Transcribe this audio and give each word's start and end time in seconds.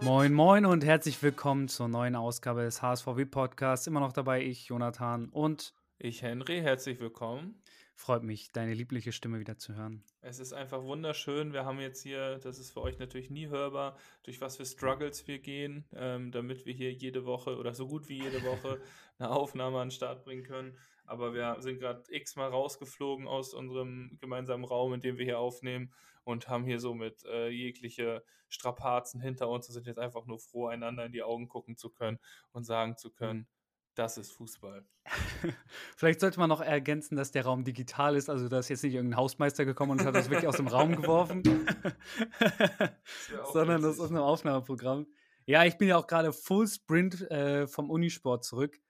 Moin, 0.00 0.32
moin 0.32 0.66
und 0.66 0.84
herzlich 0.84 1.22
willkommen 1.22 1.68
zur 1.68 1.86
neuen 1.86 2.16
Ausgabe 2.16 2.64
des 2.64 2.82
HSVW 2.82 3.24
Podcasts. 3.26 3.86
Immer 3.86 4.00
noch 4.00 4.12
dabei 4.12 4.42
ich, 4.42 4.66
Jonathan 4.66 5.28
und 5.28 5.74
Ich, 5.98 6.22
Henry, 6.22 6.60
herzlich 6.60 6.98
willkommen. 6.98 7.62
freut 7.94 8.24
mich, 8.24 8.50
deine 8.50 8.74
liebliche 8.74 9.12
Stimme 9.12 9.38
wieder 9.38 9.58
zu 9.58 9.76
hören. 9.76 10.02
Es 10.20 10.40
ist 10.40 10.52
einfach 10.52 10.82
wunderschön. 10.82 11.52
Wir 11.52 11.64
haben 11.64 11.78
jetzt 11.78 12.02
hier, 12.02 12.40
das 12.40 12.58
ist 12.58 12.72
für 12.72 12.82
euch 12.82 12.98
natürlich 12.98 13.30
nie 13.30 13.46
hörbar, 13.46 13.96
durch 14.24 14.40
was 14.40 14.56
für 14.56 14.66
Struggles 14.66 15.28
wir 15.28 15.38
gehen, 15.38 15.84
ähm, 15.94 16.32
damit 16.32 16.66
wir 16.66 16.74
hier 16.74 16.92
jede 16.92 17.26
Woche 17.26 17.58
oder 17.58 17.74
so 17.74 17.86
gut 17.86 18.08
wie 18.08 18.20
jede 18.24 18.42
Woche 18.42 18.80
eine 19.20 19.30
Aufnahme 19.30 19.78
an 19.78 19.86
den 19.86 19.92
Start 19.92 20.24
bringen 20.24 20.42
können. 20.42 20.76
Aber 21.06 21.34
wir 21.34 21.56
sind 21.60 21.78
gerade 21.78 22.02
x-mal 22.08 22.48
rausgeflogen 22.48 23.26
aus 23.26 23.54
unserem 23.54 24.18
gemeinsamen 24.20 24.64
Raum, 24.64 24.94
in 24.94 25.00
dem 25.00 25.18
wir 25.18 25.24
hier 25.24 25.38
aufnehmen 25.38 25.92
und 26.24 26.48
haben 26.48 26.64
hier 26.64 26.80
somit 26.80 27.24
äh, 27.24 27.48
jegliche 27.48 28.22
Strapazen 28.48 29.20
hinter 29.20 29.48
uns 29.48 29.68
und 29.68 29.74
sind 29.74 29.86
jetzt 29.86 29.98
einfach 29.98 30.26
nur 30.26 30.38
froh, 30.38 30.66
einander 30.66 31.06
in 31.06 31.12
die 31.12 31.22
Augen 31.22 31.48
gucken 31.48 31.76
zu 31.76 31.90
können 31.90 32.18
und 32.52 32.64
sagen 32.64 32.96
zu 32.96 33.10
können, 33.10 33.46
das 33.94 34.18
ist 34.18 34.32
Fußball. 34.32 34.84
Vielleicht 35.96 36.20
sollte 36.20 36.38
man 36.38 36.48
noch 36.48 36.60
ergänzen, 36.60 37.16
dass 37.16 37.30
der 37.30 37.44
Raum 37.44 37.64
digital 37.64 38.16
ist, 38.16 38.28
also 38.28 38.48
da 38.48 38.58
ist 38.58 38.68
jetzt 38.68 38.84
nicht 38.84 38.94
irgendein 38.94 39.18
Hausmeister 39.18 39.64
gekommen 39.64 39.92
und 39.92 40.04
hat 40.04 40.14
das 40.14 40.28
wirklich 40.28 40.48
aus 40.48 40.56
dem 40.56 40.68
Raum 40.68 40.96
geworfen, 40.96 41.42
auch 43.42 43.52
sondern 43.52 43.82
das 43.82 43.94
ist 43.94 44.00
aus 44.00 44.10
einem 44.10 44.22
Aufnahmeprogramm. 44.22 45.06
Ja, 45.46 45.64
ich 45.64 45.78
bin 45.78 45.88
ja 45.88 45.96
auch 45.96 46.06
gerade 46.06 46.32
Full 46.32 46.66
Sprint 46.66 47.30
äh, 47.30 47.66
vom 47.66 47.88
Unisport 47.88 48.44
zurück. 48.44 48.80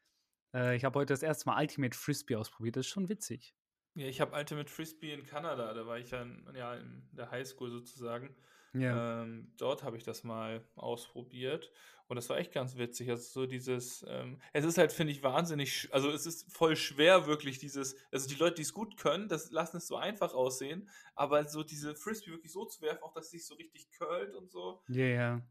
Äh, 0.56 0.76
ich 0.76 0.84
habe 0.84 0.98
heute 0.98 1.12
das 1.12 1.22
erste 1.22 1.48
Mal 1.48 1.60
Ultimate 1.60 1.96
Frisbee 1.96 2.36
ausprobiert, 2.36 2.76
das 2.76 2.86
ist 2.86 2.92
schon 2.92 3.08
witzig. 3.08 3.54
Ja, 3.94 4.06
ich 4.06 4.20
habe 4.20 4.36
Ultimate 4.36 4.70
Frisbee 4.70 5.12
in 5.12 5.24
Kanada, 5.24 5.72
da 5.74 5.86
war 5.86 5.98
ich 5.98 6.10
ja 6.10 6.22
in, 6.22 6.46
ja, 6.54 6.74
in 6.74 7.08
der 7.12 7.30
Highschool 7.30 7.70
sozusagen. 7.70 8.34
Ja. 8.72 9.22
Ähm, 9.22 9.52
dort 9.56 9.84
habe 9.84 9.96
ich 9.96 10.02
das 10.02 10.22
mal 10.22 10.62
ausprobiert 10.74 11.72
und 12.08 12.16
das 12.16 12.28
war 12.28 12.36
echt 12.36 12.52
ganz 12.52 12.76
witzig. 12.76 13.08
Also 13.08 13.42
so 13.42 13.46
dieses, 13.46 14.04
ähm, 14.06 14.38
es 14.52 14.66
ist 14.66 14.76
halt, 14.76 14.92
finde 14.92 15.12
ich, 15.12 15.22
wahnsinnig, 15.22 15.88
also 15.92 16.10
es 16.10 16.26
ist 16.26 16.52
voll 16.52 16.76
schwer 16.76 17.26
wirklich 17.26 17.58
dieses, 17.58 17.96
also 18.12 18.28
die 18.28 18.34
Leute, 18.34 18.56
die 18.56 18.62
es 18.62 18.74
gut 18.74 18.98
können, 18.98 19.28
das 19.28 19.50
lassen 19.50 19.78
es 19.78 19.86
so 19.86 19.96
einfach 19.96 20.34
aussehen, 20.34 20.90
aber 21.14 21.48
so 21.48 21.62
diese 21.62 21.94
Frisbee 21.94 22.32
wirklich 22.32 22.52
so 22.52 22.66
zu 22.66 22.82
werfen, 22.82 23.02
auch 23.02 23.14
dass 23.14 23.26
es 23.26 23.30
sich 23.30 23.46
so 23.46 23.54
richtig 23.54 23.90
curlt 23.92 24.34
und 24.34 24.50
so. 24.50 24.82
Ja, 24.88 25.06
ja. 25.06 25.42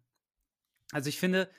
Also 0.91 1.09
ich 1.09 1.19
finde, 1.19 1.49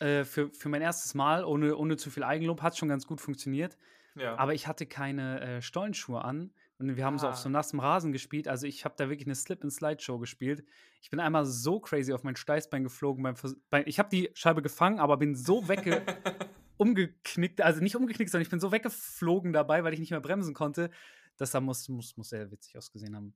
äh, 0.00 0.24
für, 0.24 0.50
für 0.50 0.68
mein 0.68 0.82
erstes 0.82 1.14
Mal, 1.14 1.44
ohne, 1.44 1.76
ohne 1.76 1.96
zu 1.96 2.10
viel 2.10 2.24
Eigenlob, 2.24 2.62
hat 2.62 2.72
es 2.72 2.78
schon 2.78 2.88
ganz 2.88 3.06
gut 3.06 3.20
funktioniert. 3.20 3.76
Ja. 4.16 4.36
Aber 4.36 4.54
ich 4.54 4.66
hatte 4.66 4.86
keine 4.86 5.40
äh, 5.40 5.62
Stollenschuhe 5.62 6.22
an 6.24 6.52
und 6.78 6.96
wir 6.96 7.04
haben 7.04 7.18
so 7.18 7.28
auf 7.28 7.36
so 7.36 7.48
Ah. 7.48 7.52
nassem 7.52 7.80
Rasen 7.80 8.12
gespielt. 8.12 8.46
Also 8.48 8.66
ich 8.66 8.84
habe 8.84 8.94
da 8.96 9.08
wirklich 9.08 9.26
eine 9.26 9.34
Slip-and-Slide-Show 9.34 10.18
gespielt. 10.18 10.64
Ich 11.02 11.10
bin 11.10 11.20
einmal 11.20 11.46
so 11.46 11.80
crazy 11.80 12.12
auf 12.12 12.22
mein 12.22 12.36
Steißbein 12.36 12.84
geflogen. 12.84 13.22
Beim 13.22 13.36
Vers 13.36 13.56
bei, 13.70 13.84
ich 13.86 13.98
habe 13.98 14.08
die 14.10 14.30
Scheibe 14.34 14.62
gefangen, 14.62 15.00
aber 15.00 15.16
bin 15.16 15.34
so 15.34 15.68
wegge 15.68 16.02
umgeknickt, 16.76 17.60
also 17.60 17.80
nicht 17.80 17.96
umgeknickt, 17.96 18.30
sondern 18.30 18.42
ich 18.42 18.50
bin 18.50 18.60
so 18.60 18.72
weggeflogen 18.72 19.52
dabei, 19.52 19.84
weil 19.84 19.92
ich 19.94 20.00
nicht 20.00 20.10
mehr 20.10 20.20
bremsen 20.20 20.54
konnte. 20.54 20.90
Das 21.36 21.50
da 21.50 21.60
muss, 21.60 21.88
muss, 21.88 22.16
muss 22.16 22.28
sehr 22.28 22.50
witzig 22.50 22.76
ausgesehen 22.78 23.16
haben. 23.16 23.34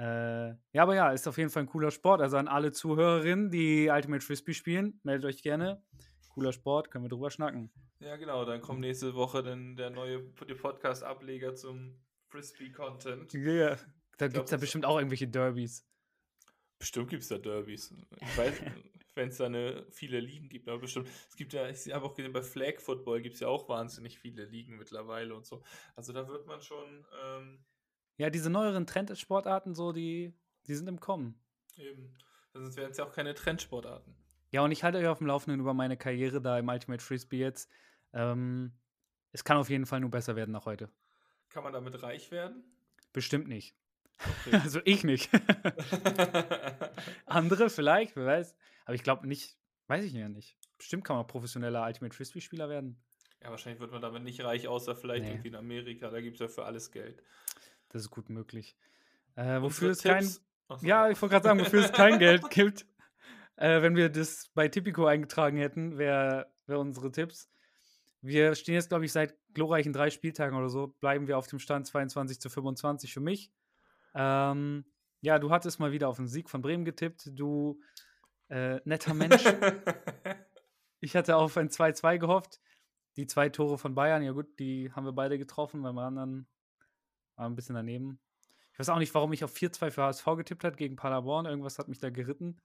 Äh, 0.00 0.56
ja, 0.72 0.82
aber 0.82 0.94
ja, 0.94 1.10
ist 1.10 1.28
auf 1.28 1.36
jeden 1.36 1.50
Fall 1.50 1.64
ein 1.64 1.68
cooler 1.68 1.90
Sport. 1.90 2.22
Also 2.22 2.38
an 2.38 2.48
alle 2.48 2.72
Zuhörerinnen, 2.72 3.50
die 3.50 3.90
Ultimate 3.90 4.24
Frisbee 4.24 4.54
spielen, 4.54 4.98
meldet 5.02 5.26
euch 5.26 5.42
gerne. 5.42 5.84
Cooler 6.30 6.54
Sport, 6.54 6.90
können 6.90 7.04
wir 7.04 7.10
drüber 7.10 7.30
schnacken. 7.30 7.70
ja, 7.98 8.16
genau, 8.16 8.46
dann 8.46 8.62
kommt 8.62 8.80
nächste 8.80 9.14
Woche 9.14 9.42
dann 9.42 9.76
der 9.76 9.90
neue 9.90 10.20
Podcast-Ableger 10.20 11.54
zum 11.54 12.00
Frisbee-Content. 12.28 13.30
Ja, 13.34 13.76
da 14.16 14.28
glaub, 14.28 14.32
gibt 14.32 14.44
es 14.46 14.50
ja 14.52 14.56
bestimmt 14.56 14.86
auch 14.86 14.96
irgendwelche 14.96 15.28
Derbys. 15.28 15.86
Bestimmt 16.78 17.10
gibt 17.10 17.22
es 17.22 17.28
da 17.28 17.36
Derbys. 17.36 17.92
Ich 18.22 18.38
weiß, 18.38 18.54
wenn 19.14 19.28
es 19.28 19.36
da 19.36 19.46
eine, 19.46 19.84
viele 19.90 20.20
Ligen 20.20 20.48
gibt, 20.48 20.66
aber 20.66 20.78
bestimmt. 20.78 21.10
Es 21.28 21.36
gibt 21.36 21.52
ja, 21.52 21.68
ich 21.68 21.92
habe 21.92 22.06
auch 22.06 22.14
gesehen, 22.14 22.32
bei 22.32 22.42
Flag 22.42 22.80
Football 22.80 23.20
gibt 23.20 23.34
es 23.34 23.40
ja 23.40 23.48
auch 23.48 23.68
wahnsinnig 23.68 24.18
viele 24.18 24.46
Ligen 24.46 24.78
mittlerweile 24.78 25.34
und 25.34 25.44
so. 25.44 25.62
Also 25.94 26.14
da 26.14 26.26
wird 26.26 26.46
man 26.46 26.62
schon 26.62 27.04
ähm, 27.22 27.64
Ja, 28.16 28.30
diese 28.30 28.50
neueren 28.50 28.86
Trendsportarten, 28.86 29.74
so, 29.74 29.92
die, 29.92 30.34
die 30.66 30.74
sind 30.74 30.88
im 30.88 31.00
Kommen. 31.00 31.40
eben, 31.76 32.14
sonst 32.52 32.76
wären 32.76 32.90
es 32.90 32.98
ja 32.98 33.04
auch 33.04 33.12
keine 33.12 33.34
Trendsportarten. 33.34 34.14
Ja, 34.52 34.62
und 34.62 34.72
ich 34.72 34.82
halte 34.84 34.98
euch 34.98 35.06
auf 35.06 35.18
dem 35.18 35.26
Laufenden 35.28 35.60
über 35.60 35.74
meine 35.74 35.96
Karriere 35.96 36.40
da 36.42 36.58
im 36.58 36.68
Ultimate 36.68 37.02
Frisbee 37.02 37.38
jetzt. 37.38 37.70
Ähm, 38.12 38.72
es 39.32 39.44
kann 39.44 39.56
auf 39.56 39.70
jeden 39.70 39.86
Fall 39.86 40.00
nur 40.00 40.10
besser 40.10 40.34
werden 40.36 40.50
nach 40.52 40.66
heute. 40.66 40.90
Kann 41.50 41.62
man 41.62 41.72
damit 41.72 42.02
reich 42.02 42.30
werden? 42.30 42.64
Bestimmt 43.12 43.48
nicht. 43.48 43.74
Okay. 44.46 44.58
Also 44.64 44.80
ich 44.84 45.02
nicht. 45.04 45.30
Andere 47.26 47.70
vielleicht, 47.70 48.16
wer 48.16 48.26
weiß. 48.26 48.54
Aber 48.84 48.94
ich 48.94 49.02
glaube 49.02 49.26
nicht, 49.26 49.56
weiß 49.86 50.04
ich 50.04 50.12
ja 50.12 50.28
nicht. 50.28 50.56
Bestimmt 50.78 51.04
kann 51.04 51.16
man 51.16 51.26
professioneller 51.26 51.84
Ultimate 51.84 52.14
Frisbee-Spieler 52.14 52.68
werden. 52.68 53.00
ja, 53.42 53.50
wahrscheinlich 53.50 53.80
wird 53.80 53.92
man 53.92 54.02
damit 54.02 54.22
nicht 54.24 54.42
reich, 54.42 54.66
außer 54.68 54.96
vielleicht 54.96 55.24
Nee. 55.24 55.30
irgendwie 55.32 55.48
in 55.48 55.54
Amerika. 55.56 56.10
Da 56.10 56.20
gibt 56.20 56.34
es 56.34 56.40
ja 56.40 56.48
für 56.48 56.64
alles 56.64 56.90
Geld. 56.90 57.22
Das 57.90 58.02
ist 58.02 58.10
gut 58.10 58.30
möglich. 58.30 58.76
Äh, 59.36 59.60
wofür 59.60 59.90
es 59.90 60.02
kein. 60.02 60.24
So. 60.24 60.40
Ja, 60.82 61.10
ich 61.10 61.20
wollte 61.20 61.34
gerade 61.34 61.44
sagen, 61.44 61.60
wofür 61.60 61.84
es 61.84 61.92
kein 61.92 62.18
Geld 62.18 62.48
gibt. 62.50 62.86
Äh, 63.56 63.82
wenn 63.82 63.94
wir 63.94 64.08
das 64.08 64.48
bei 64.54 64.68
Tipico 64.68 65.04
eingetragen 65.06 65.58
hätten, 65.58 65.98
wäre 65.98 66.50
wär 66.66 66.78
unsere 66.78 67.12
Tipps. 67.12 67.50
Wir 68.22 68.54
stehen 68.54 68.74
jetzt, 68.74 68.88
glaube 68.88 69.04
ich, 69.04 69.12
seit 69.12 69.34
glorreichen 69.54 69.92
drei 69.92 70.10
Spieltagen 70.10 70.56
oder 70.56 70.68
so, 70.68 70.88
bleiben 70.88 71.26
wir 71.26 71.38
auf 71.38 71.46
dem 71.46 71.58
Stand 71.58 71.86
22 71.86 72.40
zu 72.40 72.48
25 72.48 73.12
für 73.12 73.20
mich. 73.20 73.52
Ähm, 74.14 74.84
ja, 75.20 75.38
du 75.38 75.50
hattest 75.50 75.80
mal 75.80 75.92
wieder 75.92 76.08
auf 76.08 76.16
den 76.16 76.26
Sieg 76.26 76.48
von 76.48 76.62
Bremen 76.62 76.84
getippt. 76.84 77.30
Du 77.32 77.80
äh, 78.48 78.80
netter 78.84 79.14
Mensch. 79.14 79.44
Ich 81.02 81.16
hatte 81.16 81.36
auf 81.36 81.56
ein 81.56 81.70
2-2 81.70 82.18
gehofft. 82.18 82.60
Die 83.16 83.26
zwei 83.26 83.48
Tore 83.48 83.78
von 83.78 83.94
Bayern, 83.94 84.22
ja 84.22 84.32
gut, 84.32 84.58
die 84.58 84.92
haben 84.92 85.04
wir 85.04 85.12
beide 85.12 85.38
getroffen. 85.38 85.82
Beim 85.82 85.98
anderen 85.98 86.46
war 87.40 87.48
ein 87.48 87.56
bisschen 87.56 87.74
daneben. 87.74 88.20
Ich 88.72 88.78
weiß 88.78 88.90
auch 88.90 88.98
nicht, 88.98 89.14
warum 89.14 89.32
ich 89.32 89.42
auf 89.44 89.54
4-2 89.54 89.90
für 89.90 90.02
HSV 90.02 90.24
getippt 90.36 90.64
habe 90.64 90.76
gegen 90.76 90.96
Paderborn. 90.96 91.46
Irgendwas 91.46 91.78
hat 91.78 91.88
mich 91.88 91.98
da 91.98 92.10
geritten. 92.10 92.60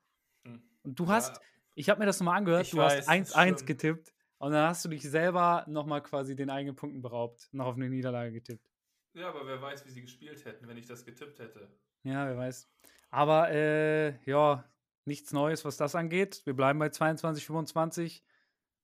Hm. 0.46 0.62
Und 0.84 1.00
du 1.00 1.06
Ja, 1.06 1.10
hast, 1.12 1.42
ich 1.74 1.90
habe 1.90 2.00
mir 2.00 2.06
das 2.06 2.20
nochmal 2.20 2.38
angehört, 2.38 2.64
Ich 2.64 2.72
du 2.72 2.78
weiß, 2.78 3.08
hast 3.08 3.30
ist 3.30 3.36
1-1 3.36 3.56
schlimm. 3.58 3.66
getippt. 3.66 4.14
Und 4.38 4.52
dann 4.52 4.68
hast 4.68 4.84
du 4.86 4.90
dich 4.90 5.02
selber 5.04 5.64
nochmal 5.68 6.04
quasi 6.04 6.36
den 6.36 6.50
eigenen 6.50 6.76
Punkten 6.76 7.02
beraubt. 7.02 7.48
Noch 7.54 7.66
auf 7.68 7.76
eine 7.76 7.90
Niederlage 7.90 8.32
getippt. 8.34 8.70
ja, 9.14 9.30
aber 9.30 9.48
wer 9.48 9.62
weiß, 9.62 9.86
wie 9.86 9.92
sie 9.92 10.02
gespielt 10.02 10.44
hätten, 10.46 10.68
wenn 10.68 10.78
ich 10.78 10.86
das 10.88 11.06
getippt 11.06 11.40
hätte. 11.40 11.70
Ja, 12.04 12.28
wer 12.28 12.38
weiß. 12.38 12.70
Aber 13.12 13.50
äh, 13.52 14.20
ja, 14.30 14.66
nichts 15.06 15.32
Neues, 15.32 15.64
was 15.64 15.78
das 15.78 15.96
angeht. 15.96 16.42
Wir 16.46 16.54
bleiben 16.54 16.80
bei 16.80 16.90
22, 16.90 17.46
25. 17.46 18.24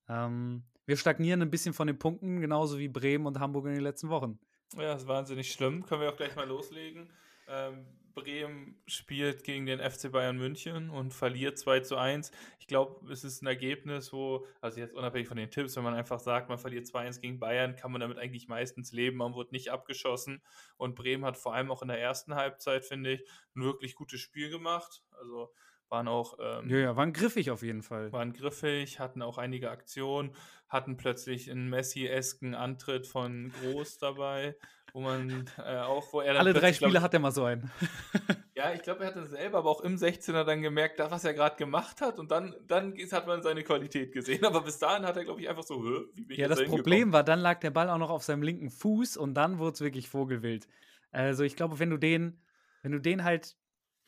Ähm, 0.08 0.64
wir 0.86 0.98
stagnieren 0.98 1.42
ein 1.42 1.52
bisschen 1.52 1.74
von 1.74 1.88
den 1.88 2.00
Punkten, 2.00 2.40
genauso 2.42 2.80
wie 2.80 2.88
Bremen 2.88 3.26
und 3.28 3.40
Hamburg 3.40 3.66
in 3.68 3.74
den 3.74 3.84
letzten 3.84 4.10
Wochen. 4.10 4.40
Ja, 4.78 4.94
das 4.94 5.04
ist 5.04 5.08
wahnsinnig 5.08 5.52
schlimm. 5.52 5.86
Können 5.86 6.02
wir 6.02 6.10
auch 6.10 6.16
gleich 6.16 6.36
mal 6.36 6.48
loslegen. 6.48 7.12
Ähm, 7.48 7.86
Bremen 8.14 8.82
spielt 8.88 9.44
gegen 9.44 9.66
den 9.66 9.80
FC 9.80 10.12
Bayern 10.12 10.38
München 10.38 10.90
und 10.90 11.14
verliert 11.14 11.58
2 11.58 11.82
zu 11.82 11.98
1. 11.98 12.32
Ich 12.60 12.68
glaube, 12.68 13.12
es 13.12 13.24
ist 13.24 13.42
ein 13.42 13.48
Ergebnis, 13.48 14.12
wo, 14.14 14.46
also 14.60 14.80
jetzt 14.80 14.94
unabhängig 14.94 15.28
von 15.28 15.38
den 15.38 15.50
Tipps, 15.50 15.76
wenn 15.76 15.84
man 15.84 15.94
einfach 15.94 16.20
sagt, 16.20 16.50
man 16.50 16.58
verliert 16.58 16.86
2-1 16.88 17.22
gegen 17.22 17.40
Bayern, 17.40 17.76
kann 17.76 17.92
man 17.92 18.02
damit 18.02 18.18
eigentlich 18.18 18.48
meistens 18.48 18.92
leben. 18.92 19.18
Man 19.18 19.34
wurde 19.34 19.52
nicht 19.52 19.70
abgeschossen 19.70 20.42
und 20.78 20.96
Bremen 20.96 21.26
hat 21.26 21.38
vor 21.38 21.54
allem 21.54 21.72
auch 21.72 21.82
in 21.82 21.88
der 21.88 22.00
ersten 22.00 22.36
Halbzeit, 22.36 22.86
finde 22.86 23.14
ich, 23.14 23.22
ein 23.56 23.64
wirklich 23.64 23.96
gutes 23.96 24.20
Spiel 24.20 24.50
gemacht. 24.50 25.04
Also 25.20 25.52
waren 25.92 26.08
auch 26.08 26.38
ähm, 26.40 26.70
Ja, 26.70 26.78
ja, 26.78 26.96
waren 26.96 27.14
griffig 27.14 27.52
auf 27.52 27.62
jeden 27.64 27.82
Fall. 27.82 28.12
waren 28.12 28.34
griffig, 28.34 29.00
hatten 29.00 29.22
auch 29.22 29.38
einige 29.38 29.70
Aktionen, 29.72 30.36
hatten 30.70 30.98
plötzlich 30.98 31.52
einen 31.52 31.70
Messi-esken 31.70 32.56
Antritt 32.56 33.08
von 33.08 33.52
Groß 33.52 33.98
dabei, 34.00 34.56
wo 34.94 35.02
man 35.02 35.50
äh, 35.58 35.78
auch, 35.80 36.12
wo 36.14 36.22
er 36.22 36.40
Alle 36.40 36.54
drei 36.54 36.74
glaub 36.74 36.92
Spiele 36.92 37.02
hat 37.02 37.14
er 37.14 37.20
mal 37.20 37.32
so 37.32 37.44
einen. 37.44 37.70
Ja, 38.54 38.74
ich 38.74 38.82
glaube, 38.82 39.04
er 39.04 39.08
hatte 39.08 39.26
selber 39.26 39.60
aber 39.60 39.70
auch 39.70 39.82
im 39.82 39.98
16er 39.98 40.44
dann 40.44 40.62
gemerkt, 40.62 41.00
was 41.00 41.24
er 41.24 41.34
gerade 41.34 41.56
gemacht 41.56 42.02
hat 42.02 42.20
und 42.20 42.32
dann, 42.32 42.54
dann 42.68 42.94
hat 43.12 43.26
man 43.26 43.42
seine 43.42 43.64
Qualität 43.64 44.12
gesehen. 44.12 44.44
Aber 44.46 44.62
bis 44.62 44.78
dahin 44.78 45.06
hat 45.06 45.16
er, 45.16 45.24
glaube 45.24 45.40
ich, 45.42 45.48
einfach 45.50 45.64
so, 45.64 45.82
wie 46.14 46.26
bin 46.26 46.32
ich 46.36 46.38
Ja, 46.40 46.48
das? 46.50 46.62
Problem 46.66 47.14
war, 47.14 47.24
dann 47.24 47.40
lag 47.40 47.60
der 47.62 47.72
Ball 47.72 47.90
auch 47.90 47.98
noch 47.98 48.10
auf 48.10 48.24
seinem 48.24 48.42
linken 48.44 48.70
Fuß 48.70 49.16
und 49.16 49.36
dann 49.36 49.58
wurde 49.58 49.74
es 49.76 49.82
wirklich 49.82 50.10
vogelwild. 50.10 50.68
Also 51.12 51.44
ich 51.44 51.56
glaube, 51.56 51.80
wenn 51.80 51.90
du 51.90 51.98
den, 51.98 52.42
wenn 52.82 52.92
du 52.92 53.00
den 53.00 53.24
halt, 53.24 53.58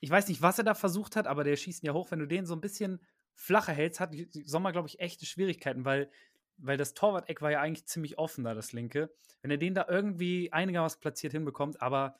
ich 0.03 0.09
weiß 0.09 0.27
nicht, 0.27 0.41
was 0.41 0.57
er 0.57 0.65
da 0.65 0.73
versucht 0.73 1.15
hat, 1.15 1.27
aber 1.27 1.45
der 1.45 1.55
schießt 1.55 1.81
ihn 1.81 1.88
ja 1.88 1.94
hoch, 1.94 2.11
wenn 2.11 2.19
du 2.19 2.27
den 2.27 2.45
so 2.45 2.53
ein 2.53 2.59
bisschen 2.59 3.00
flacher 3.35 3.71
hältst, 3.71 4.01
hat 4.01 4.13
Sommer, 4.44 4.73
glaube 4.73 4.89
ich, 4.89 5.00
echte 5.00 5.25
Schwierigkeiten, 5.25 5.85
weil, 5.85 6.11
weil 6.57 6.75
das 6.75 6.94
Torwart-Eck 6.94 7.41
war 7.41 7.51
ja 7.51 7.61
eigentlich 7.61 7.85
ziemlich 7.85 8.17
offen 8.17 8.44
da, 8.44 8.53
das 8.53 8.73
linke. 8.73 9.13
Wenn 9.41 9.51
er 9.51 9.57
den 9.57 9.73
da 9.73 9.85
irgendwie 9.88 10.51
einigermaßen 10.51 11.00
platziert 11.00 11.31
hinbekommt, 11.31 11.81
aber 11.81 12.19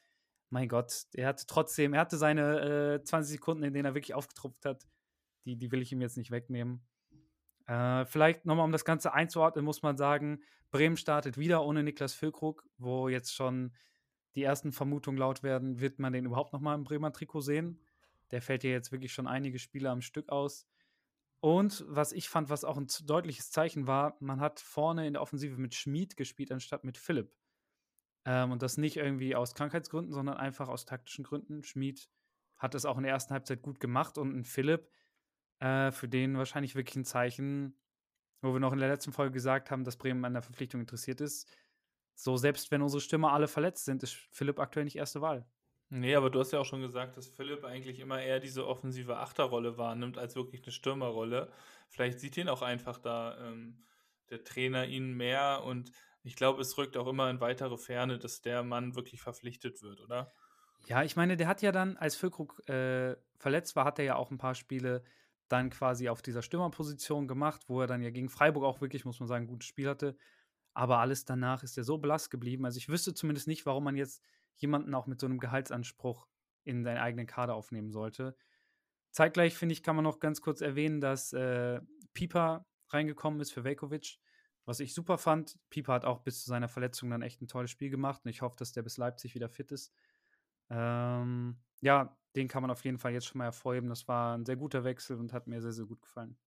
mein 0.50 0.69
Gott, 0.69 1.07
er 1.13 1.27
hatte 1.27 1.45
trotzdem, 1.45 1.94
er 1.94 2.00
hatte 2.00 2.15
seine 2.15 3.00
äh, 3.01 3.03
20 3.03 3.33
Sekunden, 3.33 3.63
in 3.63 3.74
denen 3.74 3.83
er 3.83 3.95
wirklich 3.95 4.13
aufgetrumpft 4.13 4.63
hat. 4.63 4.88
Die, 5.44 5.57
die 5.57 5.69
will 5.74 5.81
ich 5.81 5.91
ihm 5.91 6.00
jetzt 6.00 6.15
nicht 6.15 6.31
wegnehmen. 6.31 6.88
Äh, 7.68 8.06
vielleicht 8.06 8.45
nochmal, 8.45 8.63
um 8.63 8.71
das 8.71 8.86
Ganze 8.86 9.13
einzuordnen, 9.13 9.65
muss 9.65 9.81
man 9.81 9.97
sagen, 9.97 10.41
Bremen 10.71 10.95
startet 10.95 11.38
wieder 11.38 11.65
ohne 11.65 11.83
Niklas 11.83 12.13
Füllkrug, 12.13 12.65
wo 12.77 13.09
jetzt 13.09 13.36
schon 13.36 13.74
die 14.35 14.44
ersten 14.44 14.71
Vermutungen 14.71 15.18
laut 15.18 15.44
werden, 15.44 15.80
wird 15.80 16.00
man 16.00 16.13
den 16.13 16.25
überhaupt 16.25 16.53
noch 16.53 16.62
mal 16.62 16.75
im 16.75 16.83
Bremer 16.83 17.12
Trikot 17.12 17.41
sehen. 17.41 17.80
Der 18.31 18.41
fällt 18.41 18.63
ja 18.63 18.71
jetzt 18.71 18.91
wirklich 18.91 19.13
schon 19.13 19.27
einige 19.27 19.59
Spiele 19.59 19.89
am 19.89 20.01
Stück 20.01 20.30
aus. 20.30 20.68
Und 21.39 21.83
was 21.88 22.13
ich 22.13 22.30
fand, 22.30 22.50
was 22.50 22.63
auch 22.63 22.77
ein 22.77 22.88
deutliches 23.06 23.51
Zeichen 23.51 23.85
war, 23.85 24.15
man 24.21 24.39
hat 24.39 24.59
vorne 24.59 25.06
in 25.06 25.13
der 25.13 25.21
Offensive 25.21 25.59
mit 25.59 25.75
Schmid 25.75 26.15
gespielt, 26.15 26.51
anstatt 26.51 26.83
mit 26.83 26.97
Philipp. 26.97 27.35
Ähm, 28.25 28.51
und 28.51 28.62
das 28.62 28.77
nicht 28.77 28.97
irgendwie 28.97 29.35
aus 29.35 29.53
Krankheitsgründen, 29.53 30.13
sondern 30.13 30.38
einfach 30.38 30.69
aus 30.69 30.86
taktischen 30.86 31.25
Gründen. 31.25 31.63
Schmid 31.63 32.09
hat 32.57 32.75
es 32.75 32.86
auch 32.86 32.97
in 32.97 33.03
der 33.03 33.12
ersten 33.12 33.33
Halbzeit 33.33 33.62
gut 33.62 33.79
gemacht 33.79 34.18
und 34.18 34.33
ein 34.33 34.45
Philipp, 34.45 34.89
äh, 35.59 35.91
für 35.91 36.07
den 36.07 36.38
wahrscheinlich 36.38 36.75
wirklich 36.75 36.95
ein 36.95 37.06
Zeichen, 37.06 37.77
wo 38.41 38.53
wir 38.53 38.59
noch 38.59 38.74
in 38.74 38.79
der 38.79 38.89
letzten 38.89 39.12
Folge 39.12 39.33
gesagt 39.33 39.69
haben, 39.69 39.83
dass 39.83 39.97
Bremen 39.97 40.24
an 40.24 40.33
der 40.33 40.41
Verpflichtung 40.41 40.79
interessiert 40.79 41.19
ist. 41.19 41.50
So, 42.15 42.38
selbst 42.38 42.71
wenn 42.71 42.81
unsere 42.81 43.01
Stürmer 43.01 43.33
alle 43.33 43.48
verletzt 43.48 43.86
sind, 43.86 44.04
ist 44.04 44.13
Philipp 44.31 44.60
aktuell 44.60 44.86
nicht 44.86 44.95
erste 44.98 45.21
Wahl. 45.21 45.48
Nee, 45.89 46.15
aber 46.15 46.30
du 46.31 46.39
hast 46.39 46.51
ja 46.51 46.60
auch 46.60 46.65
schon 46.65 46.81
gesagt, 46.81 47.18
dass 47.18 47.30
Philipp 47.30 47.63
eigentlich 47.63 48.00
immer 48.00 48.19
eher 48.21 48.39
diese 48.39 48.65
offensive 48.68 49.18
Achterrolle 49.18 49.77
wahrnimmt, 49.77 50.18
als 50.18 50.36
wirklich 50.36 50.63
eine 50.63 50.71
Stürmerrolle. 50.71 51.51
Vielleicht 51.88 52.19
sieht 52.19 52.36
ihn 52.38 52.50
auch 52.50 52.63
einfach 52.63 52.98
da 52.98 53.38
ähm, 53.38 53.86
der 54.31 54.44
Trainer 54.44 54.88
ihn 54.88 55.13
mehr 55.13 55.63
und 55.63 55.92
ich 56.24 56.36
glaube, 56.36 56.62
es 56.62 56.77
rückt 56.77 56.98
auch 56.98 57.07
immer 57.07 57.30
in 57.30 57.42
weitere 57.42 57.77
Ferne, 57.77 58.18
dass 58.18 58.42
der 58.42 58.63
Mann 58.63 58.95
wirklich 58.95 59.21
verpflichtet 59.21 59.83
wird, 59.83 60.00
oder? 60.00 60.33
Ja, 60.86 61.04
ich 61.04 61.15
meine, 61.15 61.38
der 61.38 61.48
hat 61.48 61.62
ja 61.62 61.71
dann, 61.71 61.98
als 61.98 62.15
Füllkrug 62.15 62.68
äh, 62.68 63.15
verletzt 63.38 63.75
war, 63.75 63.86
hat 63.86 64.00
er 64.00 64.06
ja 64.06 64.15
auch 64.15 64.31
ein 64.31 64.38
paar 64.38 64.56
Spiele 64.56 65.04
dann 65.48 65.69
quasi 65.69 66.10
auf 66.10 66.21
dieser 66.21 66.42
Stürmerposition 66.42 67.27
gemacht, 67.27 67.63
wo 67.68 67.81
er 67.81 67.88
dann 67.88 68.01
ja 68.01 68.10
gegen 68.10 68.30
Freiburg 68.30 68.63
auch 68.63 68.81
wirklich, 68.81 69.06
muss 69.06 69.19
man 69.19 69.27
sagen, 69.27 69.45
ein 69.45 69.48
gutes 69.48 69.68
Spiel 69.68 69.88
hatte. 69.89 70.18
Aber 70.74 71.00
alles 71.00 71.25
danach 71.25 71.64
ist 71.64 71.78
er 71.78 71.84
so 71.84 71.98
blass 71.98 72.30
geblieben. 72.30 72.66
Also 72.66 72.78
ich 72.78 72.90
wüsste 72.90 73.14
zumindest 73.14 73.48
nicht, 73.48 73.66
warum 73.66 73.84
man 73.84 73.96
jetzt 73.96 74.24
jemanden 74.56 74.94
auch 74.94 75.08
mit 75.08 75.20
so 75.20 75.28
einem 75.28 75.40
Gehaltsanspruch 75.40 76.28
in 76.64 76.84
seinen 76.84 76.98
eigenen 76.98 77.28
Kader 77.28 77.56
aufnehmen 77.56 77.92
sollte. 77.92 78.36
Zeitgleich, 79.12 79.56
finde 79.56 79.74
ich, 79.74 79.84
kann 79.84 79.96
man 79.96 80.04
noch 80.04 80.20
ganz 80.20 80.42
kurz 80.42 80.62
erwähnen, 80.62 81.00
dass 81.00 81.34
äh, 81.34 81.81
Pieper 82.14 82.66
reingekommen 82.90 83.40
ist 83.42 83.52
für 83.52 83.64
Velkovic, 83.64 84.20
was 84.66 84.80
ich 84.80 84.94
super 84.94 85.18
fand. 85.18 85.60
Pieper 85.70 85.94
hat 85.94 86.06
auch 86.06 86.22
bis 86.22 86.44
zu 86.44 86.50
seiner 86.50 86.68
Verletzung 86.68 87.10
dann 87.10 87.22
echt 87.22 87.42
ein 87.42 87.48
tolles 87.48 87.70
Spiel 87.70 87.90
gemacht 87.90 88.22
und 88.24 88.30
ich 88.31 88.42
hoffe, 88.42 88.56
dass 88.58 88.72
der 88.72 88.81
bis 88.81 88.98
Leipzig 88.98 89.36
wieder 89.36 89.50
fit 89.50 89.72
ist. 89.72 89.94
Ähm, 90.70 91.58
ja, 91.81 92.18
den 92.36 92.48
kann 92.48 92.62
man 92.62 92.72
auf 92.72 92.84
jeden 92.86 92.98
Fall 92.98 93.12
jetzt 93.14 93.28
schon 93.28 93.38
mal 93.40 93.46
hervorheben. 93.46 93.90
Das 93.90 94.08
war 94.08 94.36
ein 94.38 94.46
sehr 94.46 94.56
guter 94.56 94.84
Wechsel 94.84 95.20
und 95.20 95.34
hat 95.34 95.48
mir 95.48 95.62
sehr, 95.62 95.74
sehr 95.74 95.86
gut 95.86 96.02
gefallen. 96.02 96.38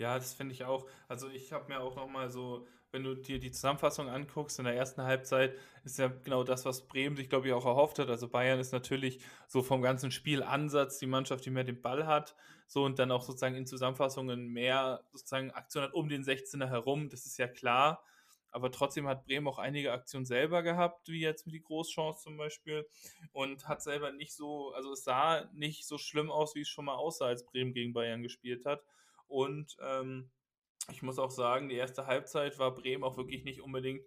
Ja, 0.00 0.18
das 0.18 0.32
finde 0.32 0.54
ich 0.54 0.64
auch. 0.64 0.88
Also 1.08 1.28
ich 1.28 1.52
habe 1.52 1.68
mir 1.68 1.80
auch 1.80 1.94
noch 1.94 2.08
mal 2.08 2.30
so, 2.30 2.66
wenn 2.90 3.04
du 3.04 3.14
dir 3.14 3.38
die 3.38 3.50
Zusammenfassung 3.50 4.08
anguckst, 4.08 4.58
in 4.58 4.64
der 4.64 4.74
ersten 4.74 5.02
Halbzeit 5.02 5.54
ist 5.84 5.98
ja 5.98 6.08
genau 6.08 6.42
das, 6.42 6.64
was 6.64 6.88
Bremen 6.88 7.16
sich, 7.16 7.28
glaube 7.28 7.48
ich, 7.48 7.52
auch 7.52 7.66
erhofft 7.66 7.98
hat. 7.98 8.08
Also 8.08 8.26
Bayern 8.26 8.58
ist 8.58 8.72
natürlich 8.72 9.20
so 9.46 9.62
vom 9.62 9.82
ganzen 9.82 10.10
Spielansatz 10.10 10.98
die 11.00 11.06
Mannschaft, 11.06 11.44
die 11.44 11.50
mehr 11.50 11.64
den 11.64 11.82
Ball 11.82 12.06
hat. 12.06 12.34
So 12.66 12.84
und 12.84 12.98
dann 12.98 13.10
auch 13.12 13.22
sozusagen 13.22 13.56
in 13.56 13.66
Zusammenfassungen 13.66 14.46
mehr 14.48 15.04
sozusagen 15.12 15.50
Aktion 15.50 15.84
hat 15.84 15.92
um 15.92 16.08
den 16.08 16.24
16er 16.24 16.68
herum. 16.70 17.10
Das 17.10 17.26
ist 17.26 17.36
ja 17.36 17.46
klar. 17.46 18.02
Aber 18.52 18.72
trotzdem 18.72 19.06
hat 19.06 19.26
Bremen 19.26 19.46
auch 19.48 19.58
einige 19.58 19.92
Aktionen 19.92 20.24
selber 20.24 20.62
gehabt, 20.62 21.08
wie 21.08 21.20
jetzt 21.20 21.44
mit 21.44 21.54
die 21.54 21.62
Großchance 21.62 22.22
zum 22.22 22.38
Beispiel. 22.38 22.88
Und 23.32 23.68
hat 23.68 23.82
selber 23.82 24.12
nicht 24.12 24.34
so, 24.34 24.72
also 24.72 24.92
es 24.92 25.04
sah 25.04 25.44
nicht 25.52 25.86
so 25.86 25.98
schlimm 25.98 26.30
aus, 26.30 26.54
wie 26.54 26.62
es 26.62 26.68
schon 26.70 26.86
mal 26.86 26.94
aussah, 26.96 27.26
als 27.26 27.44
Bremen 27.44 27.74
gegen 27.74 27.92
Bayern 27.92 28.22
gespielt 28.22 28.64
hat. 28.64 28.82
Und 29.30 29.76
ähm, 29.80 30.30
ich 30.90 31.02
muss 31.02 31.18
auch 31.18 31.30
sagen, 31.30 31.68
die 31.68 31.76
erste 31.76 32.06
Halbzeit 32.06 32.58
war 32.58 32.74
Bremen 32.74 33.04
auch 33.04 33.16
wirklich 33.16 33.44
nicht 33.44 33.60
unbedingt. 33.60 34.02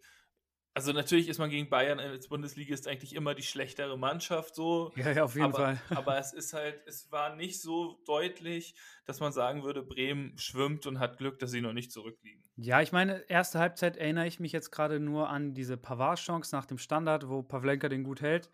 Also 0.75 0.91
natürlich 0.91 1.29
ist 1.29 1.37
man 1.37 1.51
gegen 1.51 1.69
Bayern 1.69 1.99
als 1.99 2.27
Bundesliga 2.27 2.73
ist 2.73 2.87
eigentlich 2.87 3.13
immer 3.13 3.35
die 3.35 3.43
schlechtere 3.43 3.95
Mannschaft 3.95 4.55
so. 4.55 4.91
Ja, 4.95 5.11
ja 5.11 5.23
auf 5.23 5.35
jeden 5.35 5.45
aber, 5.45 5.57
Fall. 5.57 5.81
aber 5.89 6.17
es 6.19 6.33
ist 6.33 6.53
halt, 6.53 6.81
es 6.87 7.11
war 7.11 7.35
nicht 7.35 7.61
so 7.61 8.01
deutlich, 8.05 8.75
dass 9.05 9.19
man 9.19 9.31
sagen 9.31 9.63
würde, 9.63 9.83
Bremen 9.83 10.35
schwimmt 10.37 10.87
und 10.87 10.99
hat 10.99 11.19
Glück, 11.19 11.37
dass 11.37 11.51
sie 11.51 11.61
noch 11.61 11.73
nicht 11.73 11.91
zurückliegen. 11.91 12.43
Ja, 12.55 12.81
ich 12.81 12.91
meine, 12.91 13.19
erste 13.29 13.59
Halbzeit 13.59 13.97
erinnere 13.97 14.25
ich 14.25 14.39
mich 14.39 14.51
jetzt 14.51 14.71
gerade 14.71 14.99
nur 14.99 15.29
an 15.29 15.53
diese 15.53 15.77
Pavard-Chance 15.77 16.55
nach 16.55 16.65
dem 16.65 16.79
Standard, 16.79 17.29
wo 17.29 17.43
Pavlenka 17.43 17.87
den 17.87 18.03
gut 18.03 18.21
hält. 18.21 18.49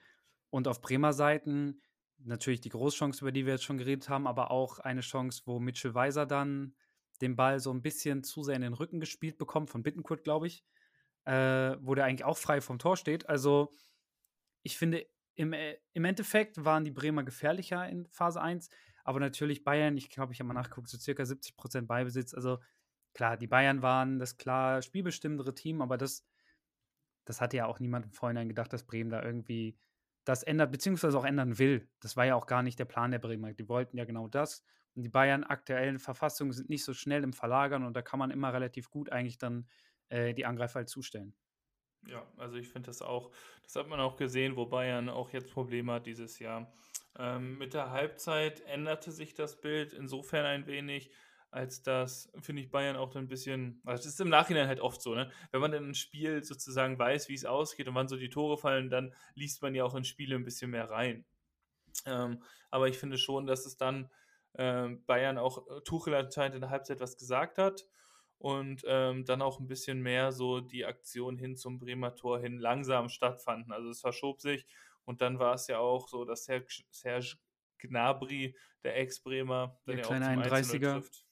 Und 0.50 0.68
auf 0.68 0.82
Bremer 0.82 1.14
Seiten 1.14 1.82
natürlich 2.24 2.62
die 2.62 2.70
Großchance, 2.70 3.22
über 3.22 3.32
die 3.32 3.46
wir 3.46 3.54
jetzt 3.54 3.64
schon 3.64 3.78
geredet 3.78 4.10
haben, 4.10 4.28
aber 4.28 4.52
auch 4.52 4.80
eine 4.80 5.02
Chance, 5.02 5.44
wo 5.46 5.60
Mitchell 5.60 5.94
Weiser 5.94 6.26
dann 6.26 6.76
den 7.22 7.36
Ball 7.36 7.60
so 7.60 7.72
ein 7.72 7.82
bisschen 7.82 8.24
zu 8.24 8.44
sehr 8.44 8.56
in 8.56 8.62
den 8.62 8.74
Rücken 8.74 9.00
gespielt 9.00 9.38
bekommt, 9.38 9.70
von 9.70 9.84
Bittenkurt, 9.84 10.24
glaube 10.24 10.48
ich, 10.48 10.64
äh, 11.26 11.76
wo 11.82 11.96
der 11.96 12.06
eigentlich 12.06 12.24
auch 12.24 12.38
frei 12.38 12.62
vom 12.62 12.80
Tor 12.80 12.98
steht. 12.98 13.28
Also, 13.28 13.74
ich 14.64 14.78
finde, 14.78 15.06
im, 15.36 15.54
äh, 15.54 15.78
im 15.94 16.06
Endeffekt 16.06 16.64
waren 16.64 16.86
die 16.86 16.92
Bremer 16.92 17.24
gefährlicher 17.24 17.88
in 17.88 18.08
Phase 18.08 18.42
1, 18.42 18.70
aber 19.04 19.20
natürlich 19.20 19.64
Bayern, 19.64 19.98
ich 19.98 20.10
glaube, 20.10 20.34
ich 20.34 20.40
habe 20.40 20.48
mal 20.48 20.54
nachgeguckt, 20.54 20.90
so 20.90 20.98
circa 20.98 21.26
70 21.26 21.56
Prozent 21.58 21.88
Beibesitz. 21.88 22.34
Also, 22.34 22.60
klar, 23.14 23.38
die 23.38 23.48
Bayern 23.48 23.82
waren 23.82 24.20
das 24.20 24.38
klar 24.38 24.82
spielbestimmendere 24.82 25.56
Team, 25.56 25.82
aber 25.82 25.98
das, 25.98 26.26
das 27.26 27.42
hatte 27.42 27.58
ja 27.58 27.66
auch 27.66 27.80
niemand 27.80 28.06
im 28.06 28.12
Vorhinein 28.12 28.50
gedacht, 28.50 28.72
dass 28.72 28.86
Bremen 28.86 29.10
da 29.10 29.24
irgendwie 29.24 29.78
das 30.30 30.44
ändert, 30.44 30.72
beziehungsweise 30.72 31.18
auch 31.18 31.26
ändern 31.26 31.58
will. 31.58 31.90
Das 32.02 32.16
war 32.16 32.24
ja 32.24 32.36
auch 32.36 32.46
gar 32.46 32.62
nicht 32.62 32.78
der 32.78 32.86
Plan 32.86 33.10
der 33.10 33.18
Bremer. 33.18 33.52
Die 33.52 33.68
wollten 33.68 33.98
ja 33.98 34.06
genau 34.06 34.28
das. 34.28 34.64
Und 34.94 35.02
die 35.02 35.10
Bayern 35.10 35.44
aktuellen 35.44 35.98
Verfassungen 35.98 36.52
sind 36.52 36.70
nicht 36.70 36.84
so 36.84 36.94
schnell 36.94 37.24
im 37.24 37.34
Verlagern 37.34 37.84
und 37.84 37.96
da 37.96 38.04
kann 38.04 38.20
man 38.20 38.30
immer 38.30 38.54
relativ 38.54 38.92
gut 38.92 39.12
eigentlich 39.12 39.40
dann 39.40 39.68
äh, 40.10 40.36
die 40.36 40.46
Angreifer 40.46 40.76
halt 40.76 40.90
zustellen. 40.90 41.34
Ja, 42.08 42.26
also 42.38 42.58
ich 42.58 42.70
finde 42.70 42.88
das 42.88 43.02
auch, 43.02 43.32
das 43.64 43.76
hat 43.76 43.88
man 43.88 44.00
auch 44.00 44.18
gesehen, 44.18 44.56
wo 44.56 44.68
Bayern 44.68 45.10
auch 45.10 45.32
jetzt 45.32 45.52
Probleme 45.52 45.94
hat 45.94 46.06
dieses 46.06 46.38
Jahr. 46.38 46.72
Ähm, 47.18 47.58
mit 47.58 47.74
der 47.74 47.90
Halbzeit 47.90 48.62
änderte 48.62 49.12
sich 49.12 49.34
das 49.34 49.60
Bild 49.60 49.94
insofern 49.94 50.46
ein 50.46 50.68
wenig, 50.68 51.12
als 51.52 51.82
dass, 51.82 52.32
finde 52.42 52.62
ich, 52.62 52.70
Bayern 52.70 52.96
auch 52.96 53.10
dann 53.10 53.24
ein 53.24 53.28
bisschen, 53.28 53.82
also 53.86 54.04
das 54.04 54.14
ist 54.14 54.22
im 54.22 54.30
Nachhinein 54.30 54.68
halt 54.68 54.80
oft 54.80 55.02
so, 55.02 55.16
ne? 55.16 55.32
Wenn 55.52 55.62
man 55.62 55.72
dann 55.72 55.90
ein 55.90 55.96
Spiel 55.96 56.44
sozusagen 56.44 57.00
weiß, 57.00 57.30
wie 57.30 57.34
es 57.34 57.46
ausgeht 57.46 57.88
und 57.88 57.96
wann 57.96 58.08
so 58.08 58.18
die 58.18 58.30
Tore 58.30 58.58
fallen, 58.58 58.90
dann 58.90 59.14
liest 59.34 59.62
man 59.62 59.74
ja 59.74 59.84
auch 59.84 59.96
in 59.96 60.04
Spiele 60.04 60.36
ein 60.36 60.44
bisschen 60.44 60.72
mehr 60.72 60.90
rein. 60.90 61.26
Ähm, 62.06 62.44
aber 62.70 62.88
ich 62.88 62.98
finde 62.98 63.18
schon, 63.18 63.48
dass 63.48 63.66
es 63.66 63.78
dann 63.78 64.10
äh, 64.54 64.90
Bayern 65.08 65.38
auch 65.38 65.68
äh, 65.68 65.82
Tuchel 65.82 66.14
anscheinend 66.14 66.56
in 66.56 66.62
der 66.62 66.70
Halbzeit 66.70 67.00
was 67.00 67.18
gesagt 67.18 67.58
hat 67.58 67.88
und 68.38 68.84
ähm, 68.86 69.26
dann 69.26 69.42
auch 69.42 69.60
ein 69.60 69.68
bisschen 69.68 70.02
mehr 70.02 70.32
so 70.32 70.60
die 70.60 70.86
Aktion 70.86 71.38
hin 71.38 71.56
zum 71.56 71.80
Bremer 71.80 72.16
Tor 72.16 72.40
hin 72.40 72.58
langsam 72.58 73.10
stattfanden. 73.10 73.74
Also 73.74 73.90
es 73.90 74.02
verschob 74.02 74.40
sich 74.40 74.66
und 75.04 75.22
dann 75.22 75.40
war 75.40 75.56
es 75.56 75.68
ja 75.68 75.80
auch 75.80 76.08
so, 76.08 76.26
dass 76.26 76.46
Serge 76.46 77.38
Gnabry, 77.80 78.56
der 78.84 78.98
Ex-Bremer, 78.98 79.80
dann 79.86 79.96
der 79.96 80.06
ja 80.06 80.10
auch 80.10 80.16
zum 80.16 80.44
31er. 80.44 80.94
trifft. 80.94 81.26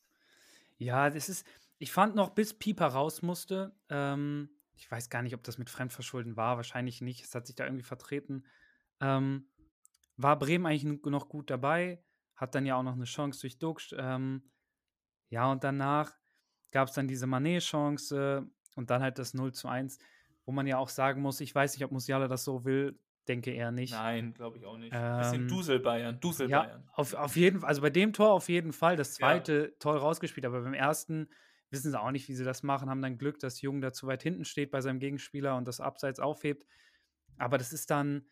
Ja, 0.78 1.10
das 1.10 1.30
ist, 1.30 1.46
ich 1.80 1.92
fand 1.92 2.16
noch, 2.16 2.30
bis 2.32 2.54
Pieper 2.54 2.88
raus 2.88 3.22
musste, 3.22 3.76
ähm, 3.90 4.50
ich 4.76 4.90
weiß 4.90 5.10
gar 5.10 5.24
nicht, 5.24 5.34
ob 5.34 5.44
das 5.44 5.58
mit 5.58 5.70
Fremdverschulden 5.70 6.38
war, 6.38 6.58
wahrscheinlich 6.58 7.02
nicht, 7.02 7.24
es 7.24 7.34
hat 7.34 7.48
sich 7.48 7.56
da 7.56 7.66
irgendwie 7.66 7.84
vertreten, 7.84 8.46
ähm, 9.02 9.50
war 10.18 10.38
Bremen 10.38 10.66
eigentlich 10.66 10.84
noch 11.06 11.30
gut 11.30 11.50
dabei, 11.50 12.04
hat 12.36 12.56
dann 12.56 12.66
ja 12.66 12.76
auch 12.76 12.84
noch 12.84 12.94
eine 12.94 13.06
Chance 13.06 13.42
durch 13.42 13.58
Duxch, 13.58 13.96
ähm, 13.98 14.52
ja, 15.30 15.52
und 15.52 15.64
danach 15.64 16.14
gab 16.72 16.90
es 16.90 16.96
dann 16.96 17.08
diese 17.08 17.28
Manet-Chance 17.28 18.50
und 18.76 18.90
dann 18.90 19.02
halt 19.02 19.20
das 19.20 19.34
0 19.34 19.54
zu 19.54 19.68
1, 19.68 20.00
wo 20.46 20.52
man 20.52 20.68
ja 20.68 20.78
auch 20.78 20.90
sagen 20.90 21.22
muss, 21.22 21.42
ich 21.42 21.54
weiß 21.56 21.74
nicht, 21.74 21.86
ob 21.86 21.92
Musiala 21.92 22.28
das 22.28 22.44
so 22.44 22.66
will, 22.66 23.00
denke 23.28 23.52
eher 23.52 23.72
nicht. 23.72 23.94
Nein, 23.94 24.34
glaube 24.34 24.58
ich 24.58 24.66
auch 24.66 24.78
nicht. 24.78 24.92
Ähm, 24.94 25.18
Bisschen 25.18 25.48
Dusel 25.48 25.80
Bayern, 25.80 26.20
Dusel 26.20 26.50
ja. 26.50 26.84
Auf, 26.94 27.14
auf 27.14 27.36
jeden 27.36 27.64
also 27.64 27.82
bei 27.82 27.90
dem 27.90 28.14
Tor 28.14 28.32
auf 28.32 28.50
jeden 28.50 28.74
Fall. 28.74 28.96
Das 28.96 29.14
zweite 29.14 29.54
ja. 29.54 29.76
toll 29.80 29.98
rausgespielt, 29.98 30.46
aber 30.46 30.62
beim 30.62 30.74
ersten 30.74 31.30
wissen 31.70 31.92
sie 31.92 32.00
auch 32.00 32.12
nicht, 32.12 32.28
wie 32.30 32.34
sie 32.34 32.46
das 32.46 32.64
machen, 32.64 32.90
haben 32.90 33.02
dann 33.02 33.18
Glück, 33.18 33.40
dass 33.40 33.62
Jung 33.62 33.82
da 33.82 33.92
zu 33.92 34.08
weit 34.08 34.24
hinten 34.24 34.46
steht 34.46 34.72
bei 34.72 34.82
seinem 34.82 35.00
Gegenspieler 35.00 35.58
und 35.58 35.68
das 35.68 35.80
Abseits 35.80 36.20
aufhebt. 36.20 36.66
Aber 37.38 37.58
das 37.58 37.74
ist 37.74 37.90
dann, 37.92 38.26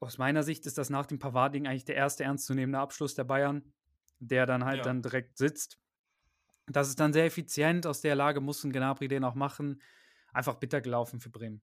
aus 0.00 0.18
meiner 0.18 0.42
Sicht, 0.42 0.66
ist 0.66 0.78
das 0.78 0.90
nach 0.90 1.06
dem 1.06 1.18
Pavard-Ding 1.18 1.66
eigentlich 1.66 1.84
der 1.84 1.96
erste 1.96 2.24
ernstzunehmende 2.24 2.78
Abschluss 2.78 3.14
der 3.14 3.24
Bayern, 3.24 3.72
der 4.18 4.46
dann 4.46 4.64
halt 4.64 4.78
ja. 4.78 4.82
dann 4.84 5.02
direkt 5.02 5.36
sitzt. 5.36 5.78
Das 6.66 6.88
ist 6.88 7.00
dann 7.00 7.12
sehr 7.12 7.24
effizient. 7.26 7.86
Aus 7.86 8.00
der 8.00 8.14
Lage 8.14 8.40
mussten 8.40 8.72
Gnabry 8.72 9.08
den 9.08 9.24
auch 9.24 9.34
machen. 9.34 9.82
Einfach 10.32 10.54
bitter 10.54 10.80
gelaufen 10.80 11.20
für 11.20 11.30
Bremen. 11.30 11.62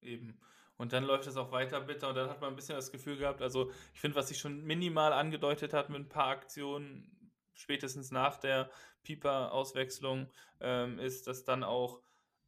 Eben. 0.00 0.40
Und 0.78 0.92
dann 0.92 1.04
läuft 1.04 1.26
es 1.26 1.36
auch 1.36 1.52
weiter 1.52 1.80
bitter 1.80 2.08
und 2.08 2.14
dann 2.14 2.30
hat 2.30 2.40
man 2.40 2.50
ein 2.50 2.56
bisschen 2.56 2.76
das 2.76 2.92
Gefühl 2.92 3.18
gehabt, 3.18 3.42
also 3.42 3.70
ich 3.92 4.00
finde, 4.00 4.16
was 4.16 4.28
sich 4.28 4.38
schon 4.38 4.62
minimal 4.62 5.12
angedeutet 5.12 5.74
hat 5.74 5.90
mit 5.90 6.00
ein 6.00 6.08
paar 6.08 6.28
Aktionen, 6.28 7.32
spätestens 7.54 8.12
nach 8.12 8.38
der 8.38 8.70
Pieper-Auswechslung, 9.02 10.28
ähm, 10.60 10.98
ist, 11.00 11.26
dass 11.26 11.44
dann 11.44 11.64
auch 11.64 12.00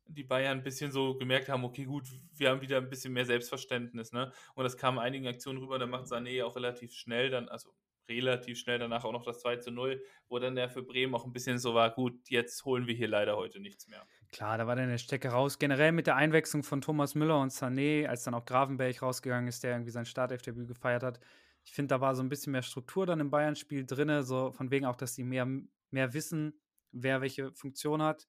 die 0.06 0.24
Bayern 0.24 0.58
ein 0.58 0.62
bisschen 0.62 0.92
so 0.92 1.16
gemerkt 1.16 1.48
haben, 1.48 1.64
okay, 1.64 1.84
gut, 1.84 2.04
wir 2.34 2.50
haben 2.50 2.60
wieder 2.60 2.78
ein 2.78 2.88
bisschen 2.88 3.12
mehr 3.12 3.24
Selbstverständnis, 3.26 4.12
ne? 4.12 4.32
Und 4.54 4.64
das 4.64 4.76
kam 4.76 4.98
einigen 4.98 5.26
Aktionen 5.26 5.58
rüber, 5.58 5.78
da 5.78 5.86
macht 5.86 6.06
Sané 6.06 6.44
auch 6.44 6.56
relativ 6.56 6.92
schnell 6.92 7.30
dann, 7.30 7.48
also 7.48 7.74
relativ 8.08 8.58
schnell 8.58 8.78
danach 8.78 9.04
auch 9.04 9.12
noch 9.12 9.24
das 9.24 9.40
2 9.40 9.56
zu 9.56 9.70
0, 9.70 10.02
wo 10.28 10.38
dann 10.38 10.56
der 10.56 10.68
für 10.68 10.82
Bremen 10.82 11.14
auch 11.14 11.24
ein 11.24 11.32
bisschen 11.32 11.58
so 11.58 11.74
war, 11.74 11.90
gut, 11.90 12.28
jetzt 12.28 12.64
holen 12.64 12.86
wir 12.86 12.94
hier 12.94 13.08
leider 13.08 13.36
heute 13.36 13.60
nichts 13.60 13.88
mehr. 13.88 14.06
Klar, 14.32 14.58
da 14.58 14.66
war 14.66 14.76
dann 14.76 14.88
der 14.88 14.98
Stecker 14.98 15.30
raus. 15.30 15.58
Generell 15.58 15.90
mit 15.90 16.06
der 16.06 16.14
Einwechslung 16.14 16.62
von 16.62 16.80
Thomas 16.80 17.16
Müller 17.16 17.40
und 17.40 17.50
Sané, 17.50 18.06
als 18.06 18.22
dann 18.22 18.34
auch 18.34 18.44
Gravenberg 18.44 19.02
rausgegangen 19.02 19.48
ist, 19.48 19.64
der 19.64 19.72
irgendwie 19.72 19.90
sein 19.90 20.04
Startelfdebüt 20.06 20.68
gefeiert 20.68 21.02
hat. 21.02 21.18
Ich 21.64 21.72
finde, 21.72 21.88
da 21.94 22.00
war 22.00 22.14
so 22.14 22.22
ein 22.22 22.28
bisschen 22.28 22.52
mehr 22.52 22.62
Struktur 22.62 23.06
dann 23.06 23.18
im 23.18 23.30
Bayern-Spiel 23.30 23.84
drin, 23.86 24.22
so 24.22 24.52
von 24.52 24.70
wegen 24.70 24.86
auch, 24.86 24.94
dass 24.96 25.14
sie 25.14 25.24
mehr, 25.24 25.46
mehr 25.90 26.12
wissen, 26.14 26.60
wer 26.92 27.20
welche 27.20 27.52
Funktion 27.52 28.02
hat. 28.02 28.28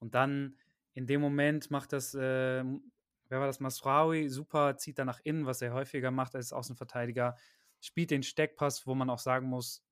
Und 0.00 0.14
dann 0.14 0.58
in 0.92 1.06
dem 1.06 1.22
Moment 1.22 1.70
macht 1.70 1.94
das, 1.94 2.14
äh, 2.14 2.62
wer 2.62 3.40
war 3.40 3.46
das, 3.46 3.60
Masraoui, 3.60 4.28
super, 4.28 4.76
zieht 4.76 4.98
da 4.98 5.06
nach 5.06 5.20
innen, 5.24 5.46
was 5.46 5.62
er 5.62 5.72
häufiger 5.72 6.10
macht 6.10 6.34
als 6.36 6.52
Außenverteidiger, 6.52 7.36
spielt 7.80 8.10
den 8.10 8.22
Steckpass, 8.22 8.86
wo 8.86 8.94
man 8.94 9.08
auch 9.08 9.18
sagen 9.18 9.48
muss, 9.48 9.82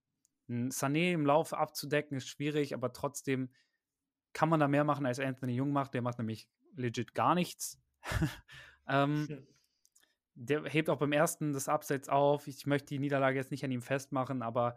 Sané 0.49 1.13
im 1.13 1.25
Laufe 1.25 1.57
abzudecken 1.59 2.17
ist 2.19 2.29
schwierig, 2.29 2.75
aber 2.75 2.93
trotzdem 2.93 3.51
kann 4.33 4.49
man 4.49 4.61
da 4.61 4.69
mehr 4.69 4.85
machen, 4.85 5.07
als 5.07 5.21
Anthony 5.21 5.55
Jung 5.55 5.73
macht. 5.73 5.95
Der 5.95 6.03
macht 6.03 6.19
nämlich 6.19 6.49
legit 6.77 7.15
gar 7.15 7.35
nichts. 7.35 7.81
ähm, 8.89 9.27
hm. 9.29 9.47
der 10.35 10.65
hebt 10.65 10.91
auch 10.91 10.99
beim 10.99 11.13
ersten 11.13 11.53
das 11.53 11.69
Abseits 11.69 12.09
auf. 12.09 12.47
Ich 12.47 12.67
möchte 12.67 12.89
die 12.89 12.99
Niederlage 12.99 13.37
jetzt 13.37 13.51
nicht 13.51 13.65
an 13.65 13.71
ihm 13.71 13.83
festmachen, 13.83 14.43
aber 14.43 14.77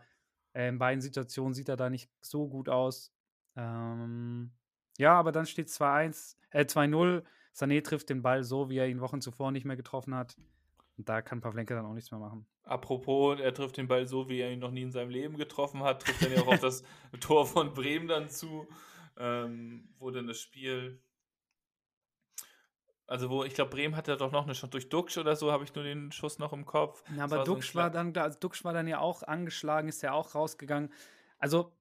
äh, 0.53 0.67
in 0.67 0.79
beiden 0.79 1.01
Situationen 1.01 1.53
sieht 1.53 1.69
er 1.69 1.77
da 1.77 1.89
nicht 1.89 2.10
so 2.22 2.48
gut 2.48 2.69
aus. 2.69 3.13
Ähm, 3.55 4.51
ja, 4.98 5.13
aber 5.13 5.31
dann 5.31 5.45
steht 5.45 5.67
2-1, 5.67 6.38
äh 6.51 6.63
2-0. 6.63 7.24
Sané 7.55 7.83
trifft 7.83 8.10
den 8.10 8.22
Ball 8.22 8.43
so, 8.43 8.69
wie 8.69 8.77
er 8.77 8.88
ihn 8.88 9.01
Wochen 9.01 9.22
zuvor 9.22 9.51
nicht 9.51 9.65
mehr 9.65 9.75
getroffen 9.75 10.15
hat. 10.15 10.36
Und 10.98 11.10
da 11.10 11.22
kann 11.22 11.41
Pavlenka 11.41 11.74
dann 11.74 11.86
auch 11.86 11.93
nichts 11.93 12.12
mehr 12.12 12.19
machen. 12.19 12.45
Apropos, 12.63 13.39
er 13.39 13.53
trifft 13.53 13.77
den 13.77 13.88
Ball 13.88 14.05
so, 14.05 14.29
wie 14.29 14.39
er 14.39 14.51
ihn 14.51 14.60
noch 14.60 14.72
nie 14.72 14.83
in 14.83 14.91
seinem 14.91 15.10
Leben 15.10 15.38
getroffen 15.38 15.83
hat, 15.83 16.03
trifft 16.03 16.24
dann 16.24 16.31
ja 16.31 16.41
auch 16.41 16.48
auf 16.48 16.60
das 16.62 16.83
Tor 17.19 17.45
von 17.45 17.74
Bremen 17.74 18.07
dann 18.07 18.29
zu 18.29 18.67
ähm, 19.17 19.89
wo 19.98 20.12
dann 20.12 20.27
das 20.27 20.39
Spiel. 20.39 21.01
Also, 23.05 23.29
wo 23.29 23.43
ich 23.43 23.53
glaube, 23.53 23.72
Bremen 23.72 23.96
hatte 23.96 24.15
doch 24.17 24.32
noch 24.32 24.43
eine 24.43 24.53
Chance. 24.53 24.72
Durch 24.72 24.89
Duxch 24.89 25.17
oder 25.17 25.36
so 25.36 25.51
habe 25.51 25.63
ich 25.63 25.75
nur 25.75 25.84
den 25.84 26.12
Schuss 26.12 26.39
noch 26.39 26.53
im 26.53 26.65
Kopf. 26.65 27.03
Na, 27.10 27.25
aber 27.25 27.38
war 27.38 27.43
Duxch, 27.43 27.74
so 27.74 27.79
war 27.79 27.89
dann, 27.89 28.15
also 28.15 28.39
Duxch 28.39 28.63
war 28.63 28.74
dann 28.74 28.88
ja 28.88 29.00
auch 29.00 29.24
angeschlagen, 29.24 29.88
ist 29.88 30.01
ja 30.01 30.13
auch 30.13 30.36
rausgegangen. 30.36 30.91
Also, 31.38 31.75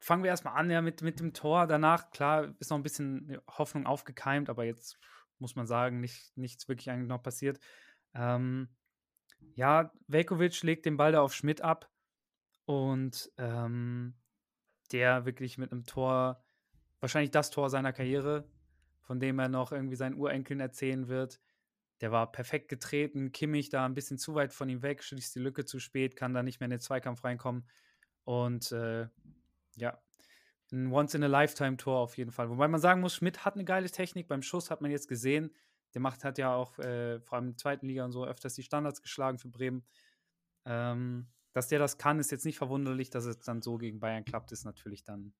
fangen 0.00 0.22
wir 0.22 0.30
erstmal 0.30 0.54
an 0.54 0.70
ja, 0.70 0.80
mit, 0.80 1.02
mit 1.02 1.20
dem 1.20 1.34
Tor. 1.34 1.66
Danach, 1.66 2.10
klar, 2.10 2.54
ist 2.58 2.70
noch 2.70 2.78
ein 2.78 2.82
bisschen 2.82 3.38
Hoffnung 3.46 3.86
aufgekeimt, 3.86 4.48
aber 4.48 4.64
jetzt 4.64 4.98
muss 5.38 5.54
man 5.54 5.66
sagen, 5.66 6.00
nicht, 6.00 6.36
nichts 6.36 6.68
wirklich 6.68 6.90
eigentlich 6.90 7.08
noch 7.08 7.22
passiert. 7.22 7.60
Ähm, 8.14 8.68
ja, 9.54 9.92
Velkovic 10.06 10.62
legt 10.62 10.86
den 10.86 10.96
Ball 10.96 11.12
da 11.12 11.20
auf 11.20 11.34
Schmidt 11.34 11.60
ab 11.60 11.90
und 12.64 13.30
ähm, 13.36 14.14
der 14.88 15.24
wirklich 15.24 15.58
mit 15.58 15.72
einem 15.72 15.84
Tor, 15.84 16.42
wahrscheinlich 17.00 17.30
das 17.30 17.50
Tor 17.50 17.70
seiner 17.70 17.92
Karriere, 17.92 18.48
von 19.00 19.20
dem 19.20 19.38
er 19.38 19.48
noch 19.48 19.72
irgendwie 19.72 19.96
seinen 19.96 20.16
Urenkeln 20.16 20.60
erzählen 20.60 21.08
wird. 21.08 21.40
Der 22.00 22.12
war 22.12 22.30
perfekt 22.30 22.68
getreten, 22.68 23.32
Kimmich 23.32 23.70
da 23.70 23.86
ein 23.86 23.94
bisschen 23.94 24.18
zu 24.18 24.34
weit 24.34 24.52
von 24.52 24.68
ihm 24.68 24.82
weg, 24.82 25.02
schließt 25.02 25.34
die 25.34 25.40
Lücke 25.40 25.64
zu 25.64 25.78
spät, 25.78 26.16
kann 26.16 26.34
da 26.34 26.42
nicht 26.42 26.60
mehr 26.60 26.66
in 26.66 26.72
den 26.72 26.80
Zweikampf 26.80 27.24
reinkommen. 27.24 27.66
Und 28.24 28.72
äh, 28.72 29.08
ja, 29.76 29.98
ein 30.72 30.92
Once-in-a-Lifetime-Tor 30.92 31.98
auf 31.98 32.18
jeden 32.18 32.32
Fall. 32.32 32.50
Wobei 32.50 32.68
man 32.68 32.80
sagen 32.80 33.00
muss, 33.00 33.14
Schmidt 33.14 33.44
hat 33.44 33.54
eine 33.54 33.64
geile 33.64 33.90
Technik. 33.90 34.28
Beim 34.28 34.42
Schuss 34.42 34.70
hat 34.70 34.80
man 34.80 34.90
jetzt 34.90 35.08
gesehen, 35.08 35.54
der 35.94 36.00
macht, 36.00 36.24
hat 36.24 36.38
ja 36.38 36.54
auch 36.54 36.78
äh, 36.78 37.20
vor 37.20 37.36
allem 37.36 37.46
in 37.46 37.50
der 37.52 37.58
zweiten 37.58 37.86
Liga 37.86 38.04
und 38.04 38.12
so 38.12 38.26
öfters 38.26 38.54
die 38.54 38.62
Standards 38.62 39.00
geschlagen 39.00 39.38
für 39.38 39.48
Bremen. 39.48 39.86
Ähm, 40.64 41.28
dass 41.56 41.68
der 41.68 41.78
das 41.78 41.96
kann, 41.96 42.20
ist 42.20 42.30
jetzt 42.30 42.44
nicht 42.44 42.58
verwunderlich, 42.58 43.08
dass 43.08 43.24
es 43.24 43.38
dann 43.38 43.62
so 43.62 43.78
gegen 43.78 43.98
Bayern 43.98 44.26
klappt, 44.26 44.52
ist 44.52 44.66
natürlich 44.66 45.04
dann 45.04 45.32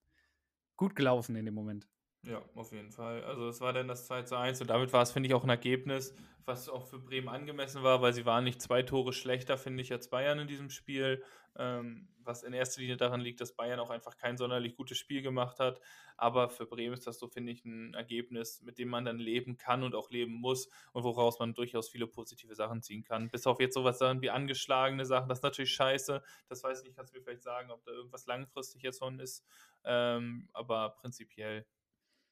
gut 0.79 0.97
gelaufen 0.97 1.37
in 1.37 1.45
dem 1.45 1.53
Moment. 1.53 1.87
Ja, 2.27 2.43
auf 2.57 2.73
jeden 2.73 2.91
Fall. 2.91 3.23
Also 3.23 3.49
es 3.49 3.61
war 3.61 3.73
dann 3.73 3.87
das 3.87 4.07
2 4.07 4.23
zu 4.23 4.37
1 4.37 4.61
und 4.61 4.69
damit 4.69 4.93
war 4.93 5.01
es, 5.03 5.13
finde 5.13 5.29
ich, 5.29 5.35
auch 5.35 5.45
ein 5.45 5.49
Ergebnis, 5.49 6.13
was 6.45 6.69
auch 6.69 6.85
für 6.89 6.99
Bremen 6.99 7.29
angemessen 7.29 7.85
war, 7.85 8.03
weil 8.03 8.13
sie 8.13 8.27
waren 8.27 8.43
nicht 8.43 8.61
zwei 8.61 8.83
Tore 8.83 9.13
schlechter, 9.13 9.57
finde 9.57 9.83
ich, 9.83 9.93
als 9.93 10.11
Bayern 10.11 10.41
in 10.41 10.49
diesem 10.49 10.69
Spiel. 10.71 11.23
Ähm, 11.57 12.09
was 12.19 12.43
in 12.43 12.53
erster 12.53 12.81
Linie 12.81 12.97
daran 12.97 13.21
liegt, 13.21 13.41
dass 13.41 13.55
Bayern 13.55 13.79
auch 13.79 13.91
einfach 13.91 14.17
kein 14.17 14.37
sonderlich 14.37 14.75
gutes 14.75 14.99
Spiel 14.99 15.23
gemacht 15.23 15.61
hat. 15.61 15.81
Aber 16.17 16.51
für 16.51 16.67
Bremen 16.67 16.95
ist 16.95 17.07
das 17.07 17.21
so, 17.21 17.29
finde 17.29 17.53
ich, 17.53 17.65
ein 17.65 17.95
Ergebnis, 17.95 18.61
mit 18.63 18.79
dem 18.79 18.89
man 18.89 19.05
dann 19.05 19.19
leben 19.21 19.57
kann 19.57 19.85
und 19.85 19.95
auch 19.95 20.11
leben 20.11 20.33
muss 20.33 20.69
und 20.93 21.05
woraus 21.05 21.39
man 21.39 21.55
durchaus 21.55 21.89
viele 21.89 22.09
positive 22.09 22.57
Sachen 22.57 22.83
ziehen 22.83 23.05
kann. 23.05 23.31
Bis 23.31 23.47
auf 23.47 23.61
jetzt 23.61 23.75
sowas 23.75 23.99
dann 23.99 24.21
wie 24.21 24.31
angeschlagene 24.31 25.07
Sachen, 25.07 25.29
das 25.29 25.39
ist 25.39 25.45
natürlich 25.45 25.73
scheiße. 25.73 26.21
Das 26.49 26.65
weiß 26.65 26.81
ich 26.81 26.87
nicht, 26.87 26.97
kannst 26.97 27.15
du 27.15 27.19
mir 27.19 27.23
vielleicht 27.25 27.45
sagen, 27.45 27.71
ob 27.71 27.85
da 27.85 27.93
irgendwas 27.93 28.27
langfristig 28.27 28.83
jetzt 28.83 28.99
von 28.99 29.21
ist. 29.21 29.45
Ähm, 29.85 30.49
aber 30.53 30.91
prinzipiell, 30.91 31.65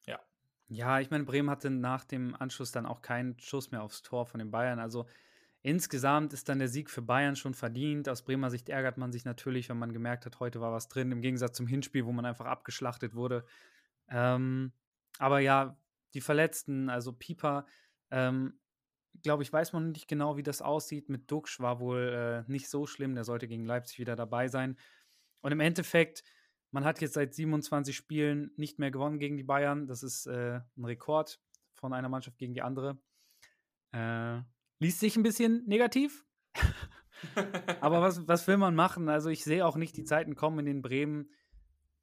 ja. 0.06 0.20
Ja, 0.68 1.00
ich 1.00 1.11
meine, 1.11 1.25
Bremen 1.25 1.50
hatte 1.50 1.70
nach 1.70 2.04
dem 2.04 2.34
Anschluss 2.34 2.73
dann 2.73 2.87
auch 2.87 3.02
keinen 3.02 3.38
Schuss 3.38 3.70
mehr 3.70 3.82
aufs 3.82 4.02
Tor 4.02 4.26
von 4.26 4.38
den 4.38 4.50
Bayern. 4.50 4.78
Also 4.78 5.06
Insgesamt 5.66 6.34
ist 6.34 6.50
dann 6.50 6.58
der 6.58 6.68
Sieg 6.68 6.90
für 6.90 7.00
Bayern 7.00 7.37
schon 7.37 7.54
verdient. 7.54 8.06
Aus 8.06 8.20
Bremer 8.20 8.50
Sicht 8.50 8.68
ärgert 8.68 8.99
man 8.99 9.12
sich 9.12 9.25
natürlich, 9.25 9.70
wenn 9.70 9.78
man 9.78 9.94
gemerkt 9.94 10.26
hat, 10.26 10.38
heute 10.38 10.61
war 10.61 10.73
was 10.73 10.88
drin, 10.88 11.11
im 11.11 11.23
Gegensatz 11.23 11.56
zum 11.56 11.66
Hinspiel, 11.66 12.04
wo 12.04 12.12
man 12.12 12.26
einfach 12.26 12.44
abgeschlachtet 12.44 13.14
wurde. 13.14 13.46
Ähm, 14.11 14.73
aber 15.18 15.40
ja, 15.40 15.78
die 16.12 16.20
Verletzten, 16.20 16.90
also 16.90 17.14
Pieper, 17.14 17.64
ähm, 18.11 18.58
glaube 19.23 19.42
ich, 19.42 19.50
weiß 19.50 19.73
man 19.73 19.92
nicht 19.92 20.06
genau, 20.06 20.37
wie 20.37 20.42
das 20.42 20.61
aussieht. 20.61 21.08
Mit 21.08 21.30
Duxch 21.30 21.58
war 21.61 21.80
wohl 21.80 22.44
äh, 22.46 22.50
nicht 22.52 22.68
so 22.68 22.87
schlimm. 22.87 23.14
Der 23.14 23.25
sollte 23.25 23.49
gegen 23.49 23.64
Leipzig 23.64 23.99
wieder 23.99 24.16
dabei 24.16 24.49
sein. 24.49 24.76
Und 25.40 25.52
im 25.52 25.61
Endeffekt, 25.61 26.25
man 26.74 26.84
hat 26.84 27.00
jetzt 27.00 27.14
seit 27.14 27.32
27 27.32 27.94
Spielen 27.94 28.50
nicht 28.56 28.80
mehr 28.80 28.90
gewonnen 28.90 29.20
gegen 29.20 29.36
die 29.36 29.44
Bayern. 29.44 29.86
Das 29.86 30.02
ist 30.02 30.26
äh, 30.26 30.60
ein 30.76 30.84
Rekord 30.84 31.40
von 31.72 31.92
einer 31.92 32.08
Mannschaft 32.08 32.36
gegen 32.36 32.52
die 32.52 32.62
andere. 32.62 32.98
Äh, 33.92 34.40
Liest 34.80 34.98
sich 34.98 35.16
ein 35.16 35.22
bisschen 35.22 35.64
negativ. 35.66 36.26
Aber 37.80 38.02
was, 38.02 38.26
was 38.26 38.48
will 38.48 38.56
man 38.56 38.74
machen? 38.74 39.08
Also 39.08 39.28
ich 39.30 39.44
sehe 39.44 39.64
auch 39.64 39.76
nicht 39.76 39.96
die 39.96 40.02
Zeiten 40.02 40.34
kommen, 40.34 40.58
in 40.58 40.66
denen 40.66 40.82
Bremen 40.82 41.30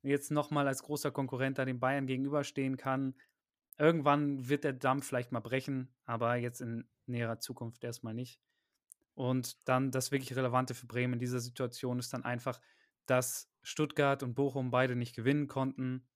jetzt 0.03 0.31
nochmal 0.31 0.69
als 0.69 0.83
großer 0.83 1.11
Konkurrent 1.11 1.57
da 1.57 1.65
den 1.65 1.81
Bayern 1.81 2.07
gegenüberstehen 2.07 2.77
kann. 2.77 3.15
Irgendwann 3.77 4.47
wird 4.47 4.63
der 4.63 4.71
Dampf 4.71 5.05
vielleicht 5.05 5.33
mal 5.33 5.41
brechen, 5.41 5.93
aber 6.05 6.37
jetzt 6.37 6.61
in 6.61 6.87
näherer 7.07 7.39
Zukunft 7.39 7.83
erstmal 7.83 8.13
nicht. 8.13 8.39
Und 9.15 9.67
dann 9.67 9.91
das 9.91 10.13
wirklich 10.13 10.33
Relevante 10.33 10.75
für 10.75 10.87
Bremen 10.87 11.15
in 11.15 11.19
dieser 11.19 11.41
Situation 11.41 11.99
ist 11.99 12.13
dann 12.13 12.23
einfach, 12.23 12.61
dass 13.05 13.51
Stuttgart 13.63 14.23
und 14.23 14.33
Bochum 14.33 14.71
beide 14.71 14.95
nicht 14.95 15.15
gewinnen 15.15 15.47
konnten. 15.47 16.07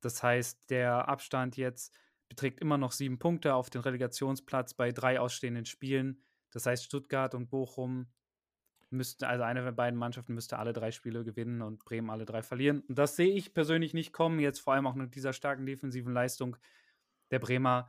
Das 0.00 0.22
heißt, 0.22 0.70
der 0.70 1.08
Abstand 1.08 1.56
jetzt 1.56 1.94
beträgt 2.28 2.60
immer 2.60 2.78
noch 2.78 2.92
sieben 2.92 3.18
Punkte 3.18 3.54
auf 3.54 3.70
den 3.70 3.80
Relegationsplatz 3.80 4.74
bei 4.74 4.92
drei 4.92 5.20
ausstehenden 5.20 5.66
Spielen. 5.66 6.22
Das 6.50 6.66
heißt, 6.66 6.84
Stuttgart 6.84 7.34
und 7.34 7.48
Bochum 7.48 8.12
müssten, 8.90 9.24
also 9.24 9.44
eine 9.44 9.62
der 9.62 9.72
beiden 9.72 9.98
Mannschaften 9.98 10.34
müsste 10.34 10.58
alle 10.58 10.72
drei 10.72 10.90
Spiele 10.90 11.24
gewinnen 11.24 11.62
und 11.62 11.84
Bremen 11.84 12.10
alle 12.10 12.24
drei 12.24 12.42
verlieren. 12.42 12.80
Und 12.80 12.98
das 12.98 13.16
sehe 13.16 13.34
ich 13.34 13.54
persönlich 13.54 13.94
nicht 13.94 14.12
kommen, 14.12 14.40
jetzt 14.40 14.60
vor 14.60 14.74
allem 14.74 14.86
auch 14.86 14.94
mit 14.94 15.14
dieser 15.14 15.32
starken 15.32 15.66
defensiven 15.66 16.12
Leistung 16.12 16.56
der 17.30 17.38
Bremer. 17.38 17.88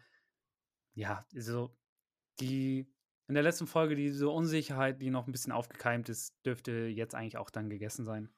Ja, 0.95 1.25
also 1.35 1.75
die 2.39 2.91
in 3.27 3.33
der 3.33 3.43
letzten 3.43 3.67
Folge 3.67 3.95
diese 3.95 4.29
Unsicherheit, 4.29 5.01
die 5.01 5.09
noch 5.09 5.27
ein 5.27 5.31
bisschen 5.31 5.51
aufgekeimt 5.51 6.09
ist, 6.09 6.33
dürfte 6.45 6.71
jetzt 6.87 7.13
eigentlich 7.13 7.37
auch 7.37 7.49
dann 7.49 7.69
gegessen 7.69 8.05
sein. 8.05 8.29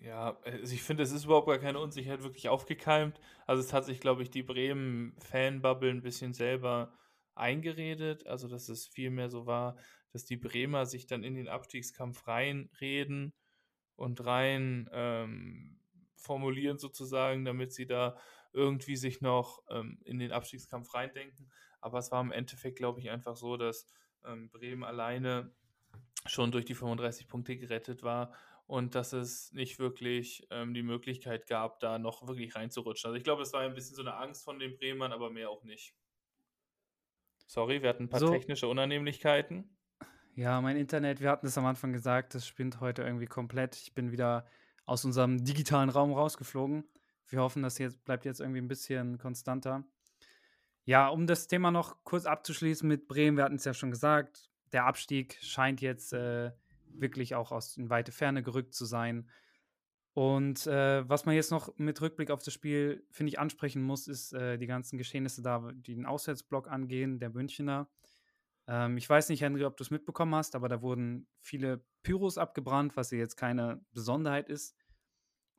Ja, 0.00 0.38
also 0.44 0.72
ich 0.72 0.82
finde, 0.82 1.02
es 1.02 1.10
ist 1.10 1.24
überhaupt 1.24 1.48
gar 1.48 1.58
keine 1.58 1.80
Unsicherheit 1.80 2.22
wirklich 2.22 2.48
aufgekeimt. 2.48 3.20
Also 3.46 3.62
es 3.62 3.72
hat 3.72 3.84
sich, 3.84 4.00
glaube 4.00 4.22
ich, 4.22 4.30
die 4.30 4.44
Bremen-Fanbubble 4.44 5.90
ein 5.90 6.02
bisschen 6.02 6.32
selber 6.32 6.92
eingeredet. 7.34 8.26
Also 8.26 8.48
dass 8.48 8.68
es 8.68 8.86
vielmehr 8.86 9.28
so 9.28 9.46
war, 9.46 9.76
dass 10.12 10.24
die 10.24 10.36
Bremer 10.36 10.86
sich 10.86 11.06
dann 11.06 11.24
in 11.24 11.34
den 11.34 11.48
Abstiegskampf 11.48 12.26
reinreden 12.28 13.32
und 13.96 14.24
rein 14.24 14.88
ähm, 14.92 15.80
formulieren 16.16 16.78
sozusagen, 16.78 17.44
damit 17.44 17.72
sie 17.72 17.86
da 17.86 18.16
irgendwie 18.52 18.96
sich 18.96 19.20
noch 19.20 19.62
ähm, 19.68 20.00
in 20.04 20.18
den 20.20 20.30
Abstiegskampf 20.32 20.94
reindenken. 20.94 21.50
Aber 21.80 21.98
es 21.98 22.12
war 22.12 22.20
im 22.20 22.32
Endeffekt, 22.32 22.76
glaube 22.76 23.00
ich, 23.00 23.10
einfach 23.10 23.36
so, 23.36 23.56
dass 23.56 23.86
ähm, 24.24 24.48
Bremen 24.50 24.84
alleine 24.84 25.52
schon 26.26 26.52
durch 26.52 26.64
die 26.64 26.74
35 26.74 27.28
Punkte 27.28 27.56
gerettet 27.56 28.02
war 28.02 28.32
und 28.68 28.94
dass 28.94 29.14
es 29.14 29.50
nicht 29.54 29.78
wirklich 29.78 30.46
ähm, 30.50 30.74
die 30.74 30.82
Möglichkeit 30.82 31.46
gab, 31.46 31.80
da 31.80 31.98
noch 31.98 32.28
wirklich 32.28 32.54
reinzurutschen. 32.54 33.08
Also 33.08 33.16
ich 33.16 33.24
glaube, 33.24 33.42
es 33.42 33.52
war 33.54 33.62
ein 33.62 33.74
bisschen 33.74 33.96
so 33.96 34.02
eine 34.02 34.14
Angst 34.14 34.44
von 34.44 34.58
den 34.58 34.76
Bremern, 34.76 35.10
aber 35.10 35.30
mehr 35.30 35.48
auch 35.48 35.64
nicht. 35.64 35.96
Sorry, 37.46 37.82
wir 37.82 37.88
hatten 37.88 38.04
ein 38.04 38.08
paar 38.10 38.20
so, 38.20 38.30
technische 38.30 38.68
Unannehmlichkeiten. 38.68 39.74
Ja, 40.34 40.60
mein 40.60 40.76
Internet, 40.76 41.22
wir 41.22 41.30
hatten 41.30 41.46
es 41.46 41.56
am 41.56 41.64
Anfang 41.64 41.94
gesagt, 41.94 42.34
das 42.34 42.46
spinnt 42.46 42.80
heute 42.80 43.02
irgendwie 43.02 43.26
komplett. 43.26 43.74
Ich 43.74 43.94
bin 43.94 44.12
wieder 44.12 44.46
aus 44.84 45.02
unserem 45.06 45.42
digitalen 45.42 45.88
Raum 45.88 46.12
rausgeflogen. 46.12 46.84
Wir 47.26 47.40
hoffen, 47.40 47.62
das 47.62 47.78
jetzt 47.78 48.04
bleibt 48.04 48.26
jetzt 48.26 48.40
irgendwie 48.40 48.60
ein 48.60 48.68
bisschen 48.68 49.16
konstanter. 49.16 49.84
Ja, 50.84 51.08
um 51.08 51.26
das 51.26 51.48
Thema 51.48 51.70
noch 51.70 52.04
kurz 52.04 52.26
abzuschließen 52.26 52.86
mit 52.86 53.08
Bremen, 53.08 53.38
wir 53.38 53.44
hatten 53.44 53.56
es 53.56 53.64
ja 53.64 53.72
schon 53.72 53.90
gesagt, 53.90 54.50
der 54.72 54.84
Abstieg 54.84 55.38
scheint 55.40 55.80
jetzt 55.80 56.12
äh, 56.12 56.52
wirklich 56.94 57.34
auch 57.34 57.52
aus 57.52 57.76
in 57.76 57.90
weite 57.90 58.12
Ferne 58.12 58.42
gerückt 58.42 58.74
zu 58.74 58.84
sein. 58.84 59.28
Und 60.14 60.66
äh, 60.66 61.08
was 61.08 61.26
man 61.26 61.34
jetzt 61.34 61.52
noch 61.52 61.76
mit 61.76 62.00
Rückblick 62.00 62.30
auf 62.30 62.42
das 62.42 62.52
Spiel, 62.52 63.06
finde 63.10 63.30
ich, 63.30 63.38
ansprechen 63.38 63.82
muss, 63.82 64.08
ist 64.08 64.32
äh, 64.32 64.58
die 64.58 64.66
ganzen 64.66 64.98
Geschehnisse 64.98 65.42
da, 65.42 65.70
die 65.72 65.94
den 65.94 66.06
Auswärtsblock 66.06 66.68
angehen, 66.68 67.20
der 67.20 67.30
Münchner. 67.30 67.88
Ähm, 68.66 68.96
ich 68.96 69.08
weiß 69.08 69.28
nicht, 69.28 69.42
Henry, 69.42 69.64
ob 69.64 69.76
du 69.76 69.84
es 69.84 69.90
mitbekommen 69.90 70.34
hast, 70.34 70.56
aber 70.56 70.68
da 70.68 70.82
wurden 70.82 71.28
viele 71.40 71.84
Pyros 72.02 72.36
abgebrannt, 72.36 72.96
was 72.96 73.10
jetzt 73.12 73.36
keine 73.36 73.80
Besonderheit 73.92 74.48
ist. 74.48 74.76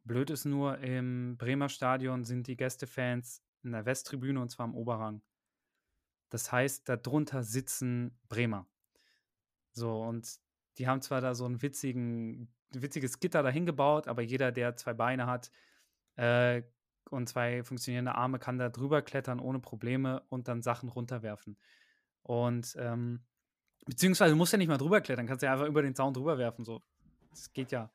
Blöd 0.04 0.30
ist 0.30 0.46
nur, 0.46 0.78
im 0.80 1.38
Bremer 1.38 1.70
Stadion 1.70 2.24
sind 2.24 2.48
die 2.48 2.58
Gästefans 2.58 3.44
in 3.64 3.72
der 3.72 3.86
Westtribüne 3.86 4.42
und 4.42 4.50
zwar 4.50 4.66
am 4.66 4.76
Oberrang. 4.76 5.22
Das 6.30 6.52
heißt, 6.52 6.88
darunter 6.88 7.44
sitzen 7.44 8.18
Bremer. 8.28 8.68
So, 9.72 10.02
und 10.02 10.40
die 10.80 10.88
haben 10.88 11.02
zwar 11.02 11.22
da 11.22 11.36
so 11.36 11.46
einen 11.46 11.62
witzigen 11.62 12.50
witziges 12.72 13.20
Gitter 13.20 13.44
dahin 13.44 13.66
gebaut, 13.66 14.08
aber 14.08 14.22
jeder, 14.22 14.52
der 14.52 14.76
zwei 14.76 14.94
Beine 14.94 15.28
hat 15.28 15.52
äh, 16.16 16.64
und 17.10 17.28
zwei 17.28 17.64
funktionierende 17.64 18.16
Arme, 18.16 18.40
kann 18.40 18.58
da 18.58 18.70
drüber 18.70 19.02
klettern 19.02 19.40
ohne 19.40 19.60
Probleme 19.60 20.24
und 20.30 20.48
dann 20.48 20.62
Sachen 20.62 20.90
runterwerfen. 20.90 21.58
Und 22.22 22.76
ähm, 22.80 23.22
beziehungsweise 23.86 24.32
du 24.32 24.38
musst 24.38 24.52
ja 24.52 24.58
nicht 24.58 24.68
mal 24.68 24.78
drüber 24.78 25.02
klettern, 25.02 25.26
kannst 25.26 25.44
ja 25.44 25.52
einfach 25.52 25.66
über 25.66 25.82
den 25.82 25.96
Zaun 25.96 26.14
drüber 26.14 26.38
werfen. 26.38 26.64
So. 26.64 26.84
Das 27.32 27.52
geht 27.54 27.72
ja. 27.72 27.92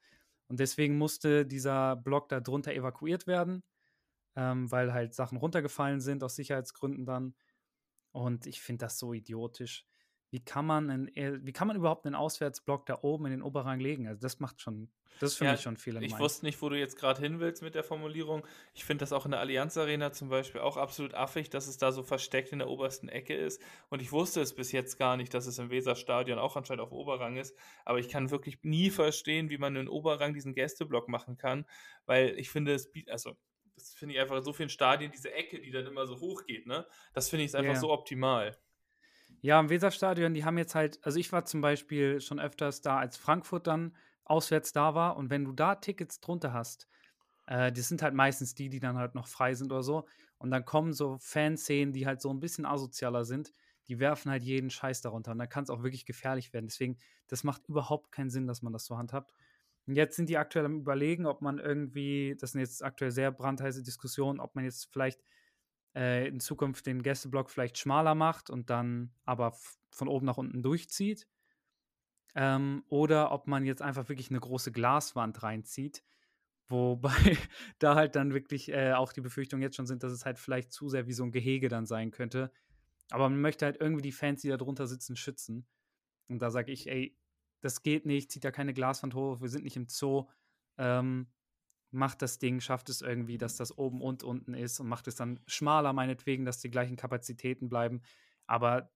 Und 0.48 0.60
deswegen 0.60 0.98
musste 0.98 1.46
dieser 1.46 1.96
Block 1.96 2.28
da 2.28 2.40
drunter 2.40 2.74
evakuiert 2.74 3.26
werden, 3.26 3.62
ähm, 4.36 4.70
weil 4.70 4.92
halt 4.92 5.14
Sachen 5.14 5.38
runtergefallen 5.38 6.00
sind 6.00 6.22
aus 6.24 6.36
Sicherheitsgründen 6.36 7.06
dann. 7.06 7.34
Und 8.12 8.46
ich 8.46 8.60
finde 8.60 8.86
das 8.86 8.98
so 8.98 9.12
idiotisch 9.12 9.86
wie 10.34 10.40
kann 10.40 10.66
man, 10.66 10.90
einen, 10.90 11.16
äh, 11.16 11.38
wie 11.44 11.52
kann 11.52 11.68
man 11.68 11.76
überhaupt 11.76 12.06
einen 12.06 12.16
Auswärtsblock 12.16 12.86
da 12.86 12.98
oben 13.02 13.26
in 13.26 13.30
den 13.30 13.42
Oberrang 13.42 13.78
legen? 13.78 14.08
Also 14.08 14.20
das 14.20 14.40
macht 14.40 14.60
schon, 14.60 14.90
das 15.20 15.30
ist 15.30 15.36
für 15.36 15.44
ja, 15.44 15.52
mich 15.52 15.60
schon 15.60 15.76
viel. 15.76 16.02
Ich 16.02 16.18
wusste 16.18 16.44
nicht, 16.44 16.60
wo 16.60 16.68
du 16.68 16.76
jetzt 16.76 16.98
gerade 16.98 17.20
hin 17.20 17.38
willst 17.38 17.62
mit 17.62 17.76
der 17.76 17.84
Formulierung. 17.84 18.44
Ich 18.72 18.84
finde 18.84 19.04
das 19.04 19.12
auch 19.12 19.26
in 19.26 19.30
der 19.30 19.38
Allianz 19.38 19.76
Arena 19.76 20.10
zum 20.10 20.30
Beispiel 20.30 20.60
auch 20.60 20.76
absolut 20.76 21.14
affig, 21.14 21.50
dass 21.50 21.68
es 21.68 21.78
da 21.78 21.92
so 21.92 22.02
versteckt 22.02 22.50
in 22.50 22.58
der 22.58 22.68
obersten 22.68 23.08
Ecke 23.08 23.36
ist. 23.36 23.62
Und 23.90 24.02
ich 24.02 24.10
wusste 24.10 24.40
es 24.40 24.56
bis 24.56 24.72
jetzt 24.72 24.98
gar 24.98 25.16
nicht, 25.16 25.32
dass 25.34 25.46
es 25.46 25.60
im 25.60 25.70
Weserstadion 25.70 26.40
auch 26.40 26.56
anscheinend 26.56 26.82
auf 26.82 26.90
Oberrang 26.90 27.36
ist. 27.36 27.56
Aber 27.84 28.00
ich 28.00 28.08
kann 28.08 28.32
wirklich 28.32 28.58
nie 28.64 28.90
verstehen, 28.90 29.50
wie 29.50 29.58
man 29.58 29.76
in 29.76 29.86
Oberrang 29.86 30.34
diesen 30.34 30.52
Gästeblock 30.52 31.08
machen 31.08 31.36
kann, 31.36 31.64
weil 32.06 32.36
ich 32.40 32.50
finde, 32.50 32.74
es 32.74 32.90
bietet, 32.90 33.12
also 33.12 33.36
das 33.76 33.94
finde 33.94 34.16
ich 34.16 34.20
einfach 34.20 34.38
in 34.38 34.42
so 34.42 34.52
vielen 34.52 34.68
Stadien, 34.68 35.12
diese 35.12 35.32
Ecke, 35.32 35.60
die 35.60 35.70
dann 35.70 35.86
immer 35.86 36.08
so 36.08 36.18
hoch 36.18 36.44
geht, 36.44 36.66
ne? 36.66 36.86
Das 37.12 37.28
finde 37.28 37.44
ich 37.44 37.54
einfach 37.54 37.74
yeah. 37.74 37.80
so 37.80 37.92
optimal. 37.92 38.58
Ja, 39.44 39.60
im 39.60 39.68
Weserstadion, 39.68 40.32
die 40.32 40.44
haben 40.46 40.56
jetzt 40.56 40.74
halt, 40.74 40.98
also 41.04 41.18
ich 41.18 41.30
war 41.30 41.44
zum 41.44 41.60
Beispiel 41.60 42.18
schon 42.22 42.40
öfters 42.40 42.80
da, 42.80 42.98
als 42.98 43.18
Frankfurt 43.18 43.66
dann 43.66 43.94
auswärts 44.24 44.72
da 44.72 44.94
war. 44.94 45.18
Und 45.18 45.28
wenn 45.28 45.44
du 45.44 45.52
da 45.52 45.74
Tickets 45.74 46.18
drunter 46.20 46.54
hast, 46.54 46.88
äh, 47.46 47.70
das 47.70 47.88
sind 47.88 48.00
halt 48.02 48.14
meistens 48.14 48.54
die, 48.54 48.70
die 48.70 48.80
dann 48.80 48.96
halt 48.96 49.14
noch 49.14 49.28
frei 49.28 49.52
sind 49.54 49.70
oder 49.70 49.82
so. 49.82 50.06
Und 50.38 50.50
dann 50.50 50.64
kommen 50.64 50.94
so 50.94 51.18
Fanszenen, 51.20 51.92
die 51.92 52.06
halt 52.06 52.22
so 52.22 52.30
ein 52.30 52.40
bisschen 52.40 52.64
asozialer 52.64 53.24
sind, 53.26 53.52
die 53.88 53.98
werfen 53.98 54.30
halt 54.30 54.44
jeden 54.44 54.70
Scheiß 54.70 55.02
darunter. 55.02 55.32
Und 55.32 55.38
dann 55.38 55.50
kann 55.50 55.64
es 55.64 55.70
auch 55.70 55.82
wirklich 55.82 56.06
gefährlich 56.06 56.54
werden. 56.54 56.66
Deswegen, 56.68 56.96
das 57.28 57.44
macht 57.44 57.68
überhaupt 57.68 58.12
keinen 58.12 58.30
Sinn, 58.30 58.46
dass 58.46 58.62
man 58.62 58.72
das 58.72 58.86
so 58.86 58.96
handhabt. 58.96 59.34
Und 59.86 59.96
jetzt 59.96 60.16
sind 60.16 60.30
die 60.30 60.38
aktuell 60.38 60.64
am 60.64 60.80
Überlegen, 60.80 61.26
ob 61.26 61.42
man 61.42 61.58
irgendwie, 61.58 62.34
das 62.40 62.52
sind 62.52 62.62
jetzt 62.62 62.82
aktuell 62.82 63.10
sehr 63.10 63.30
brandheiße 63.30 63.82
Diskussionen, 63.82 64.40
ob 64.40 64.54
man 64.54 64.64
jetzt 64.64 64.90
vielleicht 64.90 65.20
äh, 65.94 66.26
in 66.28 66.40
Zukunft 66.40 66.86
den 66.86 67.02
Gästeblock 67.02 67.50
vielleicht 67.50 67.78
schmaler 67.78 68.14
macht 68.14 68.50
und 68.50 68.70
dann 68.70 69.12
aber 69.24 69.56
von 69.90 70.08
oben 70.08 70.26
nach 70.26 70.36
unten 70.36 70.62
durchzieht. 70.62 71.28
Ähm, 72.34 72.84
oder 72.88 73.30
ob 73.30 73.46
man 73.46 73.64
jetzt 73.64 73.82
einfach 73.82 74.08
wirklich 74.08 74.30
eine 74.30 74.40
große 74.40 74.72
Glaswand 74.72 75.42
reinzieht. 75.42 76.02
Wobei 76.66 77.12
da 77.78 77.94
halt 77.94 78.16
dann 78.16 78.34
wirklich 78.34 78.72
äh, 78.72 78.92
auch 78.92 79.12
die 79.12 79.20
Befürchtungen 79.20 79.62
jetzt 79.62 79.76
schon 79.76 79.86
sind, 79.86 80.02
dass 80.02 80.12
es 80.12 80.24
halt 80.24 80.38
vielleicht 80.38 80.72
zu 80.72 80.88
sehr 80.88 81.06
wie 81.06 81.12
so 81.12 81.22
ein 81.24 81.32
Gehege 81.32 81.68
dann 81.68 81.86
sein 81.86 82.10
könnte. 82.10 82.50
Aber 83.10 83.28
man 83.28 83.40
möchte 83.40 83.66
halt 83.66 83.80
irgendwie 83.80 84.02
die 84.02 84.12
Fans, 84.12 84.40
die 84.40 84.48
da 84.48 84.56
drunter 84.56 84.86
sitzen, 84.86 85.14
schützen. 85.14 85.66
Und 86.28 86.40
da 86.40 86.50
sage 86.50 86.72
ich, 86.72 86.88
ey, 86.88 87.16
das 87.60 87.82
geht 87.82 88.06
nicht, 88.06 88.32
zieht 88.32 88.44
da 88.44 88.50
keine 88.50 88.74
Glaswand 88.74 89.14
hoch, 89.14 89.40
wir 89.40 89.48
sind 89.48 89.64
nicht 89.64 89.76
im 89.76 89.88
Zoo. 89.88 90.28
Ähm, 90.78 91.28
macht 91.94 92.22
das 92.22 92.38
Ding, 92.38 92.60
schafft 92.60 92.88
es 92.88 93.00
irgendwie, 93.00 93.38
dass 93.38 93.56
das 93.56 93.76
oben 93.76 94.02
und 94.02 94.22
unten 94.22 94.54
ist 94.54 94.80
und 94.80 94.88
macht 94.88 95.08
es 95.08 95.14
dann 95.14 95.40
schmaler, 95.46 95.92
meinetwegen, 95.92 96.44
dass 96.44 96.58
die 96.58 96.70
gleichen 96.70 96.96
Kapazitäten 96.96 97.68
bleiben. 97.68 98.02
Aber 98.46 98.90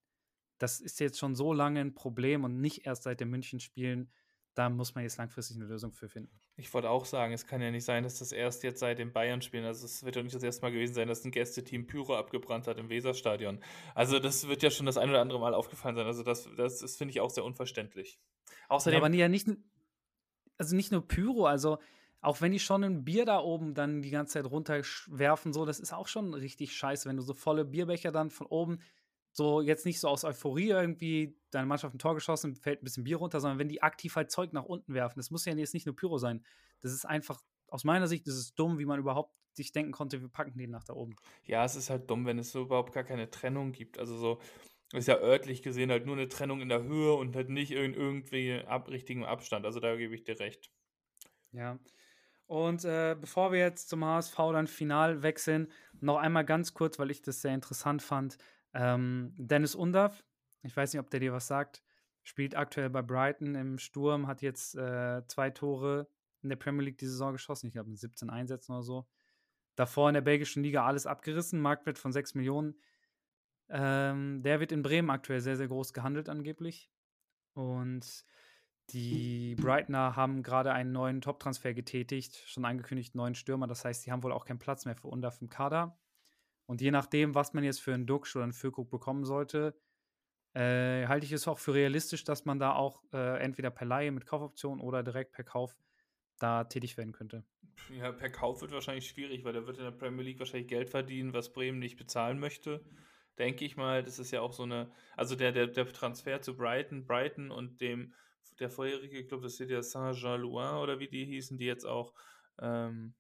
das 0.59 0.81
ist 0.81 1.01
jetzt 1.01 1.19
schon 1.19 1.35
so 1.35 1.53
lange 1.53 1.81
ein 1.81 1.95
Problem 1.95 2.45
und 2.45 2.61
nicht 2.61 2.87
erst 2.87 3.05
seit 3.05 3.21
den 3.21 3.31
München-Spielen. 3.31 4.11
Da 4.55 4.69
muss 4.69 4.97
man 4.97 5.05
jetzt 5.05 5.19
langfristig 5.19 5.57
eine 5.57 5.67
Lösung 5.67 5.93
für 5.93 6.09
finden. 6.09 6.37
Ich 6.57 6.75
wollte 6.75 6.91
auch 6.91 7.05
sagen, 7.05 7.33
es 7.33 7.47
kann 7.47 7.63
ja 7.63 7.71
nicht 7.71 7.85
sein, 7.85 8.03
dass 8.03 8.19
das 8.19 8.33
erst 8.33 8.65
jetzt 8.65 8.81
seit 8.81 8.99
den 8.99 9.13
Bayern-Spielen, 9.13 9.65
also 9.65 9.87
es 9.87 10.03
wird 10.03 10.17
ja 10.17 10.23
nicht 10.23 10.35
das 10.35 10.43
erste 10.43 10.63
Mal 10.63 10.73
gewesen 10.73 10.95
sein, 10.95 11.07
dass 11.07 11.25
ein 11.25 11.31
Gästeteam 11.31 11.87
Pyro 11.87 12.17
abgebrannt 12.17 12.67
hat 12.67 12.77
im 12.79 12.89
Weserstadion. 12.89 13.61
Also 13.95 14.19
das 14.19 14.49
wird 14.49 14.65
ja 14.65 14.71
schon 14.71 14.87
das 14.87 14.97
ein 14.99 15.09
oder 15.09 15.21
andere 15.21 15.39
Mal 15.39 15.55
aufgefallen 15.55 15.95
sein. 15.95 16.07
Also 16.07 16.25
das, 16.25 16.49
das, 16.57 16.81
das 16.81 16.97
finde 16.97 17.13
ich 17.13 17.21
auch 17.21 17.31
sehr 17.31 17.45
unverständlich. 17.45 18.19
Außerdem, 18.69 18.99
ja, 18.99 19.07
aber 19.07 19.15
ja 19.15 19.29
nicht, 19.29 19.49
also 20.57 20.75
nicht 20.75 20.91
nur 20.91 21.07
Pyro, 21.07 21.47
also 21.47 21.79
auch 22.21 22.41
wenn 22.41 22.53
die 22.53 22.59
schon 22.59 22.85
ein 22.85 23.05
Bier 23.05 23.25
da 23.25 23.41
oben 23.41 23.75
dann 23.75 24.03
die 24.03 24.11
ganze 24.11 24.35
Zeit 24.35 24.51
runterwerfen, 24.51 25.53
so, 25.53 25.65
das 25.65 25.81
ist 25.81 25.93
auch 25.93 26.09
schon 26.09 26.35
richtig 26.35 26.77
scheiße, 26.77 27.09
wenn 27.09 27.17
du 27.17 27.23
so 27.23 27.35
volle 27.35 27.65
Bierbecher 27.65 28.11
dann 28.13 28.31
von 28.31 28.47
oben, 28.47 28.81
so 29.33 29.61
jetzt 29.61 29.87
nicht 29.87 30.01
so 30.01 30.09
aus 30.09 30.25
Euphorie 30.25 30.71
irgendwie 30.71 31.39
deine 31.51 31.67
Mannschaft 31.67 31.95
ein 31.95 31.99
Tor 31.99 32.15
geschossen, 32.15 32.57
fällt 32.57 32.83
ein 32.83 32.85
bisschen 32.85 33.05
Bier 33.05 33.19
runter, 33.19 33.41
sondern 33.41 33.59
wenn 33.59 33.69
die 33.69 33.83
aktiv 33.83 34.17
halt 34.17 34.31
Zeug 34.31 34.53
nach 34.53 34.65
unten 34.65 34.95
werfen, 34.95 35.19
das 35.19 35.31
muss 35.31 35.45
ja 35.45 35.55
jetzt 35.55 35.75
nicht 35.75 35.87
nur 35.87 35.95
Pyro 35.95 36.19
sein. 36.19 36.45
Das 36.81 36.93
ist 36.93 37.05
einfach, 37.05 37.41
aus 37.69 37.85
meiner 37.85 38.09
Sicht, 38.09 38.27
das 38.27 38.35
ist 38.35 38.59
dumm, 38.59 38.79
wie 38.79 38.87
man 38.87 38.99
überhaupt 38.99 39.35
sich 39.53 39.73
denken 39.73 39.93
konnte, 39.93 40.21
wir 40.21 40.29
packen 40.29 40.59
den 40.59 40.71
nach 40.71 40.85
da 40.85 40.95
oben. 40.95 41.17
Ja, 41.45 41.65
es 41.65 41.77
ist 41.77 41.91
halt 41.91 42.11
dumm, 42.11 42.27
wenn 42.27 42.39
es 42.39 42.53
so 42.53 42.63
überhaupt 42.63 42.93
gar 42.93 43.05
keine 43.05 43.31
Trennung 43.31 43.73
gibt. 43.73 43.99
Also 43.99 44.17
so, 44.17 44.41
ist 44.93 45.09
ja 45.09 45.19
örtlich 45.19 45.63
gesehen 45.63 45.91
halt 45.91 46.07
nur 46.07 46.17
eine 46.17 46.29
Trennung 46.29 46.61
in 46.61 46.69
der 46.69 46.83
Höhe 46.83 47.13
und 47.15 47.37
halt 47.37 47.51
nicht 47.51 47.73
in 47.73 47.95
irgendwie 47.95 48.63
ab, 48.67 48.89
richtigem 48.89 49.25
Abstand. 49.25 49.67
Also 49.67 49.81
da 49.81 49.97
gebe 49.97 50.15
ich 50.15 50.25
dir 50.25 50.39
recht. 50.41 50.71
Ja. 51.53 51.79
Und 52.49 52.87
äh, 52.87 53.15
bevor 53.21 53.53
wir 53.53 53.59
jetzt 53.59 53.91
zum 53.91 54.03
HSV 54.03 54.35
dann 54.37 54.67
final 54.67 55.23
wechseln, 55.23 55.71
noch 56.01 56.17
einmal 56.17 56.47
ganz 56.47 56.73
kurz, 56.73 56.99
weil 56.99 57.11
ich 57.11 57.21
das 57.21 57.43
sehr 57.43 57.55
interessant 57.55 58.03
fand. 58.03 58.39
Ähm, 58.73 59.35
Dennis 59.37 59.75
Undav, 59.75 60.25
ich 60.63 60.75
weiß 60.75 60.93
nicht, 60.93 61.01
ob 61.01 61.11
der 61.11 61.21
dir 61.21 61.35
was 61.35 61.47
sagt, 61.47 61.83
spielt 62.23 62.57
aktuell 62.57 62.89
bei 62.89 63.03
Brighton 63.03 63.55
im 63.55 63.79
Sturm, 63.79 64.27
hat 64.27 64.41
jetzt 64.41 64.75
äh, 64.77 65.23
zwei 65.27 65.51
Tore 65.51 66.09
in 66.43 66.49
der 66.49 66.57
Premier 66.57 66.87
League 66.87 66.97
die 66.97 67.07
Saison 67.07 67.33
geschossen, 67.33 67.67
ich 67.67 67.75
glaube 67.75 67.91
in 67.91 67.97
17 67.97 68.31
Einsätzen 68.31 68.73
oder 68.73 68.83
so. 68.83 69.07
Davor 69.77 70.09
in 70.09 70.15
der 70.15 70.23
belgischen 70.23 70.63
Liga 70.63 70.87
alles 70.87 71.07
abgerissen, 71.07 71.61
Marktwert 71.61 71.99
von 71.99 72.13
6 72.13 72.35
Millionen. 72.35 72.81
Ähm, 73.69 74.43
der 74.43 74.59
wird 74.59 74.73
in 74.73 74.83
Bremen 74.83 75.11
aktuell 75.11 75.43
sehr, 75.43 75.59
sehr 75.59 75.69
groß 75.69 75.93
gehandelt 75.93 76.31
angeblich. 76.31 76.91
Und 77.53 78.25
die 78.91 79.55
Brightner 79.57 80.17
haben 80.17 80.43
gerade 80.43 80.73
einen 80.73 80.93
neuen 80.93 81.21
Top-Transfer 81.21 81.75
getätigt, 81.75 82.43
schon 82.47 82.65
angekündigt, 82.65 83.15
neuen 83.15 83.35
Stürmer. 83.35 83.67
Das 83.67 83.85
heißt, 83.85 84.03
sie 84.03 84.13
haben 84.13 84.23
wohl 84.23 84.33
auch 84.33 84.45
keinen 84.45 84.59
Platz 84.59 84.85
mehr 84.85 84.97
für 84.97 85.09
Undaf 85.09 85.41
im 85.41 85.49
Kader. 85.49 85.99
Und 86.67 86.81
je 86.81 86.91
nachdem, 86.91 87.35
was 87.35 87.55
man 87.55 87.65
jetzt 87.65 87.81
für 87.81 87.95
einen 87.95 88.07
Duxch 88.07 88.37
oder 88.37 88.45
einen 88.45 88.53
Füllkrug 88.53 88.91
bekommen 88.91 89.25
sollte, 89.25 89.75
äh, 90.55 91.07
halte 91.07 91.27
ich 91.27 91.33
es 91.33 91.47
auch 91.49 91.59
für 91.59 91.75
realistisch, 91.75 92.25
dass 92.25 92.45
man 92.45 92.59
da 92.59 92.75
auch 92.75 93.03
äh, 93.13 93.41
entweder 93.41 93.71
per 93.71 93.87
Laie 93.87 94.11
mit 94.11 94.27
Kaufoption 94.27 94.81
oder 94.81 95.03
direkt 95.03 95.33
per 95.33 95.45
Kauf 95.45 95.77
da 96.39 96.65
tätig 96.65 96.97
werden 96.97 97.13
könnte. 97.13 97.45
Ja, 97.97 98.13
per 98.13 98.31
Kauf 98.31 98.61
wird 98.61 98.73
wahrscheinlich 98.73 99.09
schwierig, 99.09 99.45
weil 99.45 99.55
er 99.55 99.67
wird 99.67 99.79
in 99.79 99.85
der 99.85 99.91
Premier 99.91 100.25
League 100.25 100.39
wahrscheinlich 100.39 100.69
Geld 100.69 100.91
verdienen, 100.91 101.33
was 101.33 101.53
Bremen 101.53 101.79
nicht 101.79 101.97
bezahlen 101.97 102.39
möchte. 102.39 102.85
Denke 103.39 103.65
ich 103.65 103.77
mal, 103.77 104.03
das 104.03 104.19
ist 104.19 104.31
ja 104.31 104.41
auch 104.41 104.53
so 104.53 104.65
eine, 104.65 104.91
also 105.17 105.37
der, 105.37 105.53
der, 105.53 105.69
der 105.69 105.87
Transfer 105.93 106.41
zu 106.41 106.57
Brighton, 106.57 107.07
Brighton 107.07 107.51
und 107.51 107.81
dem 107.81 108.15
der 108.61 108.71
vorherige 108.71 109.27
Club, 109.27 109.43
das 109.43 109.61
ist 109.61 109.71
ja 109.71 109.83
Saint-Jean-Louis 109.83 110.73
oder 110.83 110.99
wie 110.99 111.09
die 111.09 111.25
hießen, 111.25 111.59
die 111.59 111.67
jetzt 111.67 111.85
auch 111.85 112.15
ähm, 112.61 113.15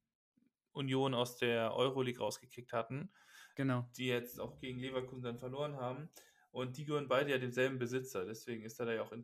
Union 0.72 1.14
aus 1.14 1.36
der 1.36 1.74
Euroleague 1.74 2.20
rausgekickt 2.20 2.72
hatten. 2.72 3.10
Genau. 3.54 3.88
Die 3.96 4.06
jetzt 4.06 4.40
auch 4.40 4.58
gegen 4.58 4.78
Leverkusen 4.78 5.24
dann 5.24 5.38
verloren 5.38 5.76
haben. 5.76 6.08
Und 6.50 6.76
die 6.76 6.84
gehören 6.84 7.08
beide 7.08 7.30
ja 7.30 7.38
demselben 7.38 7.78
Besitzer. 7.78 8.24
Deswegen 8.24 8.62
ist 8.62 8.80
er 8.80 8.86
da 8.86 8.92
ja 8.92 9.02
auch 9.02 9.12
in, 9.12 9.22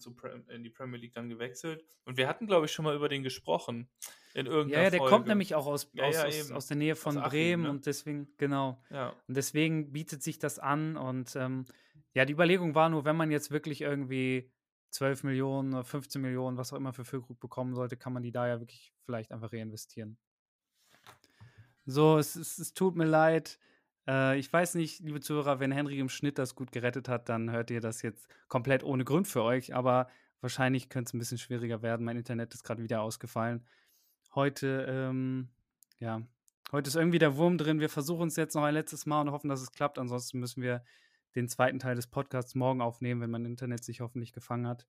die 0.62 0.70
Premier 0.70 0.98
League 0.98 1.14
dann 1.14 1.28
gewechselt. 1.28 1.84
Und 2.04 2.16
wir 2.16 2.28
hatten, 2.28 2.46
glaube 2.46 2.66
ich, 2.66 2.72
schon 2.72 2.84
mal 2.84 2.94
über 2.94 3.08
den 3.08 3.22
gesprochen. 3.22 3.88
In 4.34 4.46
irgendeiner 4.46 4.82
ja, 4.82 4.84
ja, 4.84 4.90
der 4.90 4.98
Folge. 4.98 5.14
kommt 5.14 5.26
nämlich 5.28 5.54
auch 5.54 5.66
aus, 5.66 5.90
ja, 5.94 6.04
aus, 6.04 6.16
ja, 6.16 6.26
aus, 6.26 6.50
aus, 6.50 6.66
der 6.66 6.76
Nähe 6.76 6.96
von 6.96 7.16
Achim, 7.16 7.30
Bremen 7.30 7.62
ne? 7.62 7.70
und 7.70 7.86
deswegen, 7.86 8.28
genau. 8.36 8.82
Ja. 8.90 9.14
Und 9.26 9.36
deswegen 9.36 9.92
bietet 9.92 10.22
sich 10.22 10.38
das 10.38 10.58
an. 10.58 10.96
Und 10.96 11.34
ähm, 11.36 11.64
ja, 12.12 12.24
die 12.24 12.32
Überlegung 12.34 12.74
war 12.74 12.88
nur, 12.88 13.04
wenn 13.04 13.16
man 13.16 13.30
jetzt 13.30 13.50
wirklich 13.50 13.80
irgendwie 13.80 14.52
12 14.94 15.24
Millionen 15.24 15.74
oder 15.74 15.84
15 15.84 16.22
Millionen, 16.22 16.56
was 16.56 16.72
auch 16.72 16.76
immer 16.76 16.92
für 16.92 17.04
Füllkrug 17.04 17.40
bekommen 17.40 17.74
sollte, 17.74 17.96
kann 17.96 18.12
man 18.12 18.22
die 18.22 18.30
da 18.30 18.46
ja 18.46 18.60
wirklich 18.60 18.92
vielleicht 19.04 19.32
einfach 19.32 19.52
reinvestieren. 19.52 20.16
So, 21.84 22.16
es, 22.16 22.36
es, 22.36 22.58
es 22.58 22.74
tut 22.74 22.94
mir 22.94 23.04
leid. 23.04 23.58
Äh, 24.06 24.38
ich 24.38 24.52
weiß 24.52 24.76
nicht, 24.76 25.00
liebe 25.00 25.20
Zuhörer, 25.20 25.58
wenn 25.58 25.72
Henry 25.72 25.98
im 25.98 26.08
Schnitt 26.08 26.38
das 26.38 26.54
gut 26.54 26.70
gerettet 26.70 27.08
hat, 27.08 27.28
dann 27.28 27.50
hört 27.50 27.70
ihr 27.72 27.80
das 27.80 28.02
jetzt 28.02 28.28
komplett 28.46 28.84
ohne 28.84 29.04
Grund 29.04 29.26
für 29.26 29.42
euch, 29.42 29.74
aber 29.74 30.08
wahrscheinlich 30.40 30.88
könnte 30.88 31.08
es 31.08 31.14
ein 31.14 31.18
bisschen 31.18 31.38
schwieriger 31.38 31.82
werden. 31.82 32.06
Mein 32.06 32.16
Internet 32.16 32.54
ist 32.54 32.62
gerade 32.62 32.82
wieder 32.82 33.02
ausgefallen. 33.02 33.66
heute, 34.34 34.86
ähm, 34.88 35.48
ja, 35.98 36.22
heute 36.70 36.88
ist 36.88 36.96
irgendwie 36.96 37.18
der 37.18 37.36
Wurm 37.36 37.58
drin. 37.58 37.80
Wir 37.80 37.88
versuchen 37.88 38.28
es 38.28 38.36
jetzt 38.36 38.54
noch 38.54 38.62
ein 38.62 38.74
letztes 38.74 39.06
Mal 39.06 39.22
und 39.22 39.32
hoffen, 39.32 39.48
dass 39.48 39.60
es 39.60 39.72
klappt. 39.72 39.98
Ansonsten 39.98 40.38
müssen 40.38 40.62
wir 40.62 40.84
den 41.34 41.48
zweiten 41.48 41.78
Teil 41.78 41.96
des 41.96 42.06
Podcasts 42.06 42.54
morgen 42.54 42.80
aufnehmen, 42.80 43.20
wenn 43.20 43.30
mein 43.30 43.44
Internet 43.44 43.84
sich 43.84 44.00
hoffentlich 44.00 44.32
gefangen 44.32 44.66
hat. 44.66 44.86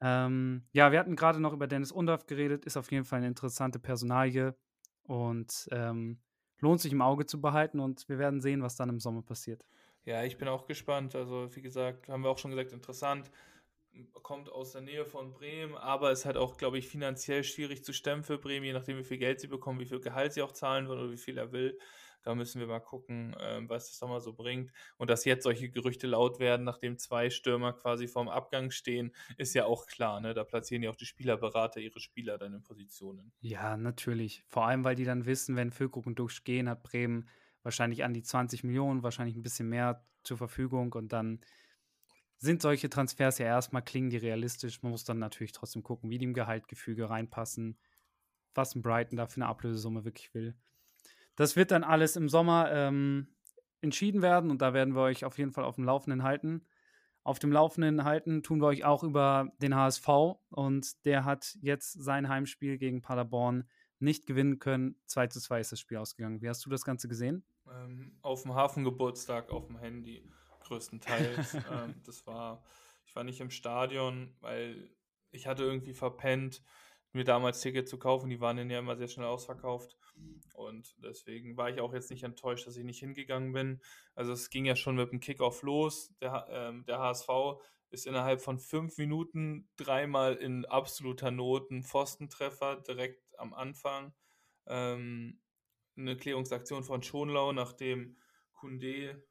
Ähm, 0.00 0.66
ja, 0.72 0.92
wir 0.92 0.98
hatten 0.98 1.16
gerade 1.16 1.40
noch 1.40 1.52
über 1.52 1.66
Dennis 1.66 1.92
Undorf 1.92 2.26
geredet, 2.26 2.64
ist 2.64 2.76
auf 2.76 2.90
jeden 2.90 3.04
Fall 3.04 3.18
eine 3.18 3.28
interessante 3.28 3.78
Personalie 3.78 4.54
und 5.02 5.68
ähm, 5.72 6.20
lohnt 6.60 6.80
sich 6.80 6.92
im 6.92 7.02
Auge 7.02 7.26
zu 7.26 7.40
behalten 7.40 7.80
und 7.80 8.08
wir 8.08 8.18
werden 8.18 8.40
sehen, 8.40 8.62
was 8.62 8.76
dann 8.76 8.88
im 8.88 9.00
Sommer 9.00 9.22
passiert. 9.22 9.64
Ja, 10.04 10.24
ich 10.24 10.38
bin 10.38 10.48
auch 10.48 10.66
gespannt. 10.66 11.14
Also, 11.14 11.54
wie 11.54 11.62
gesagt, 11.62 12.08
haben 12.08 12.22
wir 12.22 12.30
auch 12.30 12.38
schon 12.38 12.50
gesagt, 12.50 12.72
interessant. 12.72 13.30
Kommt 14.22 14.50
aus 14.50 14.72
der 14.72 14.82
Nähe 14.82 15.04
von 15.04 15.32
Bremen, 15.32 15.74
aber 15.76 16.12
ist 16.12 16.24
halt 16.24 16.36
auch, 16.36 16.56
glaube 16.56 16.78
ich, 16.78 16.88
finanziell 16.88 17.42
schwierig 17.44 17.84
zu 17.84 17.92
stemmen 17.92 18.22
für 18.22 18.38
Bremen, 18.38 18.64
je 18.64 18.72
nachdem, 18.72 18.96
wie 18.98 19.04
viel 19.04 19.18
Geld 19.18 19.40
sie 19.40 19.48
bekommen, 19.48 19.80
wie 19.80 19.86
viel 19.86 20.00
Gehalt 20.00 20.32
sie 20.32 20.42
auch 20.42 20.52
zahlen 20.52 20.88
wollen 20.88 21.00
oder 21.00 21.10
wie 21.10 21.18
viel 21.18 21.36
er 21.36 21.52
will. 21.52 21.78
Da 22.22 22.34
müssen 22.34 22.60
wir 22.60 22.66
mal 22.66 22.80
gucken, 22.80 23.34
ähm, 23.40 23.68
was 23.68 23.88
das 23.88 24.00
nochmal 24.00 24.20
so 24.20 24.32
bringt. 24.32 24.72
Und 24.98 25.10
dass 25.10 25.24
jetzt 25.24 25.44
solche 25.44 25.70
Gerüchte 25.70 26.06
laut 26.06 26.38
werden, 26.38 26.64
nachdem 26.64 26.98
zwei 26.98 27.30
Stürmer 27.30 27.72
quasi 27.72 28.08
vorm 28.08 28.28
Abgang 28.28 28.70
stehen, 28.70 29.12
ist 29.36 29.54
ja 29.54 29.64
auch 29.64 29.86
klar. 29.86 30.20
Ne? 30.20 30.34
Da 30.34 30.44
platzieren 30.44 30.82
ja 30.82 30.90
auch 30.90 30.96
die 30.96 31.06
Spielerberater 31.06 31.80
ihre 31.80 32.00
Spieler 32.00 32.38
dann 32.38 32.54
in 32.54 32.62
Positionen. 32.62 33.32
Ja, 33.40 33.76
natürlich. 33.76 34.44
Vor 34.48 34.66
allem, 34.66 34.84
weil 34.84 34.96
die 34.96 35.04
dann 35.04 35.26
wissen, 35.26 35.56
wenn 35.56 35.70
Füllkrug 35.70 36.06
und 36.06 36.18
Duxch 36.18 36.44
gehen, 36.44 36.68
hat 36.68 36.82
Bremen 36.82 37.28
wahrscheinlich 37.62 38.04
an 38.04 38.14
die 38.14 38.22
20 38.22 38.64
Millionen, 38.64 39.02
wahrscheinlich 39.02 39.36
ein 39.36 39.42
bisschen 39.42 39.68
mehr 39.68 40.04
zur 40.22 40.36
Verfügung 40.36 40.92
und 40.92 41.12
dann 41.12 41.40
sind 42.40 42.62
solche 42.62 42.88
Transfers 42.88 43.38
ja 43.38 43.46
erstmal, 43.46 43.82
klingen 43.82 44.08
die 44.08 44.16
realistisch. 44.16 44.82
Man 44.82 44.92
muss 44.92 45.04
dann 45.04 45.18
natürlich 45.18 45.52
trotzdem 45.52 45.82
gucken, 45.82 46.08
wie 46.08 46.16
die 46.16 46.24
im 46.24 46.32
Gehaltgefüge 46.32 47.10
reinpassen, 47.10 47.78
was 48.54 48.74
ein 48.74 48.82
Brighton 48.82 49.16
da 49.16 49.26
für 49.26 49.36
eine 49.36 49.46
Ablösesumme 49.46 50.04
wirklich 50.04 50.32
will. 50.32 50.54
Das 51.40 51.56
wird 51.56 51.70
dann 51.70 51.84
alles 51.84 52.16
im 52.16 52.28
Sommer 52.28 52.70
ähm, 52.70 53.26
entschieden 53.80 54.20
werden 54.20 54.50
und 54.50 54.60
da 54.60 54.74
werden 54.74 54.94
wir 54.94 55.00
euch 55.00 55.24
auf 55.24 55.38
jeden 55.38 55.52
Fall 55.52 55.64
auf 55.64 55.76
dem 55.76 55.84
Laufenden 55.84 56.22
halten. 56.22 56.66
Auf 57.22 57.38
dem 57.38 57.50
Laufenden 57.50 58.04
halten 58.04 58.42
tun 58.42 58.60
wir 58.60 58.66
euch 58.66 58.84
auch 58.84 59.02
über 59.02 59.50
den 59.56 59.74
HSV 59.74 60.06
und 60.50 61.02
der 61.06 61.24
hat 61.24 61.56
jetzt 61.62 61.92
sein 61.92 62.28
Heimspiel 62.28 62.76
gegen 62.76 63.00
Paderborn 63.00 63.66
nicht 64.00 64.26
gewinnen 64.26 64.58
können. 64.58 64.96
2 65.06 65.28
zu 65.28 65.40
2 65.40 65.60
ist 65.60 65.72
das 65.72 65.80
Spiel 65.80 65.96
ausgegangen. 65.96 66.42
Wie 66.42 66.48
hast 66.50 66.66
du 66.66 66.68
das 66.68 66.84
Ganze 66.84 67.08
gesehen? 67.08 67.42
Ähm, 67.72 68.18
auf 68.20 68.42
dem 68.42 68.54
Hafengeburtstag 68.54 69.48
auf 69.48 69.66
dem 69.66 69.78
Handy 69.78 70.30
größtenteils. 70.64 71.54
ähm, 71.72 71.94
das 72.04 72.26
war, 72.26 72.62
ich 73.06 73.16
war 73.16 73.24
nicht 73.24 73.40
im 73.40 73.50
Stadion, 73.50 74.36
weil 74.40 74.90
ich 75.30 75.46
hatte 75.46 75.62
irgendwie 75.62 75.94
verpennt, 75.94 76.62
mir 77.14 77.24
damals 77.24 77.62
Ticket 77.62 77.88
zu 77.88 77.98
kaufen. 77.98 78.28
Die 78.28 78.42
waren 78.42 78.58
dann 78.58 78.68
ja 78.68 78.78
immer 78.78 78.96
sehr 78.96 79.08
schnell 79.08 79.26
ausverkauft. 79.26 79.96
Und 80.54 80.94
deswegen 81.02 81.56
war 81.56 81.70
ich 81.70 81.80
auch 81.80 81.94
jetzt 81.94 82.10
nicht 82.10 82.22
enttäuscht, 82.22 82.66
dass 82.66 82.76
ich 82.76 82.84
nicht 82.84 83.00
hingegangen 83.00 83.52
bin. 83.52 83.80
Also 84.14 84.32
es 84.32 84.50
ging 84.50 84.66
ja 84.66 84.76
schon 84.76 84.96
mit 84.96 85.10
dem 85.10 85.20
Kickoff 85.20 85.62
los. 85.62 86.12
Der, 86.20 86.46
ähm, 86.50 86.84
der 86.86 86.98
HSV 86.98 87.28
ist 87.90 88.06
innerhalb 88.06 88.40
von 88.40 88.58
fünf 88.58 88.98
Minuten 88.98 89.68
dreimal 89.76 90.36
in 90.36 90.64
absoluter 90.64 91.30
Not 91.30 91.70
ein 91.70 91.82
Pfostentreffer 91.82 92.76
direkt 92.76 93.22
am 93.38 93.54
Anfang. 93.54 94.12
Ähm, 94.66 95.40
eine 95.96 96.16
Klärungsaktion 96.16 96.84
von 96.84 97.02
Schonlau, 97.02 97.52
nachdem 97.52 98.16
Kunde, 98.52 99.26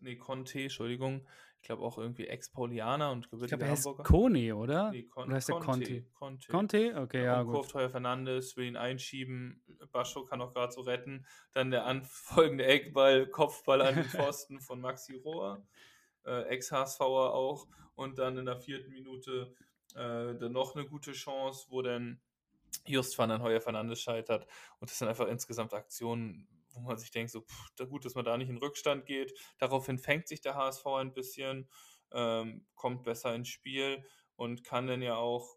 nee, 0.00 0.16
Conte, 0.16 0.62
Entschuldigung, 0.62 1.26
glaube 1.66 1.82
auch 1.82 1.98
irgendwie 1.98 2.26
Ex-Paulianer 2.26 3.10
und 3.10 3.30
gebürtiger 3.30 3.44
ich 3.44 3.48
glaube, 3.50 3.64
er 3.64 3.70
heißt 3.70 4.04
Kone, 4.04 4.56
oder? 4.56 4.90
Nee, 4.90 5.02
Con 5.02 5.26
oder 5.26 5.36
heißt 5.36 5.48
der 5.48 5.56
Conte? 5.56 6.04
Conte, 6.14 6.48
Conte? 6.48 6.94
okay, 6.96 7.24
ja, 7.24 7.42
gut. 7.42 7.54
Kurft 7.54 7.74
Heuer 7.74 7.90
Fernandes 7.90 8.56
will 8.56 8.66
ihn 8.66 8.76
einschieben, 8.76 9.62
Bascho 9.92 10.24
kann 10.24 10.40
auch 10.40 10.52
gerade 10.52 10.72
so 10.72 10.80
retten. 10.80 11.26
Dann 11.52 11.70
der 11.70 11.84
anfolgende 11.84 12.64
Eckball, 12.64 13.26
Kopfball 13.26 13.82
an 13.82 13.96
den 13.96 14.04
Pfosten 14.04 14.60
von 14.60 14.80
Maxi 14.80 15.16
Rohr, 15.16 15.62
äh, 16.24 16.42
Ex-HSVer 16.44 17.34
auch. 17.34 17.66
Und 17.94 18.18
dann 18.18 18.36
in 18.38 18.46
der 18.46 18.58
vierten 18.58 18.92
Minute 18.92 19.54
äh, 19.94 20.34
dann 20.34 20.52
noch 20.52 20.74
eine 20.74 20.86
gute 20.86 21.12
Chance, 21.12 21.66
wo 21.70 21.82
dann 21.82 22.20
Just 22.84 23.18
van 23.18 23.42
Heuer 23.42 23.60
Fernandes 23.60 24.00
scheitert. 24.00 24.46
Und 24.80 24.90
das 24.90 24.98
sind 24.98 25.08
einfach 25.08 25.28
insgesamt 25.28 25.74
Aktionen, 25.74 26.46
wo 26.76 26.80
man 26.80 26.98
sich 26.98 27.10
denkt, 27.10 27.30
so 27.30 27.40
pff, 27.40 27.88
gut, 27.88 28.04
dass 28.04 28.14
man 28.14 28.24
da 28.24 28.36
nicht 28.36 28.50
in 28.50 28.58
Rückstand 28.58 29.06
geht. 29.06 29.32
Daraufhin 29.58 29.98
fängt 29.98 30.28
sich 30.28 30.40
der 30.40 30.54
HSV 30.54 30.86
ein 30.86 31.12
bisschen, 31.12 31.68
ähm, 32.12 32.66
kommt 32.74 33.04
besser 33.04 33.34
ins 33.34 33.48
Spiel 33.48 34.04
und 34.36 34.64
kann 34.64 34.86
dann 34.86 35.02
ja 35.02 35.16
auch 35.16 35.56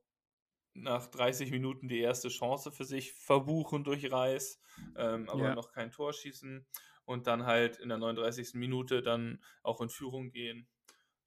nach 0.73 1.07
30 1.07 1.51
Minuten 1.51 1.87
die 1.87 1.99
erste 1.99 2.29
Chance 2.29 2.71
für 2.71 2.85
sich 2.85 3.13
verbuchen 3.13 3.83
durch 3.83 4.11
Reis, 4.11 4.61
ähm, 4.95 5.27
aber 5.29 5.43
ja. 5.43 5.55
noch 5.55 5.71
kein 5.71 5.91
Tor 5.91 6.13
schießen 6.13 6.65
und 7.05 7.27
dann 7.27 7.45
halt 7.45 7.77
in 7.77 7.89
der 7.89 7.97
39. 7.97 8.53
Minute 8.53 9.01
dann 9.01 9.43
auch 9.63 9.81
in 9.81 9.89
Führung 9.89 10.31
gehen 10.31 10.69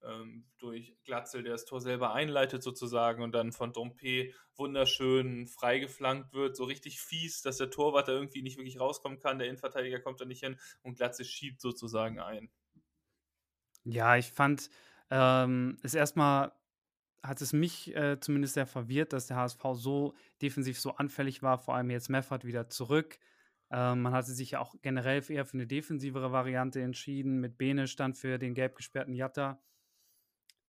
ähm, 0.05 0.45
durch 0.57 0.95
Glatzel, 1.05 1.43
der 1.43 1.53
das 1.53 1.65
Tor 1.65 1.81
selber 1.81 2.13
einleitet 2.13 2.63
sozusagen 2.63 3.23
und 3.23 3.31
dann 3.33 3.51
von 3.51 3.73
Dompe 3.73 4.31
wunderschön 4.55 5.47
freigeflankt 5.47 6.33
wird, 6.33 6.55
so 6.55 6.63
richtig 6.63 6.99
fies, 7.01 7.41
dass 7.41 7.57
der 7.57 7.69
Torwart 7.69 8.07
da 8.07 8.13
irgendwie 8.13 8.41
nicht 8.41 8.57
wirklich 8.57 8.79
rauskommen 8.79 9.19
kann, 9.19 9.39
der 9.39 9.47
Innenverteidiger 9.47 9.99
kommt 9.99 10.21
da 10.21 10.25
nicht 10.25 10.43
hin 10.43 10.59
und 10.81 10.97
Glatzel 10.97 11.25
schiebt 11.25 11.61
sozusagen 11.61 12.19
ein. 12.19 12.49
Ja, 13.83 14.15
ich 14.15 14.31
fand 14.31 14.69
ähm, 15.09 15.77
es 15.83 15.93
erstmal 15.93 16.53
hat 17.21 17.41
es 17.41 17.53
mich 17.53 17.95
äh, 17.95 18.19
zumindest 18.19 18.55
sehr 18.55 18.67
verwirrt, 18.67 19.13
dass 19.13 19.27
der 19.27 19.37
HSV 19.37 19.61
so 19.73 20.13
defensiv 20.41 20.79
so 20.79 20.95
anfällig 20.95 21.41
war, 21.41 21.57
vor 21.57 21.75
allem 21.75 21.89
jetzt 21.89 22.09
Meffert 22.09 22.43
wieder 22.45 22.67
zurück. 22.67 23.17
Ähm, 23.71 24.01
man 24.01 24.13
hatte 24.13 24.33
sich 24.33 24.51
ja 24.51 24.59
auch 24.59 24.75
generell 24.81 25.23
eher 25.29 25.45
für 25.45 25.53
eine 25.53 25.67
defensivere 25.67 26.31
Variante 26.31 26.81
entschieden. 26.81 27.39
Mit 27.39 27.57
Bene 27.57 27.87
stand 27.87 28.17
für 28.17 28.37
den 28.37 28.53
gelb 28.53 28.75
gesperrten 28.75 29.13
Jatta. 29.13 29.61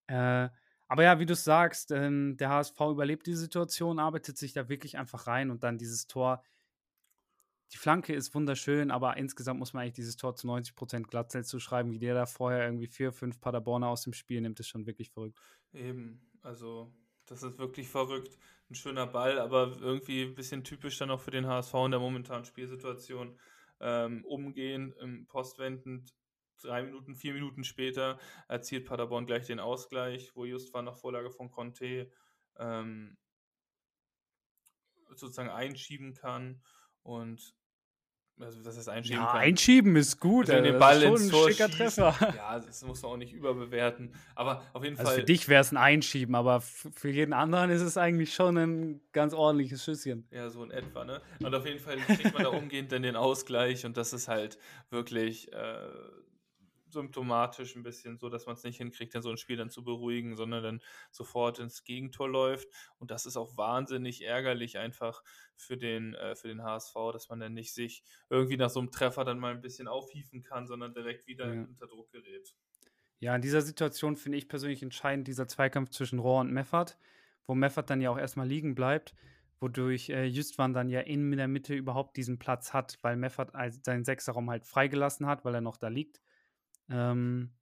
Äh, 0.07 0.49
aber 0.89 1.03
ja, 1.03 1.19
wie 1.19 1.27
du 1.27 1.35
sagst, 1.35 1.91
ähm, 1.91 2.37
der 2.37 2.51
HSV 2.51 2.79
überlebt 2.81 3.27
die 3.27 3.35
Situation, 3.35 3.99
arbeitet 3.99 4.37
sich 4.37 4.53
da 4.53 4.69
wirklich 4.69 4.99
einfach 4.99 5.27
rein 5.27 5.51
und 5.51 5.65
dann 5.65 5.79
dieses 5.79 6.07
Tor. 6.07 6.43
Die 7.73 7.79
Flanke 7.79 8.15
ist 8.15 8.35
wunderschön, 8.35 8.91
aber 8.91 9.17
insgesamt 9.17 9.59
muss 9.59 9.73
man 9.73 9.83
eigentlich 9.83 9.95
dieses 9.95 10.17
Tor 10.17 10.37
zu 10.37 10.47
90% 10.47 11.09
Glatzel 11.09 11.45
zuschreiben, 11.45 11.91
wie 11.91 11.99
der 11.99 12.15
da 12.15 12.27
vorher 12.27 12.65
irgendwie 12.65 12.87
vier, 12.87 13.13
fünf 13.13 13.41
Paderborner 13.41 13.89
aus 13.89 14.03
dem 14.03 14.13
Spiel 14.13 14.41
nimmt, 14.41 14.61
ist 14.61 14.69
schon 14.69 14.87
wirklich 14.87 15.11
verrückt. 15.11 15.41
Eben, 15.73 16.21
also 16.43 16.93
das 17.27 17.43
ist 17.43 17.59
wirklich 17.59 17.89
verrückt. 17.89 18.39
Ein 18.71 18.75
schöner 18.75 19.07
Ball, 19.07 19.39
aber 19.39 19.77
irgendwie 19.81 20.23
ein 20.23 20.35
bisschen 20.35 20.63
typisch 20.63 20.99
dann 20.99 21.11
auch 21.11 21.21
für 21.21 21.31
den 21.31 21.47
HSV 21.47 21.75
in 21.87 21.91
der 21.91 22.01
momentanen 22.01 22.45
Spielsituation. 22.45 23.39
Ähm, 23.81 24.25
umgehen, 24.25 25.27
postwendend 25.27 26.15
drei 26.63 26.83
Minuten, 26.83 27.15
vier 27.15 27.35
Minuten 27.35 27.65
später 27.65 28.19
erzielt 28.49 28.87
Paderborn 28.87 29.27
gleich 29.27 29.47
den 29.47 29.61
Ausgleich, 29.61 30.35
wo 30.35 30.45
just 30.45 30.73
war 30.75 30.83
nach 30.83 30.97
Vorlage 30.97 31.31
von 31.31 31.51
Conte 31.51 32.11
ähm, 32.59 33.17
sozusagen 35.15 35.51
einschieben 35.51 36.15
kann 36.15 36.63
und 37.03 37.55
also 38.41 38.65
das 38.65 38.77
ist 38.77 38.89
einschieben 38.89 39.23
ja, 39.23 39.31
kann. 39.31 39.41
einschieben 39.41 39.95
ist 39.95 40.19
gut. 40.19 40.51
Also 40.51 40.61
den 40.61 40.79
Ball 40.79 41.01
ins 41.05 41.29
Tor 41.29 41.49
schicker 41.49 41.71
Treffer. 41.71 42.17
Ja, 42.37 42.59
das 42.59 42.83
muss 42.83 43.01
man 43.03 43.13
auch 43.13 43.17
nicht 43.17 43.33
überbewerten. 43.33 44.13
Aber 44.35 44.63
auf 44.73 44.83
jeden 44.83 44.99
also 44.99 45.09
Fall. 45.09 45.21
Für 45.21 45.25
dich 45.25 45.49
wäre 45.49 45.61
es 45.61 45.71
ein 45.71 45.77
Einschieben, 45.77 46.35
aber 46.35 46.61
für 46.61 47.11
jeden 47.11 47.33
anderen 47.33 47.71
ist 47.71 47.81
es 47.81 47.97
eigentlich 47.97 48.35
schon 48.35 48.57
ein 48.57 49.01
ganz 49.13 49.35
ordentliches 49.35 49.85
Schüsschen. 49.85 50.27
Ja, 50.33 50.51
so 50.51 50.65
in 50.65 50.73
etwa, 50.73 51.05
ne? 51.05 51.23
Und 51.41 51.55
auf 51.55 51.65
jeden 51.65 51.79
Fall 51.79 51.97
kriegt 51.99 52.35
man 52.35 52.43
da 52.43 52.49
umgehend 52.51 52.91
dann 52.91 53.03
den 53.03 53.15
Ausgleich 53.15 53.87
und 53.87 53.97
das 53.97 54.13
ist 54.13 54.27
halt 54.27 54.59
wirklich 54.91 55.53
äh, 55.53 55.79
symptomatisch 56.95 57.77
ein 57.77 57.83
bisschen 57.83 58.19
so, 58.19 58.31
dass 58.31 58.47
man 58.47 58.55
es 58.55 58.65
nicht 58.65 58.79
hinkriegt, 58.79 59.15
dann 59.15 59.23
so 59.23 59.31
ein 59.31 59.37
Spiel 59.37 59.57
dann 59.57 59.69
zu 59.69 59.85
beruhigen, 59.85 60.37
sondern 60.37 60.63
dann 60.63 60.81
sofort 61.11 61.59
ins 61.59 61.85
Gegentor 61.85 62.29
läuft. 62.29 62.69
Und 62.99 63.11
das 63.11 63.27
ist 63.27 63.37
auch 63.37 63.57
wahnsinnig 63.57 64.25
ärgerlich 64.25 64.79
einfach 64.79 65.23
für 65.55 65.77
den, 65.77 66.15
äh, 66.15 66.35
für 66.35 66.49
den 66.49 66.63
HSV, 66.63 66.95
dass 67.13 67.29
man 67.29 67.41
dann 67.41 67.53
nicht 67.53 67.75
sich 67.75 68.03
irgendwie 68.31 68.57
nach 68.57 68.71
so 68.71 68.81
einem 68.81 68.91
Treffer 68.91 69.25
dann 69.25 69.39
mal 69.39 69.53
ein 69.53 69.61
bisschen 69.61 69.87
aufhieven 69.87 70.43
kann, 70.43 70.67
sondern 70.67 70.95
direkt 70.95 71.27
wieder 71.27 71.53
ja. 71.53 71.63
unter 71.63 71.87
Druck 71.87 72.11
gerät. 72.11 72.55
Ja, 73.21 73.37
in 73.37 73.43
dieser 73.43 73.61
Situation 73.61 74.17
finde 74.17 74.39
ich 74.39 74.49
persönlich 74.49 74.83
entscheidend 74.83 75.29
dieser 75.29 75.47
Zweikampf 75.47 75.91
zwischen 75.91 76.19
Rohr 76.19 76.41
und 76.41 76.53
Meffert, 76.53 76.99
wo 77.47 77.55
Meffert 77.55 77.91
dann 77.91 78.01
ja 78.01 78.11
auch 78.11 78.19
erstmal 78.19 78.49
liegen 78.49 78.75
bleibt 78.75 79.15
wodurch 79.65 80.11
äh, 80.11 80.27
Justwan 80.27 80.75
dann 80.75 80.89
ja 80.91 81.01
in 81.01 81.31
der 81.33 81.49
Mitte 81.49 81.75
überhaupt 81.75 82.17
diesen 82.17 82.39
Platz 82.39 82.73
hat, 82.73 82.99
weil 83.03 83.17
Meffert 83.17 83.53
seinen 83.83 84.05
Sechserraum 84.05 84.51
halt 84.51 84.67
freigelassen 84.67 85.27
hat, 85.27 85.45
weil 85.45 85.55
er 85.55 85.61
noch 85.61 85.79
da 85.79 85.89
liegt. 85.89 86.21
Ähm, 86.89 87.55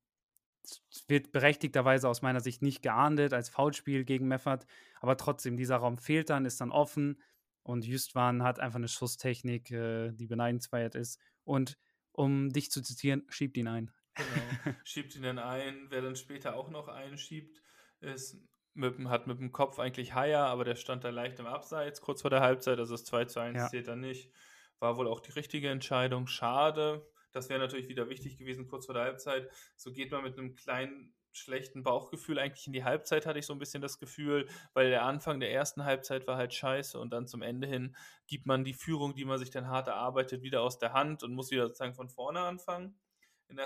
es 0.65 1.05
wird 1.09 1.33
berechtigterweise 1.33 2.09
aus 2.09 2.23
meiner 2.23 2.41
Sicht 2.41 2.63
nicht 2.63 2.83
geahndet 2.83 3.33
als 3.33 3.49
Foulspiel 3.49 4.05
gegen 4.05 4.29
Meffert, 4.29 4.67
aber 5.01 5.17
trotzdem, 5.17 5.57
dieser 5.57 5.77
Raum 5.77 5.99
fehlt 5.99 6.31
dann, 6.31 6.45
ist 6.45 6.61
dann 6.61 6.71
offen 6.71 7.21
und 7.63 7.85
Justwan 7.85 8.43
hat 8.43 8.61
einfach 8.61 8.77
eine 8.77 8.89
Schusstechnik, 8.89 9.71
äh, 9.71 10.13
die 10.13 10.27
beneidenswert 10.27 10.95
ist. 10.95 11.21
Und 11.45 11.79
um 12.13 12.51
dich 12.51 12.71
zu 12.71 12.83
zitieren, 12.83 13.25
schiebt 13.29 13.57
ihn 13.57 13.69
ein. 13.69 13.91
Genau, 14.15 14.27
schiebt 14.85 15.17
ihn 15.17 15.23
dann 15.23 15.39
ein. 15.39 15.87
Wer 15.89 16.03
dann 16.03 16.17
später 16.17 16.57
auch 16.57 16.71
noch 16.71 16.89
einschiebt, 16.89 17.63
ist 18.01 18.37
mit, 18.75 18.99
hat 19.09 19.27
mit 19.27 19.39
dem 19.39 19.53
Kopf 19.53 19.79
eigentlich 19.79 20.15
Haier, 20.15 20.47
aber 20.47 20.65
der 20.65 20.77
stand 20.77 21.05
da 21.05 21.11
leicht 21.11 21.39
im 21.41 21.47
Abseits 21.47 22.01
kurz 22.01 22.23
vor 22.23 22.31
der 22.31 22.41
Halbzeit, 22.41 22.79
also 22.79 22.95
das 22.95 23.05
2 23.05 23.25
zu 23.27 23.41
1 23.41 23.57
Ja. 23.57 23.69
zählt 23.69 23.89
dann 23.89 24.01
nicht. 24.01 24.33
War 24.79 24.97
wohl 24.97 25.07
auch 25.09 25.21
die 25.21 25.33
richtige 25.33 25.71
Entscheidung. 25.71 26.27
Schade. 26.27 27.07
Das 27.33 27.49
wäre 27.49 27.59
natürlich 27.61 27.89
wieder 27.89 28.09
wichtig 28.09 28.37
gewesen 28.37 28.67
kurz 28.67 28.87
vor 28.87 28.95
der 28.95 29.05
Halbzeit. 29.05 29.51
So 29.77 29.93
geht 29.93 30.11
man 30.11 30.23
mit 30.23 30.39
einem 30.39 30.55
kleinen 30.55 31.15
schlechten 31.35 31.83
Bauchgefühl 31.83 32.39
eigentlich 32.39 32.67
in 32.67 32.75
die 32.75 32.85
Halbzeit, 32.85 33.25
hatte 33.25 33.39
ich 33.39 33.47
so 33.47 33.55
ein 33.55 33.59
bisschen 33.59 33.81
das 33.81 33.99
Gefühl, 33.99 34.47
weil 34.75 34.91
der 34.91 35.05
Anfang 35.05 35.41
der 35.41 35.51
ersten 35.51 35.85
Halbzeit 35.85 36.27
war 36.27 36.37
halt 36.37 36.53
scheiße 36.53 36.99
und 37.01 37.11
dann 37.11 37.27
zum 37.27 37.41
Ende 37.41 37.67
hin 37.67 37.97
gibt 38.27 38.45
man 38.47 38.65
die 38.65 38.75
Führung, 38.75 39.15
die 39.15 39.25
man 39.25 39.39
sich 39.39 39.49
dann 39.51 39.67
hart 39.67 39.89
erarbeitet, 39.89 40.43
wieder 40.43 40.61
aus 40.61 40.79
der 40.79 40.93
Hand 40.93 41.23
und 41.23 41.33
muss 41.35 41.51
wieder 41.51 41.67
sozusagen 41.69 41.95
von 41.95 42.11
vorne 42.11 42.41
anfangen. 42.41 42.99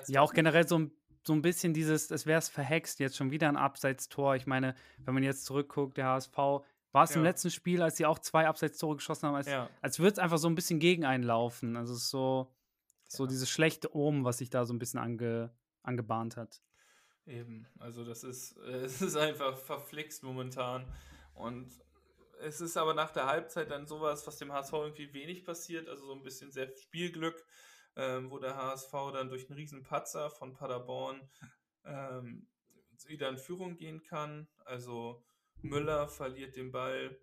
Ja, 0.06 0.20
auch 0.20 0.32
generell 0.32 0.66
so 0.66 0.78
ein, 0.78 0.92
so 1.24 1.32
ein 1.32 1.42
bisschen 1.42 1.74
dieses, 1.74 2.10
es 2.12 2.24
wäre 2.24 2.38
es 2.38 2.48
verhext, 2.48 3.00
jetzt 3.00 3.16
schon 3.16 3.32
wieder 3.32 3.48
ein 3.48 3.56
Abseitstor. 3.56 4.36
Ich 4.36 4.46
meine, 4.46 4.76
wenn 4.98 5.14
man 5.14 5.24
jetzt 5.24 5.44
zurückguckt, 5.44 5.96
der 5.96 6.06
HSV, 6.06 6.36
war 6.92 7.04
es 7.04 7.10
im 7.16 7.22
Ja. 7.22 7.28
letzten 7.30 7.50
Spiel, 7.50 7.82
als 7.82 7.96
sie 7.96 8.06
auch 8.06 8.20
zwei 8.20 8.46
Abseitstore 8.46 8.96
geschossen 8.96 9.26
haben, 9.26 9.34
als, 9.34 9.48
Ja. 9.48 9.68
als 9.82 9.98
würde 9.98 10.12
es 10.12 10.18
einfach 10.20 10.38
so 10.38 10.48
ein 10.48 10.54
bisschen 10.54 10.78
gegen 10.78 11.04
einen 11.04 11.24
laufen. 11.24 11.76
Also 11.76 11.94
es 11.94 12.02
ist 12.04 12.10
so, 12.10 12.54
so 13.06 13.24
Ja. 13.24 13.26
dieses 13.26 13.48
schlechte 13.50 13.94
Omen, 13.94 14.24
was 14.24 14.38
sich 14.38 14.50
da 14.50 14.64
so 14.64 14.74
ein 14.74 14.78
bisschen 14.78 15.00
ange, 15.00 15.54
angebahnt 15.82 16.36
hat. 16.36 16.62
Eben, 17.26 17.66
also 17.78 18.04
das 18.04 18.22
ist, 18.24 18.56
es 18.58 19.02
ist 19.02 19.16
einfach 19.16 19.56
verflixt 19.58 20.22
momentan. 20.22 20.92
Und 21.34 21.72
es 22.40 22.60
ist 22.60 22.76
aber 22.76 22.94
nach 22.94 23.10
der 23.12 23.26
Halbzeit 23.26 23.70
dann 23.70 23.86
sowas, 23.86 24.26
was 24.26 24.36
dem 24.38 24.52
HSV 24.52 24.72
irgendwie 24.72 25.12
wenig 25.12 25.44
passiert, 25.44 25.88
also 25.88 26.06
so 26.06 26.12
ein 26.14 26.22
bisschen 26.22 26.52
sehr 26.52 26.74
Spielglück, 26.76 27.44
ähm, 27.96 28.30
wo 28.30 28.38
der 28.38 28.56
HSV 28.56 28.92
dann 29.12 29.28
durch 29.28 29.48
einen 29.48 29.58
riesen 29.58 29.82
Patzer 29.82 30.30
von 30.30 30.52
Paderborn 30.52 31.28
ähm, 31.84 32.48
wieder 33.06 33.28
in 33.28 33.38
Führung 33.38 33.76
gehen 33.76 34.02
kann. 34.02 34.48
Also 34.64 35.24
Müller 35.62 36.08
verliert 36.08 36.56
den 36.56 36.72
Ball 36.72 37.18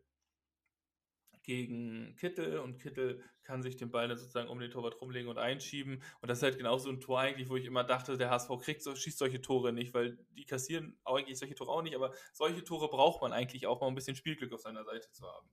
gegen 1.43 2.15
Kittel 2.15 2.59
und 2.59 2.79
Kittel 2.79 3.21
kann 3.43 3.61
sich 3.61 3.75
den 3.75 3.91
Ball 3.91 4.07
dann 4.07 4.17
sozusagen 4.17 4.49
um 4.49 4.59
den 4.59 4.71
Torwart 4.71 4.99
rumlegen 5.01 5.29
und 5.29 5.37
einschieben. 5.37 6.01
Und 6.21 6.29
das 6.29 6.39
ist 6.39 6.43
halt 6.43 6.57
genau 6.57 6.77
so 6.77 6.89
ein 6.89 7.01
Tor 7.01 7.19
eigentlich, 7.19 7.49
wo 7.49 7.57
ich 7.57 7.65
immer 7.65 7.83
dachte, 7.83 8.17
der 8.17 8.29
HSV 8.29 8.49
kriegt 8.61 8.81
so, 8.81 8.95
schießt 8.95 9.17
solche 9.17 9.41
Tore 9.41 9.73
nicht, 9.73 9.93
weil 9.93 10.17
die 10.31 10.45
kassieren 10.45 10.97
eigentlich 11.03 11.37
solche 11.37 11.55
Tore 11.55 11.71
auch 11.71 11.81
nicht, 11.81 11.95
aber 11.95 12.13
solche 12.31 12.63
Tore 12.63 12.89
braucht 12.89 13.21
man 13.21 13.33
eigentlich 13.33 13.67
auch 13.67 13.81
mal 13.81 13.87
ein 13.87 13.95
bisschen 13.95 14.15
Spielglück 14.15 14.53
auf 14.53 14.61
seiner 14.61 14.85
Seite 14.85 15.11
zu 15.11 15.25
haben. 15.27 15.49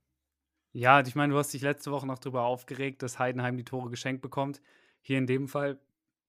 Ja, 0.72 1.00
ich 1.00 1.16
meine, 1.16 1.32
du 1.32 1.38
hast 1.38 1.52
dich 1.52 1.62
letzte 1.62 1.90
Woche 1.90 2.06
noch 2.06 2.20
darüber 2.20 2.44
aufgeregt, 2.44 3.02
dass 3.02 3.18
Heidenheim 3.18 3.56
die 3.56 3.64
Tore 3.64 3.90
geschenkt 3.90 4.22
bekommt. 4.22 4.62
Hier 5.00 5.18
in 5.18 5.26
dem 5.26 5.48
Fall, 5.48 5.80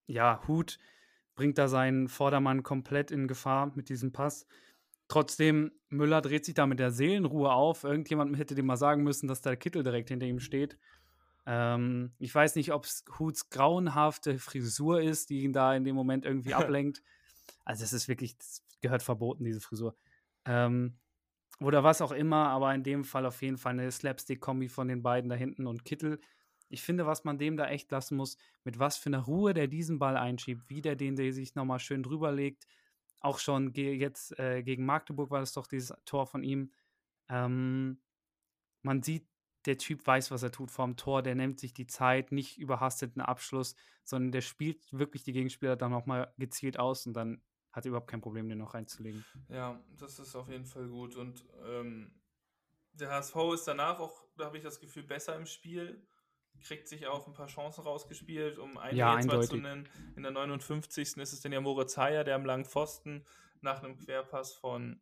ja, 0.07 0.41
Hut 0.47 0.79
bringt 1.35 1.59
da 1.59 1.67
seinen 1.67 2.07
Vordermann 2.07 2.63
komplett 2.63 3.11
in 3.11 3.27
Gefahr 3.27 3.71
mit 3.75 3.89
diesem 3.89 4.11
Pass. 4.11 4.47
Trotzdem, 5.11 5.73
Müller 5.89 6.21
dreht 6.21 6.45
sich 6.45 6.53
da 6.53 6.65
mit 6.65 6.79
der 6.79 6.89
Seelenruhe 6.89 7.51
auf. 7.51 7.83
Irgendjemand 7.83 8.37
hätte 8.37 8.55
dem 8.55 8.65
mal 8.65 8.77
sagen 8.77 9.03
müssen, 9.03 9.27
dass 9.27 9.41
der 9.41 9.57
Kittel 9.57 9.83
direkt 9.83 10.07
hinter 10.07 10.25
ihm 10.25 10.39
steht. 10.39 10.77
Ähm, 11.45 12.13
ich 12.17 12.33
weiß 12.33 12.55
nicht, 12.55 12.71
ob 12.71 12.85
es 12.85 13.03
Huts 13.19 13.49
grauenhafte 13.49 14.39
Frisur 14.39 15.01
ist, 15.01 15.29
die 15.29 15.41
ihn 15.41 15.51
da 15.51 15.75
in 15.75 15.83
dem 15.83 15.97
Moment 15.97 16.23
irgendwie 16.23 16.53
ablenkt. 16.53 17.03
Also, 17.65 17.83
es 17.83 17.91
ist 17.91 18.07
wirklich, 18.07 18.37
das 18.37 18.63
gehört 18.79 19.03
verboten, 19.03 19.43
diese 19.43 19.59
Frisur. 19.59 19.97
Ähm, 20.45 20.97
oder 21.59 21.83
was 21.83 22.01
auch 22.01 22.13
immer, 22.13 22.47
aber 22.47 22.73
in 22.73 22.83
dem 22.83 23.03
Fall 23.03 23.25
auf 23.25 23.41
jeden 23.41 23.57
Fall 23.57 23.73
eine 23.73 23.91
Slapstick-Kombi 23.91 24.69
von 24.69 24.87
den 24.87 25.03
beiden 25.03 25.29
da 25.29 25.35
hinten 25.35 25.67
und 25.67 25.83
Kittel. 25.83 26.21
Ich 26.69 26.83
finde, 26.83 27.05
was 27.05 27.25
man 27.25 27.37
dem 27.37 27.57
da 27.57 27.67
echt 27.67 27.91
lassen 27.91 28.15
muss, 28.15 28.37
mit 28.63 28.79
was 28.79 28.95
für 28.95 29.09
einer 29.09 29.19
Ruhe 29.19 29.53
der 29.53 29.67
diesen 29.67 29.99
Ball 29.99 30.15
einschiebt, 30.15 30.69
wie 30.69 30.81
der 30.81 30.95
den, 30.95 31.17
der 31.17 31.33
sich 31.33 31.53
nochmal 31.53 31.79
schön 31.79 32.01
drüber 32.01 32.31
legt. 32.31 32.65
Auch 33.21 33.39
schon 33.39 33.71
ge 33.71 33.93
jetzt 33.93 34.37
äh, 34.39 34.63
gegen 34.63 34.85
Magdeburg 34.85 35.29
war 35.29 35.39
das 35.39 35.53
doch 35.53 35.67
dieses 35.67 35.93
Tor 36.05 36.27
von 36.27 36.43
ihm. 36.43 36.71
Ähm, 37.29 38.01
man 38.81 39.01
sieht, 39.03 39.27
der 39.65 39.77
Typ 39.77 40.05
weiß, 40.05 40.31
was 40.31 40.43
er 40.43 40.51
tut 40.51 40.71
vorm 40.71 40.97
Tor, 40.97 41.21
der 41.21 41.35
nimmt 41.35 41.59
sich 41.59 41.73
die 41.73 41.87
Zeit, 41.87 42.31
nicht 42.31 42.57
überhastet 42.57 43.15
einen 43.15 43.25
Abschluss, 43.25 43.75
sondern 44.03 44.31
der 44.31 44.41
spielt 44.41 44.91
wirklich 44.91 45.23
die 45.23 45.33
Gegenspieler 45.33 45.75
dann 45.75 45.91
nochmal 45.91 46.33
gezielt 46.37 46.79
aus 46.79 47.05
und 47.05 47.13
dann 47.13 47.43
hat 47.71 47.85
er 47.85 47.89
überhaupt 47.89 48.09
kein 48.09 48.21
Problem, 48.21 48.49
den 48.49 48.57
noch 48.57 48.73
reinzulegen. 48.73 49.23
Ja, 49.47 49.79
das 49.97 50.19
ist 50.19 50.35
auf 50.35 50.49
jeden 50.49 50.65
Fall 50.65 50.87
gut. 50.87 51.15
Und 51.15 51.45
ähm, 51.65 52.11
der 52.93 53.11
HSV 53.11 53.35
ist 53.53 53.65
danach 53.65 53.99
auch, 53.99 54.25
da 54.35 54.45
habe 54.45 54.57
ich 54.57 54.63
das 54.63 54.79
Gefühl, 54.79 55.03
besser 55.03 55.35
im 55.35 55.45
Spiel. 55.45 56.05
Kriegt 56.63 56.87
sich 56.87 57.07
auch 57.07 57.27
ein 57.27 57.33
paar 57.33 57.47
Chancen 57.47 57.81
rausgespielt, 57.83 58.59
um 58.59 58.77
einen 58.77 58.97
Ja, 58.97 59.15
jetzt 59.15 59.27
mal 59.27 59.41
zu 59.41 59.55
eindeutig. 59.55 59.61
nennen. 59.61 59.89
In 60.15 60.23
der 60.23 60.31
59. 60.31 61.17
ist 61.17 61.33
es 61.33 61.41
dann 61.41 61.51
ja 61.51 61.61
Moritz 61.61 61.97
Heyer, 61.97 62.23
der 62.23 62.35
am 62.35 62.45
langen 62.45 62.65
Pfosten 62.65 63.25
nach 63.61 63.81
einem 63.83 63.97
Querpass 63.97 64.53
von 64.53 65.01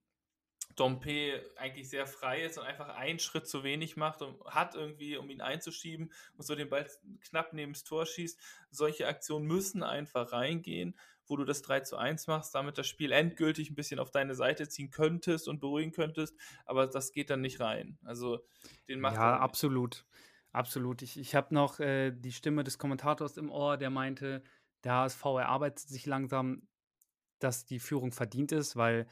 Dompe 0.76 1.44
eigentlich 1.58 1.90
sehr 1.90 2.08
frei 2.08 2.44
ist 2.44 2.58
und 2.58 2.64
einfach 2.64 2.90
einen 2.90 3.20
Schritt 3.20 3.48
zu 3.48 3.64
wenig 3.64 3.98
macht 3.98 4.22
und 4.22 4.42
hat 4.46 4.76
irgendwie, 4.76 5.18
um 5.18 5.30
ihn 5.30 5.42
einzuschieben 5.42 6.12
und 6.38 6.46
so 6.46 6.56
den 6.56 6.70
Ball 6.70 6.90
knapp 7.22 7.54
neben 7.54 7.74
das 7.74 7.84
Tor 7.84 8.06
schießt. 8.06 8.40
Solche 8.72 9.08
Aktionen 9.08 9.46
müssen 9.46 9.84
einfach 9.84 10.32
reingehen, 10.32 10.98
wo 11.28 11.36
du 11.36 11.44
das 11.44 11.62
3 11.62 11.82
zu 11.82 11.98
1 11.98 12.28
machst, 12.28 12.56
damit 12.56 12.78
das 12.78 12.88
Spiel 12.88 13.12
endgültig 13.12 13.70
ein 13.70 13.76
bisschen 13.76 14.00
auf 14.00 14.12
deine 14.12 14.36
Seite 14.36 14.68
ziehen 14.70 14.90
könntest 14.90 15.48
und 15.48 15.60
beruhigen 15.60 15.92
könntest, 15.92 16.36
aber 16.66 16.88
das 16.88 17.12
geht 17.12 17.30
dann 17.30 17.42
nicht 17.42 17.60
rein. 17.60 18.00
Also 18.04 18.46
den 18.88 19.00
macht 19.00 19.16
Ja, 19.16 19.32
er 19.32 19.42
nicht. 19.42 20.06
Absolut. 20.52 21.02
Ich, 21.02 21.18
ich 21.20 21.36
habe 21.36 21.54
noch 21.54 21.80
äh, 21.80 22.12
die 22.12 22.32
Stimme 22.32 22.64
des 22.64 22.78
Kommentators 22.78 23.38
im 23.38 23.50
Ohr, 23.52 23.78
der 23.78 23.90
meinte, 23.90 24.44
der 24.84 24.94
HSV 24.94 25.24
erarbeitet 25.26 25.88
sich 25.88 26.06
langsam, 26.06 26.68
dass 27.40 27.66
die 27.66 27.80
Führung 27.80 28.12
verdient 28.12 28.52
ist, 28.52 28.76
weil 28.76 29.08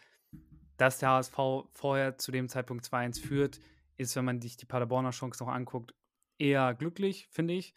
dass 0.78 1.00
der 1.00 1.10
HSV 1.10 1.36
vorher 1.73 2.17
zu 2.17 2.32
dem 2.32 2.50
Zeitpunkt 2.50 2.86
2-1 2.86 3.19
führt, 3.19 3.60
ist, 3.97 4.15
wenn 4.15 4.26
man 4.26 4.41
sich 4.41 4.58
die 4.58 4.65
Paderborner 4.65 5.10
Chance 5.10 5.43
noch 5.43 5.52
anguckt, 5.52 5.95
eher 6.38 6.76
glücklich, 6.76 7.28
finde 7.32 7.56
ich. 7.56 7.73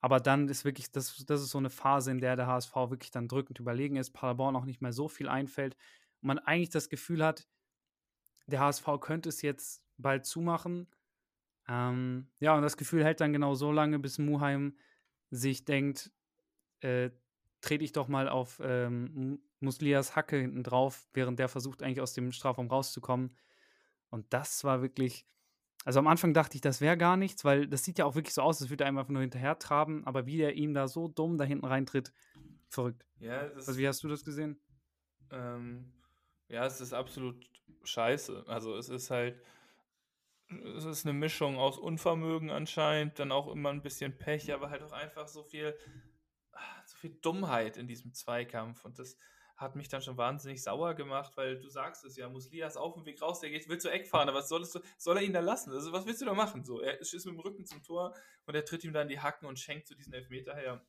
Aber 0.00 0.20
dann 0.20 0.48
ist 0.48 0.64
wirklich, 0.64 0.90
das, 0.90 1.24
das 1.24 1.40
ist 1.40 1.50
so 1.50 1.58
eine 1.58 1.70
Phase, 1.70 2.10
in 2.10 2.18
der 2.18 2.36
der 2.36 2.46
HSV 2.46 2.74
wirklich 2.74 3.10
dann 3.10 3.28
drückend 3.28 3.58
überlegen 3.58 3.96
ist, 3.96 4.10
Paderborn 4.10 4.56
auch 4.56 4.64
nicht 4.64 4.82
mehr 4.82 4.92
so 4.92 5.08
viel 5.08 5.28
einfällt 5.28 5.76
und 6.20 6.26
man 6.26 6.38
eigentlich 6.40 6.70
das 6.70 6.88
Gefühl 6.88 7.24
hat, 7.24 7.46
der 8.46 8.60
HSV 8.60 8.86
könnte 9.00 9.28
es 9.28 9.42
jetzt 9.42 9.84
bald 9.96 10.26
zumachen. 10.26 10.88
Ähm, 11.68 12.28
ja, 12.40 12.54
und 12.56 12.62
das 12.62 12.76
Gefühl 12.76 13.04
hält 13.04 13.20
dann 13.20 13.32
genau 13.32 13.54
so 13.54 13.72
lange, 13.72 13.98
bis 13.98 14.18
Muheim 14.18 14.76
sich 15.30 15.64
denkt, 15.64 16.10
äh, 16.80 17.10
trete 17.60 17.84
ich 17.84 17.92
doch 17.92 18.08
mal 18.08 18.28
auf 18.28 18.60
ähm, 18.62 19.40
Muslias 19.60 20.16
Hacke 20.16 20.36
hinten 20.36 20.62
drauf, 20.62 21.08
während 21.14 21.38
der 21.38 21.48
versucht 21.48 21.82
eigentlich 21.82 22.00
aus 22.00 22.12
dem 22.12 22.32
Strafraum 22.32 22.68
rauszukommen. 22.68 23.36
Und 24.10 24.26
das 24.32 24.64
war 24.64 24.82
wirklich, 24.82 25.26
also 25.84 26.00
am 26.00 26.08
Anfang 26.08 26.34
dachte 26.34 26.56
ich, 26.56 26.60
das 26.60 26.80
wäre 26.80 26.98
gar 26.98 27.16
nichts, 27.16 27.44
weil 27.44 27.68
das 27.68 27.84
sieht 27.84 27.98
ja 27.98 28.04
auch 28.04 28.14
wirklich 28.14 28.34
so 28.34 28.42
aus, 28.42 28.60
als 28.60 28.70
würde 28.70 28.84
er 28.84 28.88
einfach 28.88 29.08
nur 29.08 29.22
hinterher 29.22 29.58
traben, 29.58 30.04
aber 30.06 30.26
wie 30.26 30.36
der 30.36 30.54
ihm 30.54 30.74
da 30.74 30.88
so 30.88 31.08
dumm 31.08 31.38
da 31.38 31.44
hinten 31.44 31.64
reintritt, 31.64 32.12
verrückt. 32.68 33.06
Ja, 33.20 33.48
das 33.48 33.68
Also 33.68 33.80
wie 33.80 33.88
hast 33.88 34.02
du 34.02 34.08
das 34.08 34.24
gesehen? 34.24 34.60
Ähm, 35.30 35.92
ja, 36.48 36.66
es 36.66 36.80
ist 36.80 36.92
absolut 36.92 37.48
scheiße. 37.84 38.44
Also 38.48 38.76
es 38.76 38.88
ist 38.88 39.10
halt, 39.10 39.40
es 40.76 40.84
ist 40.84 41.06
eine 41.06 41.12
Mischung 41.12 41.58
aus 41.58 41.78
Unvermögen 41.78 42.50
anscheinend, 42.50 43.18
dann 43.18 43.32
auch 43.32 43.48
immer 43.48 43.70
ein 43.70 43.82
bisschen 43.82 44.16
Pech, 44.16 44.52
aber 44.52 44.70
halt 44.70 44.82
auch 44.82 44.92
einfach 44.92 45.28
so 45.28 45.42
viel, 45.42 45.76
ah, 46.52 46.82
so 46.86 46.96
viel 46.96 47.18
Dummheit 47.20 47.76
in 47.76 47.86
diesem 47.86 48.12
Zweikampf. 48.12 48.84
Und 48.84 48.98
das 48.98 49.16
hat 49.56 49.76
mich 49.76 49.88
dann 49.88 50.02
schon 50.02 50.16
wahnsinnig 50.16 50.62
sauer 50.62 50.94
gemacht, 50.94 51.36
weil 51.36 51.58
du 51.58 51.68
sagst 51.68 52.04
es 52.04 52.16
ja, 52.16 52.28
Muslia 52.28 52.66
ist 52.66 52.76
auf 52.76 52.94
dem 52.94 53.04
Weg 53.06 53.22
raus, 53.22 53.40
der 53.40 53.50
geht, 53.50 53.68
will 53.68 53.78
zur 53.78 53.92
Eckfahne, 53.92 54.34
was 54.34 54.48
sollst 54.48 54.74
du, 54.74 54.80
soll 54.98 55.18
er 55.18 55.22
ihn 55.22 55.32
da 55.32 55.40
lassen? 55.40 55.72
Also 55.72 55.92
was 55.92 56.06
willst 56.06 56.20
du 56.20 56.26
da 56.26 56.34
machen? 56.34 56.64
So, 56.64 56.80
er 56.80 57.00
ist 57.00 57.12
mit 57.12 57.34
dem 57.34 57.40
Rücken 57.40 57.64
zum 57.64 57.82
Tor 57.82 58.14
und 58.46 58.54
er 58.54 58.64
tritt 58.64 58.84
ihm 58.84 58.92
dann 58.92 59.08
die 59.08 59.20
Hacken 59.20 59.46
und 59.46 59.58
schenkt 59.58 59.86
so 59.86 59.94
diesen 59.94 60.12
Elfmeter 60.12 60.54
her. 60.54 60.84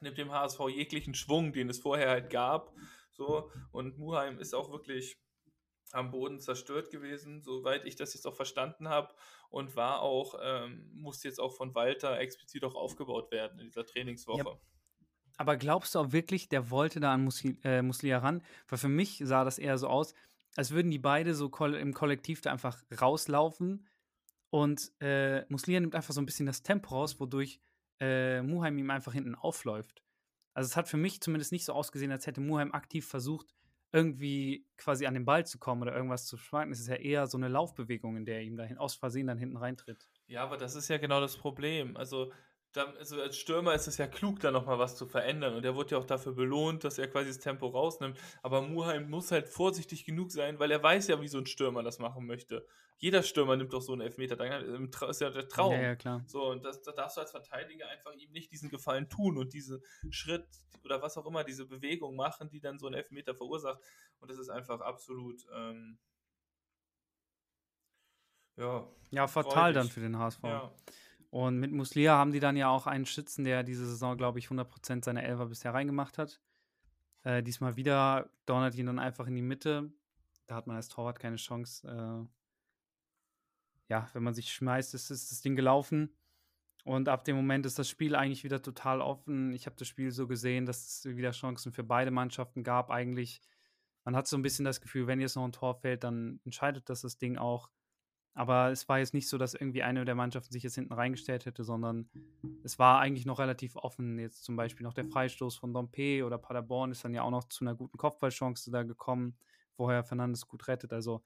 Nimmt 0.00 0.18
dem 0.18 0.32
HSV 0.32 0.60
jeglichen 0.68 1.14
Schwung, 1.14 1.52
den 1.52 1.68
es 1.70 1.78
vorher 1.78 2.10
halt 2.10 2.30
gab. 2.30 2.72
So, 3.12 3.50
und 3.72 3.98
Muheim 3.98 4.38
ist 4.38 4.54
auch 4.54 4.70
wirklich 4.70 5.18
am 5.92 6.10
Boden 6.10 6.40
zerstört 6.40 6.90
gewesen, 6.90 7.42
soweit 7.42 7.84
ich 7.84 7.96
das 7.96 8.14
jetzt 8.14 8.26
auch 8.26 8.34
verstanden 8.34 8.88
habe. 8.88 9.14
Und 9.50 9.76
war 9.76 10.02
auch, 10.02 10.34
ähm, 10.42 10.90
muss 10.92 11.22
jetzt 11.22 11.40
auch 11.40 11.54
von 11.54 11.74
Walter 11.74 12.18
explizit 12.18 12.64
auch 12.64 12.74
aufgebaut 12.74 13.30
werden 13.30 13.58
in 13.58 13.68
dieser 13.68 13.86
Trainingswoche. 13.86 14.58
Aber 15.38 15.56
glaubst 15.56 15.94
du 15.94 16.00
auch 16.00 16.12
wirklich, 16.12 16.48
der 16.48 16.70
wollte 16.70 17.00
da 17.00 17.14
an 17.14 17.24
Musli, 17.24 17.58
äh, 17.64 17.80
Muslia 17.80 18.18
ran? 18.18 18.42
Weil 18.66 18.78
für 18.78 18.88
mich 18.88 19.22
sah 19.24 19.44
das 19.44 19.58
eher 19.58 19.78
so 19.78 19.86
aus, 19.88 20.14
als 20.56 20.72
würden 20.72 20.90
die 20.90 20.98
beide 20.98 21.34
so 21.34 21.46
im 21.46 21.94
Kollektiv 21.94 22.40
da 22.40 22.50
einfach 22.50 22.82
rauslaufen 23.00 23.86
und 24.50 24.92
äh, 25.00 25.44
Muslia 25.48 25.80
nimmt 25.80 25.94
einfach 25.94 26.14
so 26.14 26.20
ein 26.20 26.26
bisschen 26.26 26.46
das 26.46 26.62
Tempo 26.62 26.94
raus, 26.94 27.20
wodurch 27.20 27.60
äh, 28.00 28.42
Muheim 28.42 28.78
ihm 28.78 28.90
einfach 28.90 29.12
hinten 29.12 29.34
aufläuft. 29.34 30.02
Also 30.54 30.68
es 30.68 30.76
hat 30.76 30.88
für 30.88 30.96
mich 30.96 31.20
zumindest 31.20 31.52
nicht 31.52 31.64
so 31.64 31.72
ausgesehen, 31.72 32.10
als 32.10 32.26
hätte 32.26 32.40
Muheim 32.40 32.72
aktiv 32.72 33.06
versucht, 33.06 33.54
irgendwie 33.92 34.66
quasi 34.76 35.06
an 35.06 35.14
den 35.14 35.24
Ball 35.24 35.46
zu 35.46 35.58
kommen 35.58 35.82
oder 35.82 35.94
irgendwas 35.94 36.26
zu 36.26 36.36
schwanken. 36.36 36.72
Es 36.72 36.80
ist 36.80 36.88
ja 36.88 36.96
eher 36.96 37.26
so 37.26 37.38
eine 37.38 37.48
Laufbewegung, 37.48 38.16
in 38.16 38.24
der 38.24 38.36
er 38.36 38.42
ihm 38.42 38.56
dahin 38.56 38.78
aus 38.78 38.94
Versehen 38.94 39.26
dann 39.26 39.38
hinten 39.38 39.56
reintritt. 39.56 40.08
Ja, 40.26 40.42
aber 40.42 40.58
das 40.58 40.74
ist 40.74 40.88
ja 40.88 40.98
genau 40.98 41.20
das 41.20 41.36
Problem. 41.36 41.96
Also 41.96 42.32
dann, 42.72 42.96
also 42.98 43.20
als 43.20 43.38
Stürmer 43.38 43.74
ist 43.74 43.86
es 43.86 43.96
ja 43.96 44.06
klug, 44.06 44.40
da 44.40 44.50
nochmal 44.50 44.78
was 44.78 44.96
zu 44.96 45.06
verändern. 45.06 45.54
Und 45.54 45.64
er 45.64 45.74
wurde 45.74 45.92
ja 45.92 45.98
auch 45.98 46.04
dafür 46.04 46.32
belohnt, 46.32 46.84
dass 46.84 46.98
er 46.98 47.08
quasi 47.08 47.28
das 47.28 47.38
Tempo 47.38 47.66
rausnimmt. 47.66 48.18
Aber 48.42 48.60
Muheim 48.62 49.08
muss 49.08 49.32
halt 49.32 49.48
vorsichtig 49.48 50.04
genug 50.04 50.30
sein, 50.30 50.58
weil 50.58 50.70
er 50.70 50.82
weiß 50.82 51.08
ja, 51.08 51.20
wie 51.20 51.28
so 51.28 51.38
ein 51.38 51.46
Stürmer 51.46 51.82
das 51.82 51.98
machen 51.98 52.26
möchte. 52.26 52.66
Jeder 52.98 53.22
Stürmer 53.22 53.56
nimmt 53.56 53.72
doch 53.72 53.80
so 53.80 53.92
einen 53.92 54.02
Elfmeter. 54.02 54.36
Das 54.36 55.10
ist 55.10 55.20
ja 55.20 55.30
der 55.30 55.48
Traum. 55.48 55.72
Ja, 55.72 55.80
ja, 55.80 55.96
klar. 55.96 56.22
So, 56.26 56.50
und 56.50 56.64
das, 56.64 56.82
da 56.82 56.92
darfst 56.92 57.16
du 57.16 57.20
als 57.22 57.30
Verteidiger 57.30 57.88
einfach 57.88 58.12
ihm 58.14 58.32
nicht 58.32 58.52
diesen 58.52 58.68
Gefallen 58.68 59.08
tun 59.08 59.38
und 59.38 59.54
diesen 59.54 59.82
Schritt 60.10 60.46
oder 60.84 61.00
was 61.00 61.16
auch 61.16 61.26
immer, 61.26 61.44
diese 61.44 61.66
Bewegung 61.66 62.16
machen, 62.16 62.50
die 62.50 62.60
dann 62.60 62.78
so 62.78 62.86
einen 62.86 62.96
Elfmeter 62.96 63.34
verursacht. 63.34 63.80
Und 64.20 64.30
das 64.30 64.38
ist 64.38 64.48
einfach 64.50 64.80
absolut. 64.80 65.44
Ähm, 65.54 65.98
ja. 68.56 68.86
Ja, 69.10 69.26
fatal 69.26 69.72
dann 69.72 69.88
für 69.88 70.00
den 70.00 70.18
HSV. 70.18 70.42
Ja. 70.42 70.72
Und 71.30 71.58
mit 71.58 71.72
Muslia 71.72 72.16
haben 72.16 72.32
die 72.32 72.40
dann 72.40 72.56
ja 72.56 72.68
auch 72.68 72.86
einen 72.86 73.06
Schützen, 73.06 73.44
der 73.44 73.62
diese 73.62 73.86
Saison, 73.86 74.16
glaube 74.16 74.38
ich, 74.38 74.48
100% 74.48 75.04
seiner 75.04 75.22
Elfer 75.22 75.46
bisher 75.46 75.74
reingemacht 75.74 76.16
hat. 76.16 76.40
Äh, 77.22 77.42
diesmal 77.42 77.76
wieder 77.76 78.30
donnert 78.46 78.74
ihn 78.76 78.86
dann 78.86 78.98
einfach 78.98 79.26
in 79.26 79.34
die 79.34 79.42
Mitte. 79.42 79.92
Da 80.46 80.56
hat 80.56 80.66
man 80.66 80.76
als 80.76 80.88
Torwart 80.88 81.18
keine 81.18 81.36
Chance. 81.36 81.86
Äh, 81.86 82.28
ja, 83.88 84.08
wenn 84.12 84.22
man 84.22 84.34
sich 84.34 84.52
schmeißt, 84.52 84.94
ist, 84.94 85.10
ist 85.10 85.30
das 85.30 85.40
Ding 85.40 85.56
gelaufen. 85.56 86.14
Und 86.84 87.08
ab 87.08 87.24
dem 87.24 87.36
Moment 87.36 87.66
ist 87.66 87.78
das 87.78 87.88
Spiel 87.88 88.14
eigentlich 88.14 88.44
wieder 88.44 88.62
total 88.62 89.02
offen. 89.02 89.52
Ich 89.52 89.66
habe 89.66 89.76
das 89.76 89.88
Spiel 89.88 90.10
so 90.10 90.26
gesehen, 90.26 90.64
dass 90.64 91.04
es 91.04 91.16
wieder 91.16 91.32
Chancen 91.32 91.72
für 91.72 91.84
beide 91.84 92.10
Mannschaften 92.10 92.62
gab. 92.62 92.90
Eigentlich, 92.90 93.42
man 94.04 94.16
hat 94.16 94.26
so 94.26 94.38
ein 94.38 94.42
bisschen 94.42 94.64
das 94.64 94.80
Gefühl, 94.80 95.06
wenn 95.06 95.20
jetzt 95.20 95.36
noch 95.36 95.44
ein 95.44 95.52
Tor 95.52 95.74
fällt, 95.74 96.04
dann 96.04 96.40
entscheidet 96.44 96.88
das 96.88 97.02
das 97.02 97.18
Ding 97.18 97.36
auch. 97.36 97.70
Aber 98.38 98.70
es 98.70 98.88
war 98.88 99.00
jetzt 99.00 99.14
nicht 99.14 99.28
so, 99.28 99.36
dass 99.36 99.54
irgendwie 99.54 99.82
eine 99.82 100.04
der 100.04 100.14
Mannschaften 100.14 100.52
sich 100.52 100.62
jetzt 100.62 100.76
hinten 100.76 100.92
reingestellt 100.92 101.44
hätte, 101.44 101.64
sondern 101.64 102.08
es 102.62 102.78
war 102.78 103.00
eigentlich 103.00 103.26
noch 103.26 103.40
relativ 103.40 103.74
offen. 103.74 104.16
Jetzt 104.20 104.44
zum 104.44 104.54
Beispiel 104.54 104.84
noch 104.84 104.94
der 104.94 105.06
Freistoß 105.06 105.56
von 105.56 105.74
Dompe 105.74 106.24
oder 106.24 106.38
Paderborn 106.38 106.92
ist 106.92 107.04
dann 107.04 107.14
ja 107.14 107.22
auch 107.22 107.32
noch 107.32 107.48
zu 107.48 107.64
einer 107.64 107.74
guten 107.74 107.98
Kopfballchance 107.98 108.70
da 108.70 108.84
gekommen, 108.84 109.36
woher 109.76 110.04
Fernandes 110.04 110.46
gut 110.46 110.68
rettet. 110.68 110.92
Also 110.92 111.20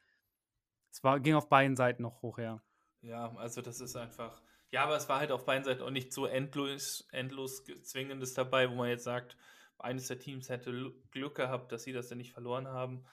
es 0.91 1.05
war, 1.05 1.21
ging 1.21 1.35
auf 1.35 1.51
beiden 1.51 1.77
Seiten 1.77 2.03
noch 2.03 2.23
hoch 2.23 2.39
her. 2.39 2.63
Ja, 3.03 3.37
also 3.37 3.61
das 3.61 3.81
ist 3.81 3.95
einfach. 3.95 4.41
Ja, 4.71 4.85
aber 4.85 4.97
es 4.97 5.07
war 5.11 5.19
halt 5.19 5.33
auf 5.33 5.45
beiden 5.45 5.65
Seiten 5.65 5.83
auch 5.83 5.91
nicht 5.91 6.15
so 6.15 6.25
endlos, 6.25 7.07
endlos 7.13 7.63
Zwingendes 7.83 8.33
dabei, 8.33 8.71
wo 8.71 8.75
man 8.75 8.89
jetzt 8.89 9.05
sagt, 9.05 9.37
eines 9.79 10.09
der 10.09 10.19
Teams 10.19 10.49
hätte 10.49 10.95
Glück 11.11 11.35
gehabt, 11.35 11.73
dass 11.73 11.83
sie 11.83 11.93
das 11.93 12.09
denn 12.09 12.17
nicht 12.17 12.33
verloren 12.33 12.69
haben. 12.69 13.05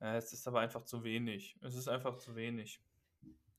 Äh, 0.00 0.16
es 0.18 0.32
ist 0.32 0.46
aber 0.46 0.60
einfach 0.60 0.84
zu 0.84 1.02
wenig. 1.02 1.56
Es 1.60 1.74
ist 1.74 1.88
einfach 1.88 2.18
zu 2.18 2.36
wenig. 2.36 2.80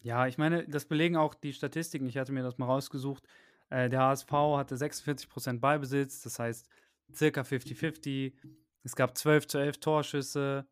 Ja, 0.02 0.28
ich 0.28 0.38
meine, 0.38 0.68
das 0.68 0.86
belegen 0.86 1.18
auch 1.18 1.34
die 1.34 1.54
Statistiken. 1.54 2.08
Ich 2.08 2.18
hatte 2.18 2.32
mir 2.32 2.44
das 2.44 2.58
mal 2.58 2.66
rausgesucht. 2.66 3.24
Äh, 3.70 3.90
der 3.90 4.02
HSV 4.02 4.32
hatte 4.32 4.76
46% 4.76 5.60
Ballbesitz, 5.60 6.22
das 6.22 6.40
heißt 6.40 6.68
circa 7.14 7.42
50-50. 7.42 8.34
Es 8.84 8.96
gab 8.96 9.18
12 9.18 9.48
zu 9.48 9.58
11 9.58 9.80
Torschüsse, 9.80 10.68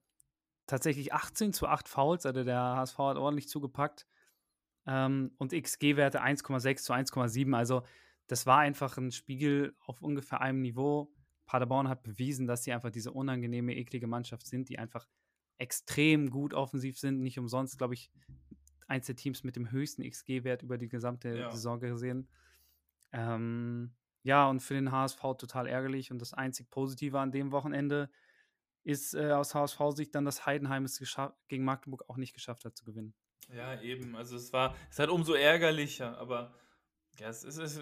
tatsächlich 0.66 1.14
18 1.14 1.54
zu 1.54 1.68
8 1.68 1.88
Fouls, 1.88 2.26
also 2.26 2.44
der 2.44 2.60
HSV 2.60 2.98
hat 3.00 3.18
ordentlich 3.18 3.50
zugepackt. 3.50 4.08
Ähm, 4.86 5.32
und 5.38 5.52
XG-Werte 5.52 6.24
1,6 6.24 6.78
zu 6.78 6.94
1,7. 6.94 7.54
Also 7.56 7.84
das 8.28 8.46
war 8.46 8.60
einfach 8.60 8.98
ein 8.98 9.12
Spiegel 9.12 9.76
auf 9.86 10.02
ungefähr 10.02 10.42
einem 10.42 10.62
Niveau. 10.62 11.14
Paderborn 11.46 11.90
hat 11.90 12.04
bewiesen, 12.04 12.48
dass 12.48 12.64
sie 12.64 12.74
einfach 12.74 12.92
diese 12.92 13.12
unangenehme, 13.12 13.76
eklige 13.76 14.08
Mannschaft 14.08 14.48
sind, 14.48 14.70
die 14.70 14.80
einfach 14.80 15.08
extrem 15.58 16.30
gut 16.30 16.54
offensiv 16.54 16.98
sind. 16.98 17.22
Nicht 17.22 17.40
umsonst, 17.40 17.78
glaube 17.78 17.94
ich, 17.94 18.12
eins 18.88 19.06
der 19.06 19.16
Teams 19.16 19.44
mit 19.44 19.56
dem 19.56 19.72
höchsten 19.72 20.04
XG-Wert 20.04 20.64
über 20.64 20.78
die 20.78 20.90
gesamte 20.90 21.38
ja. 21.38 21.52
Saison 21.52 21.80
gesehen. 21.80 22.28
Ähm, 23.12 23.94
ja, 24.24 24.50
und 24.50 24.62
für 24.62 24.74
den 24.74 24.92
HSV 24.92 25.22
total 25.38 25.68
ärgerlich. 25.68 26.12
Und 26.12 26.20
das 26.20 26.34
einzig 26.34 26.70
Positive 26.70 27.20
an 27.20 27.32
dem 27.32 27.52
Wochenende 27.52 28.10
ist 28.84 29.14
äh, 29.14 29.32
aus 29.32 29.54
HSV-Sicht 29.54 30.16
dann, 30.16 30.26
dass 30.26 30.46
Heidenheim 30.46 30.86
es 30.86 31.02
gegen 31.48 31.66
Magdeburg 31.66 32.06
auch 32.08 32.18
nicht 32.18 32.34
geschafft 32.34 32.66
hat 32.66 32.76
zu 32.76 32.86
gewinnen. 32.86 33.14
Ja, 33.54 33.82
eben. 33.82 34.16
Also 34.16 34.36
es 34.36 34.52
war, 34.54 34.76
es 34.90 35.00
hat 35.00 35.10
umso 35.10 35.34
ärgerlicher, 35.34 36.18
aber 36.18 36.54
ja, 37.20 37.30
es 37.30 37.44
ist, 37.44 37.58
es 37.58 37.80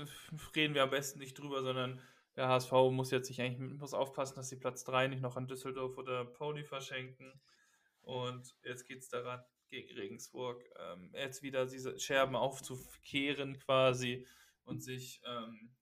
reden 0.55 0.73
wir 0.73 0.83
am 0.83 0.89
besten 0.89 1.19
nicht 1.19 1.37
drüber, 1.37 1.61
sondern 1.61 1.99
der 2.35 2.47
HSV 2.47 2.71
muss 2.91 3.11
jetzt 3.11 3.27
sich 3.27 3.41
eigentlich 3.41 3.59
muss 3.59 3.93
aufpassen, 3.93 4.35
dass 4.35 4.49
sie 4.49 4.57
Platz 4.57 4.83
3 4.83 5.07
nicht 5.07 5.21
noch 5.21 5.37
an 5.37 5.47
Düsseldorf 5.47 5.97
oder 5.97 6.25
Pony 6.25 6.63
verschenken. 6.63 7.41
Und 8.01 8.55
jetzt 8.63 8.85
geht 8.85 8.99
es 8.99 9.09
daran, 9.09 9.43
gegen 9.69 9.93
Regensburg, 9.97 10.63
ähm, 10.80 11.12
jetzt 11.13 11.43
wieder 11.43 11.65
diese 11.65 11.99
Scherben 11.99 12.36
aufzukehren 12.36 13.60
quasi 13.60 14.25
und 14.63 14.82
sich 14.82 15.21
ähm, 15.25 15.75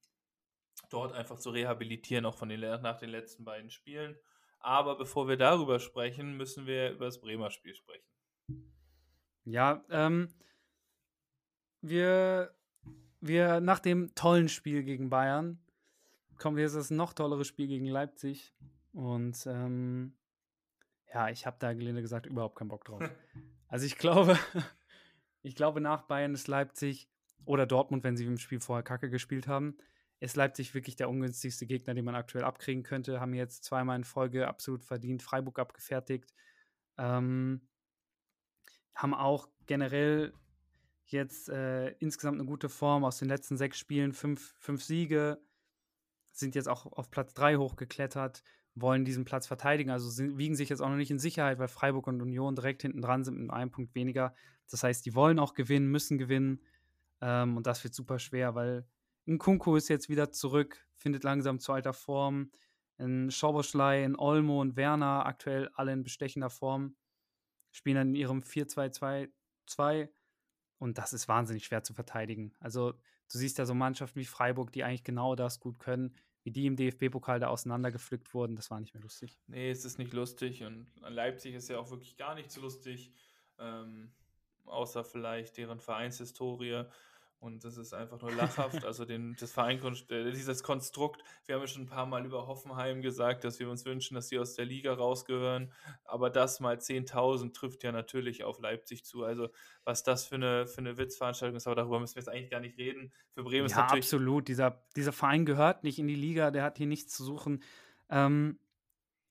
dort 0.89 1.13
einfach 1.13 1.39
zu 1.39 1.49
rehabilitieren, 1.49 2.25
auch 2.25 2.35
von 2.35 2.49
den, 2.49 2.59
nach 2.59 2.97
den 2.97 3.09
letzten 3.09 3.43
beiden 3.43 3.69
Spielen. 3.69 4.17
Aber 4.59 4.97
bevor 4.97 5.27
wir 5.27 5.37
darüber 5.37 5.79
sprechen, 5.79 6.37
müssen 6.37 6.65
wir 6.65 6.91
über 6.91 7.05
das 7.05 7.19
Bremer 7.19 7.51
Spiel 7.51 7.75
sprechen. 7.75 8.07
Ja, 9.45 9.83
ähm, 9.89 10.33
wir, 11.81 12.55
wir 13.19 13.59
nach 13.59 13.79
dem 13.79 14.15
tollen 14.15 14.47
Spiel 14.47 14.83
gegen 14.83 15.09
Bayern 15.09 15.59
kommen 16.37 16.57
wir 16.57 16.63
jetzt 16.63 16.75
das 16.75 16.91
noch 16.91 17.13
tollere 17.13 17.45
Spiel 17.45 17.67
gegen 17.67 17.85
Leipzig. 17.85 18.53
Und 18.91 19.45
ähm, 19.47 20.13
ja, 21.13 21.29
ich 21.29 21.45
habe 21.45 21.57
da 21.59 21.73
gelinde 21.73 22.01
gesagt 22.01 22.25
überhaupt 22.25 22.57
keinen 22.57 22.69
Bock 22.69 22.85
drauf. 22.85 23.01
Also 23.73 23.87
ich 23.87 23.97
glaube, 23.97 24.37
ich 25.41 25.55
glaube 25.55 25.81
nach 25.81 26.03
Bayern 26.03 26.35
ist 26.35 26.47
Leipzig 26.47 27.09
oder 27.43 27.65
Dortmund, 27.65 28.03
wenn 28.03 28.15
sie 28.15 28.23
im 28.23 28.37
Spiel 28.37 28.59
vorher 28.59 28.83
Kacke 28.83 29.09
gespielt 29.09 29.47
haben, 29.47 29.77
ist 30.19 30.35
Leipzig 30.35 30.75
wirklich 30.75 30.95
der 30.95 31.09
ungünstigste 31.09 31.65
Gegner, 31.65 31.95
den 31.95 32.05
man 32.05 32.13
aktuell 32.13 32.43
abkriegen 32.43 32.83
könnte. 32.83 33.19
Haben 33.19 33.33
jetzt 33.33 33.63
zweimal 33.63 33.95
in 33.95 34.03
Folge 34.03 34.47
absolut 34.47 34.83
verdient 34.83 35.23
Freiburg 35.23 35.57
abgefertigt. 35.57 36.35
Ähm, 36.99 37.67
haben 38.93 39.15
auch 39.15 39.49
generell 39.65 40.35
jetzt 41.07 41.49
äh, 41.49 41.93
insgesamt 41.93 42.39
eine 42.39 42.47
gute 42.47 42.69
Form 42.69 43.03
aus 43.03 43.17
den 43.17 43.27
letzten 43.27 43.57
sechs 43.57 43.79
Spielen, 43.79 44.13
fünf, 44.13 44.53
fünf 44.59 44.83
Siege, 44.83 45.41
sind 46.31 46.53
jetzt 46.53 46.69
auch 46.69 46.85
auf 46.85 47.09
Platz 47.09 47.33
drei 47.33 47.55
hochgeklettert, 47.55 48.43
wollen 48.75 49.05
diesen 49.05 49.25
Platz 49.25 49.47
verteidigen. 49.47 49.91
Also 49.91 50.37
wiegen 50.37 50.55
sich 50.55 50.69
jetzt 50.69 50.81
auch 50.81 50.89
noch 50.89 50.95
nicht 50.95 51.11
in 51.11 51.19
Sicherheit, 51.19 51.59
weil 51.59 51.67
Freiburg 51.67 52.07
und 52.07 52.21
Union 52.21 52.55
direkt 52.55 52.81
hinten 52.81 53.01
dran 53.01 53.23
sind 53.23 53.37
mit 53.37 53.51
einem 53.51 53.71
Punkt 53.71 53.93
weniger. 53.95 54.33
Das 54.69 54.83
heißt, 54.83 55.05
die 55.05 55.15
wollen 55.15 55.39
auch 55.39 55.53
gewinnen, 55.53 55.91
müssen 55.91 56.17
gewinnen. 56.17 56.61
Ähm, 57.21 57.57
und 57.57 57.67
das 57.67 57.83
wird 57.83 57.93
super 57.93 58.19
schwer, 58.19 58.55
weil 58.55 58.87
ein 59.27 59.37
Kunku 59.37 59.75
ist 59.75 59.89
jetzt 59.89 60.09
wieder 60.09 60.31
zurück, 60.31 60.85
findet 60.95 61.23
langsam 61.23 61.59
zu 61.59 61.71
alter 61.71 61.93
Form. 61.93 62.51
In 62.97 63.31
Schauberschlei, 63.31 64.03
in 64.03 64.15
Olmo 64.17 64.61
und 64.61 64.75
Werner 64.75 65.25
aktuell 65.25 65.69
alle 65.75 65.93
in 65.93 66.03
bestechender 66.03 66.49
Form. 66.49 66.95
Spielen 67.71 67.95
dann 67.95 68.09
in 68.09 68.15
ihrem 68.15 68.41
4-2-2-2. 68.41 70.09
Und 70.79 70.97
das 70.97 71.13
ist 71.13 71.27
wahnsinnig 71.27 71.65
schwer 71.65 71.83
zu 71.83 71.93
verteidigen. 71.93 72.53
Also, 72.59 72.91
du 72.91 73.37
siehst 73.37 73.57
ja 73.57 73.65
so 73.65 73.73
Mannschaften 73.73 74.19
wie 74.19 74.25
Freiburg, 74.25 74.71
die 74.71 74.83
eigentlich 74.83 75.03
genau 75.03 75.35
das 75.35 75.59
gut 75.59 75.79
können 75.79 76.15
wie 76.43 76.51
die 76.51 76.65
im 76.65 76.75
DFB-Pokal 76.75 77.39
da 77.39 77.47
auseinandergepflückt 77.47 78.33
wurden, 78.33 78.55
das 78.55 78.69
war 78.69 78.79
nicht 78.79 78.93
mehr 78.93 79.03
lustig. 79.03 79.39
Nee, 79.47 79.71
es 79.71 79.85
ist 79.85 79.97
nicht 79.97 80.13
lustig 80.13 80.63
und 80.63 80.87
Leipzig 81.01 81.55
ist 81.55 81.69
ja 81.69 81.79
auch 81.79 81.89
wirklich 81.89 82.17
gar 82.17 82.35
nicht 82.35 82.51
so 82.51 82.61
lustig, 82.61 83.11
ähm, 83.59 84.11
außer 84.65 85.03
vielleicht 85.03 85.57
deren 85.57 85.79
Vereinshistorie. 85.79 86.85
Und 87.43 87.65
das 87.65 87.75
ist 87.75 87.93
einfach 87.93 88.21
nur 88.21 88.31
lachhaft. 88.31 88.83
Also 88.85 89.03
den, 89.03 89.35
das 89.37 89.51
Verein, 89.51 89.79
äh, 90.09 90.31
dieses 90.31 90.63
Konstrukt, 90.63 91.21
wir 91.45 91.55
haben 91.55 91.61
ja 91.61 91.67
schon 91.67 91.83
ein 91.83 91.87
paar 91.87 92.05
Mal 92.05 92.25
über 92.25 92.47
Hoffenheim 92.47 93.01
gesagt, 93.01 93.43
dass 93.43 93.59
wir 93.59 93.69
uns 93.69 93.85
wünschen, 93.85 94.15
dass 94.15 94.29
sie 94.29 94.39
aus 94.39 94.53
der 94.53 94.65
Liga 94.65 94.93
rausgehören. 94.93 95.71
Aber 96.05 96.29
das 96.29 96.61
mal 96.61 96.77
10.000 96.77 97.53
trifft 97.53 97.83
ja 97.83 97.91
natürlich 97.91 98.45
auf 98.45 98.59
Leipzig 98.59 99.03
zu. 99.03 99.23
Also 99.23 99.49
was 99.83 100.03
das 100.03 100.25
für 100.25 100.35
eine, 100.35 100.67
für 100.67 100.77
eine 100.77 100.97
Witzveranstaltung 100.97 101.57
ist, 101.57 101.67
aber 101.67 101.75
darüber 101.75 101.99
müssen 101.99 102.15
wir 102.15 102.21
jetzt 102.21 102.29
eigentlich 102.29 102.49
gar 102.49 102.61
nicht 102.61 102.77
reden. 102.77 103.11
Für 103.33 103.43
Bremen 103.43 103.65
ist 103.65 103.73
ja, 103.73 103.81
natürlich... 103.81 104.05
absolut. 104.05 104.47
Dieser, 104.47 104.81
dieser 104.95 105.11
Verein 105.11 105.45
gehört 105.45 105.83
nicht 105.83 105.99
in 105.99 106.07
die 106.07 106.15
Liga, 106.15 106.49
der 106.49 106.63
hat 106.63 106.77
hier 106.77 106.87
nichts 106.87 107.13
zu 107.13 107.25
suchen. 107.25 107.61
Ähm, 108.09 108.57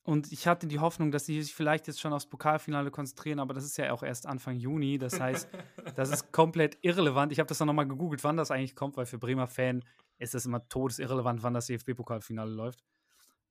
und 0.05 0.33
ich 0.33 0.49
hatte 0.49 0.67
die 0.67 0.81
Hoffnung, 0.81 1.13
dass 1.13 1.27
sie 1.27 1.41
sich 1.41 1.55
vielleicht 1.55 1.87
jetzt 1.87 2.01
schon 2.01 2.13
aufs 2.13 2.27
Pokalfinale 2.27 2.91
konzentrieren, 2.91 3.39
aber 3.39 3.55
das 3.55 3.65
ist 3.65 3.77
ja 3.79 3.93
auch 3.93 4.03
erst 4.03 4.27
Anfang 4.27 4.57
Juni. 4.57 4.99
Das 4.99 5.21
heißt, 5.21 5.49
das 5.97 6.11
ist 6.11 6.33
komplett 6.33 6.79
irrelevant. 6.83 7.31
Ich 7.31 7.39
habe 7.39 7.47
das 7.47 7.59
dann 7.59 7.69
nochmal 7.69 7.87
gegoogelt, 7.87 8.25
wann 8.25 8.37
das 8.37 8.51
eigentlich 8.51 8.75
kommt, 8.75 8.97
weil 8.97 9.07
für 9.07 9.19
Bremer 9.19 9.47
Fan 9.47 9.85
ist 10.19 10.35
das 10.35 10.45
immer 10.45 10.67
todesirrelevant, 10.69 11.43
wann 11.45 11.55
das 11.55 11.67
DFB-Pokalfinale 11.67 12.51
läuft. 12.51 12.85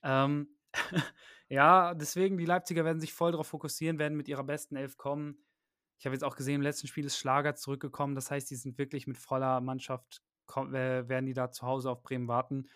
Ähm, 0.04 0.50
ja, 1.48 1.94
deswegen, 1.94 2.38
die 2.38 2.46
Leipziger 2.46 2.84
werden 2.84 3.00
sich 3.00 3.14
voll 3.14 3.32
darauf 3.32 3.48
fokussieren, 3.48 3.98
werden 3.98 4.18
mit 4.18 4.28
ihrer 4.28 4.44
besten 4.44 4.76
Elf 4.76 4.98
kommen. 4.98 5.38
Ich 6.00 6.06
habe 6.06 6.16
jetzt 6.16 6.24
auch 6.24 6.36
gesehen, 6.36 6.56
im 6.56 6.62
letzten 6.62 6.88
Spiel 6.88 7.06
ist 7.06 7.18
Schlager 7.18 7.56
zurückgekommen. 7.56 8.16
Das 8.16 8.30
heißt, 8.30 8.50
die 8.52 8.56
sind 8.56 8.78
wirklich 8.78 9.08
mit 9.08 9.18
voller 9.18 9.62
Mannschaft, 9.62 10.22
äh, 10.58 11.08
werden 11.08 11.28
die 11.28 11.34
da 11.34 11.52
zu 11.52 11.66
Hause 11.66 11.90
auf 11.90 12.04
Bremen 12.04 12.28
warten. 12.28 12.68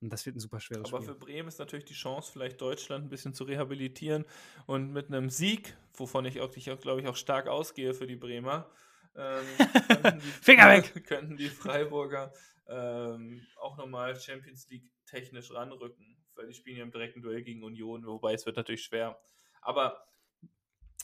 Und 0.00 0.10
das 0.10 0.24
wird 0.24 0.36
ein 0.36 0.40
super 0.40 0.60
schweres 0.60 0.88
Aber 0.88 1.02
Spiel. 1.02 1.14
für 1.14 1.18
Bremen 1.18 1.48
ist 1.48 1.58
natürlich 1.58 1.84
die 1.84 1.94
Chance, 1.94 2.32
vielleicht 2.32 2.60
Deutschland 2.60 3.04
ein 3.04 3.10
bisschen 3.10 3.34
zu 3.34 3.44
rehabilitieren 3.44 4.24
und 4.66 4.92
mit 4.92 5.08
einem 5.08 5.28
Sieg, 5.28 5.76
wovon 5.94 6.24
ich 6.24 6.40
auch, 6.40 6.54
ich 6.56 6.70
auch 6.70 6.80
glaube 6.80 7.02
ich, 7.02 7.06
auch 7.06 7.16
stark 7.16 7.48
ausgehe 7.48 7.92
für 7.92 8.06
die 8.06 8.16
Bremer, 8.16 8.70
ähm, 9.14 9.44
die, 10.22 10.30
Finger 10.42 10.68
weg! 10.68 11.04
könnten 11.06 11.36
die 11.36 11.50
Freiburger 11.50 12.32
ähm, 12.66 13.46
auch 13.56 13.76
nochmal 13.76 14.18
Champions 14.18 14.68
League 14.70 14.90
technisch 15.04 15.52
ranrücken, 15.52 16.16
weil 16.34 16.46
die 16.46 16.54
spielen 16.54 16.78
ja 16.78 16.84
im 16.84 16.92
direkten 16.92 17.20
Duell 17.20 17.42
gegen 17.42 17.62
Union, 17.62 18.06
wobei 18.06 18.32
es 18.32 18.46
wird 18.46 18.56
natürlich 18.56 18.84
schwer. 18.84 19.20
Aber 19.60 20.06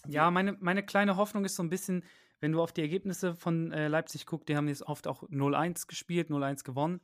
ja, 0.07 0.31
meine, 0.31 0.57
meine 0.61 0.85
kleine 0.85 1.17
Hoffnung 1.17 1.45
ist 1.45 1.57
so 1.57 1.63
ein 1.63 1.71
bisschen, 1.71 2.05
wenn 2.41 2.53
du 2.53 2.63
auf 2.63 2.73
die 2.73 2.83
Ergebnisse 2.83 3.35
von 3.35 3.73
äh, 3.73 3.89
Leipzig 3.89 4.25
guckst, 4.25 4.49
die 4.49 4.57
haben 4.57 4.69
jetzt 4.69 4.83
oft 4.83 5.07
auch 5.07 5.25
0-1 5.25 5.87
gespielt, 5.87 6.31
0-1 6.31 6.65
gewonnen. 6.65 7.01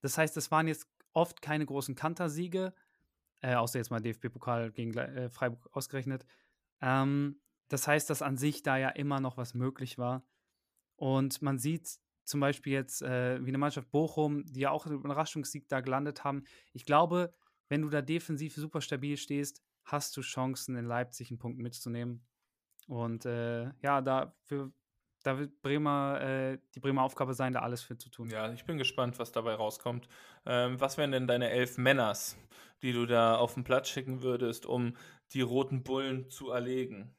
Das 0.00 0.16
heißt, 0.16 0.36
es 0.36 0.50
waren 0.50 0.68
jetzt 0.68 0.86
oft 1.16 1.40
keine 1.40 1.64
großen 1.64 1.94
Kantersiege, 1.94 2.74
äh, 3.40 3.54
außer 3.54 3.78
jetzt 3.78 3.90
mal 3.90 4.00
DFB-Pokal 4.00 4.70
gegen 4.72 4.96
äh, 4.96 5.30
Freiburg 5.30 5.68
ausgerechnet. 5.72 6.26
Ähm, 6.80 7.40
das 7.68 7.88
heißt, 7.88 8.08
dass 8.10 8.22
an 8.22 8.36
sich 8.36 8.62
da 8.62 8.76
ja 8.76 8.90
immer 8.90 9.20
noch 9.20 9.36
was 9.36 9.54
möglich 9.54 9.98
war. 9.98 10.24
Und 10.96 11.42
man 11.42 11.58
sieht 11.58 11.98
zum 12.24 12.40
Beispiel 12.40 12.72
jetzt 12.72 13.02
äh, 13.02 13.44
wie 13.44 13.48
eine 13.48 13.58
Mannschaft 13.58 13.90
Bochum, 13.90 14.44
die 14.44 14.60
ja 14.60 14.70
auch 14.70 14.86
einen 14.86 14.96
Überraschungssieg 14.96 15.68
da 15.68 15.80
gelandet 15.80 16.22
haben. 16.22 16.44
Ich 16.72 16.84
glaube, 16.84 17.32
wenn 17.68 17.82
du 17.82 17.88
da 17.88 18.02
defensiv 18.02 18.54
super 18.54 18.80
stabil 18.80 19.16
stehst, 19.16 19.62
hast 19.84 20.16
du 20.16 20.20
Chancen, 20.20 20.76
in 20.76 20.84
Leipzig 20.84 21.30
einen 21.30 21.38
Punkt 21.38 21.58
mitzunehmen. 21.58 22.26
Und 22.88 23.24
äh, 23.24 23.70
ja, 23.80 24.00
dafür, 24.00 24.72
da 25.26 25.38
wird 25.38 25.60
Bremer, 25.60 26.20
äh, 26.20 26.58
die 26.74 26.80
Bremer 26.80 27.02
Aufgabe 27.02 27.34
sein, 27.34 27.52
da 27.52 27.60
alles 27.60 27.82
für 27.82 27.98
zu 27.98 28.08
tun. 28.10 28.30
Ja, 28.30 28.52
ich 28.52 28.64
bin 28.64 28.78
gespannt, 28.78 29.18
was 29.18 29.32
dabei 29.32 29.54
rauskommt. 29.54 30.08
Ähm, 30.44 30.80
was 30.80 30.98
wären 30.98 31.10
denn 31.10 31.26
deine 31.26 31.50
elf 31.50 31.78
Männers, 31.78 32.36
die 32.82 32.92
du 32.92 33.06
da 33.06 33.36
auf 33.36 33.54
den 33.54 33.64
Platz 33.64 33.88
schicken 33.88 34.22
würdest, 34.22 34.66
um 34.66 34.96
die 35.32 35.40
roten 35.40 35.82
Bullen 35.82 36.30
zu 36.30 36.50
erlegen? 36.50 37.14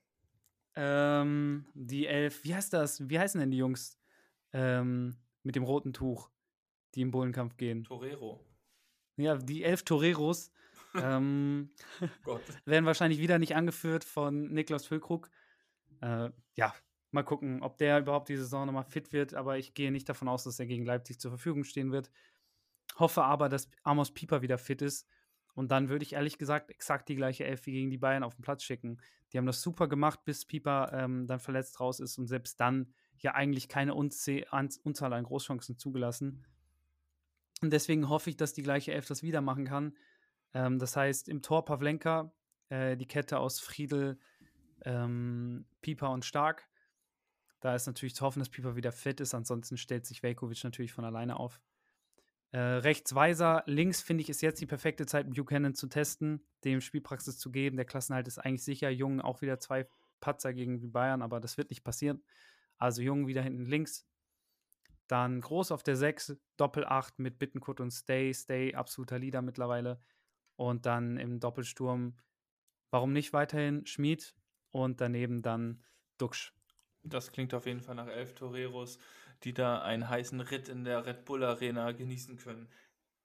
Ähm, 0.75 1.65
die 1.73 2.07
elf, 2.07 2.43
wie 2.45 2.55
heißt 2.55 2.71
das? 2.71 3.09
Wie 3.09 3.19
heißen 3.19 3.41
denn 3.41 3.51
die 3.51 3.57
Jungs 3.57 3.99
ähm, 4.53 5.17
mit 5.43 5.55
dem 5.55 5.63
roten 5.63 5.91
Tuch, 5.91 6.29
die 6.95 7.01
im 7.01 7.11
Bullenkampf 7.11 7.57
gehen? 7.57 7.83
Torero. 7.83 8.39
Ja, 9.17 9.35
die 9.35 9.63
elf 9.63 9.83
Toreros 9.83 10.51
ähm, 10.95 11.71
werden 12.63 12.85
wahrscheinlich 12.85 13.19
wieder 13.19 13.37
nicht 13.37 13.55
angeführt 13.55 14.05
von 14.05 14.53
Niklas 14.53 14.85
Füllkrug. 14.85 15.29
Äh, 16.01 16.29
ja, 16.55 16.73
mal 17.11 17.23
gucken, 17.23 17.61
ob 17.63 17.77
der 17.77 17.99
überhaupt 17.99 18.29
die 18.29 18.37
Saison 18.37 18.65
nochmal 18.65 18.83
fit 18.83 19.13
wird, 19.13 19.33
aber 19.33 19.57
ich 19.57 19.73
gehe 19.73 19.91
nicht 19.91 20.09
davon 20.09 20.27
aus, 20.27 20.43
dass 20.43 20.59
er 20.59 20.65
gegen 20.65 20.85
Leipzig 20.85 21.19
zur 21.19 21.31
Verfügung 21.31 21.63
stehen 21.63 21.91
wird. 21.91 22.11
Hoffe 22.97 23.23
aber, 23.23 23.49
dass 23.49 23.69
Amos 23.83 24.11
Pieper 24.11 24.41
wieder 24.41 24.57
fit 24.57 24.81
ist. 24.81 25.07
Und 25.53 25.71
dann 25.71 25.89
würde 25.89 26.03
ich 26.03 26.13
ehrlich 26.13 26.37
gesagt 26.37 26.69
exakt 26.69 27.09
die 27.09 27.15
gleiche 27.15 27.43
Elf 27.45 27.65
wie 27.65 27.71
gegen 27.71 27.89
die 27.89 27.97
Bayern 27.97 28.23
auf 28.23 28.35
den 28.35 28.43
Platz 28.43 28.63
schicken. 28.63 29.01
Die 29.31 29.37
haben 29.37 29.47
das 29.47 29.61
super 29.61 29.87
gemacht, 29.87 30.23
bis 30.23 30.45
Pieper 30.45 30.91
ähm, 30.93 31.25
dann 31.25 31.39
verletzt 31.39 31.79
raus 31.79 31.99
ist 31.99 32.17
und 32.17 32.27
selbst 32.27 32.59
dann 32.59 32.93
ja 33.17 33.33
eigentlich 33.33 33.67
keine 33.67 33.95
Unzahl 33.95 34.43
an 35.13 35.23
Großchancen 35.23 35.77
zugelassen. 35.77 36.45
Und 37.61 37.73
deswegen 37.73 38.07
hoffe 38.07 38.29
ich, 38.29 38.37
dass 38.37 38.53
die 38.53 38.61
gleiche 38.61 38.93
Elf 38.93 39.07
das 39.07 39.23
wieder 39.23 39.41
machen 39.41 39.65
kann. 39.65 39.97
Ähm, 40.53 40.79
das 40.79 40.95
heißt, 40.95 41.27
im 41.27 41.41
Tor 41.41 41.65
Pavlenka, 41.65 42.31
äh, 42.69 42.95
die 42.95 43.07
Kette 43.07 43.39
aus 43.39 43.59
Friedel, 43.59 44.19
ähm, 44.85 45.65
Pieper 45.81 46.11
und 46.11 46.23
Stark. 46.23 46.69
Da 47.59 47.75
ist 47.75 47.87
natürlich 47.87 48.15
zu 48.15 48.25
hoffen, 48.25 48.39
dass 48.39 48.49
Pieper 48.49 48.75
wieder 48.75 48.91
fit 48.91 49.19
ist. 49.19 49.33
Ansonsten 49.33 49.77
stellt 49.77 50.05
sich 50.05 50.21
Velkovic 50.21 50.63
natürlich 50.63 50.93
von 50.93 51.05
alleine 51.05 51.39
auf. 51.39 51.59
Äh, 52.51 52.59
rechts 52.59 53.13
Weiser, 53.13 53.63
links 53.65 54.01
finde 54.01 54.21
ich, 54.21 54.29
ist 54.29 54.41
jetzt 54.41 54.61
die 54.61 54.65
perfekte 54.65 55.05
Zeit, 55.05 55.29
Buchanan 55.33 55.75
zu 55.75 55.87
testen, 55.87 56.45
dem 56.63 56.79
Spielpraxis 56.81 57.37
zu 57.37 57.51
geben. 57.51 57.75
Der 57.75 57.85
Klassenhalt 57.85 58.27
ist 58.27 58.37
eigentlich 58.37 58.63
sicher. 58.63 58.89
Jung 58.89 59.19
auch 59.19 59.41
wieder 59.41 59.59
zwei 59.59 59.87
Patzer 60.21 60.53
gegen 60.53 60.79
die 60.79 60.87
Bayern, 60.87 61.21
aber 61.21 61.39
das 61.39 61.57
wird 61.57 61.69
nicht 61.69 61.83
passieren. 61.83 62.23
Also 62.77 63.01
Jung 63.01 63.27
wieder 63.27 63.41
hinten 63.41 63.65
links. 63.65 64.07
Dann 65.07 65.41
Groß 65.41 65.71
auf 65.71 65.83
der 65.83 65.95
6, 65.95 66.37
Doppel 66.57 66.85
8 66.85 67.19
mit 67.19 67.39
Bittenkurt 67.39 67.79
und 67.79 67.91
Stay. 67.91 68.33
Stay, 68.33 68.75
absoluter 68.75 69.19
Leader 69.19 69.41
mittlerweile. 69.41 70.01
Und 70.55 70.85
dann 70.85 71.17
im 71.17 71.39
Doppelsturm, 71.39 72.17
warum 72.91 73.13
nicht 73.13 73.33
weiterhin 73.33 73.85
Schmid 73.85 74.35
und 74.71 75.01
daneben 75.01 75.41
dann 75.41 75.83
Duxch. 76.17 76.56
Das 77.09 77.31
klingt 77.31 77.53
auf 77.53 77.65
jeden 77.65 77.81
Fall 77.81 77.95
nach 77.95 78.07
elf 78.07 78.35
Toreros, 78.35 78.99
die 79.43 79.53
da 79.53 79.81
einen 79.81 80.09
heißen 80.09 80.39
Ritt 80.41 80.69
in 80.69 80.83
der 80.83 81.05
Red 81.05 81.25
Bull 81.25 81.43
Arena 81.43 81.91
genießen 81.91 82.37
können. 82.37 82.67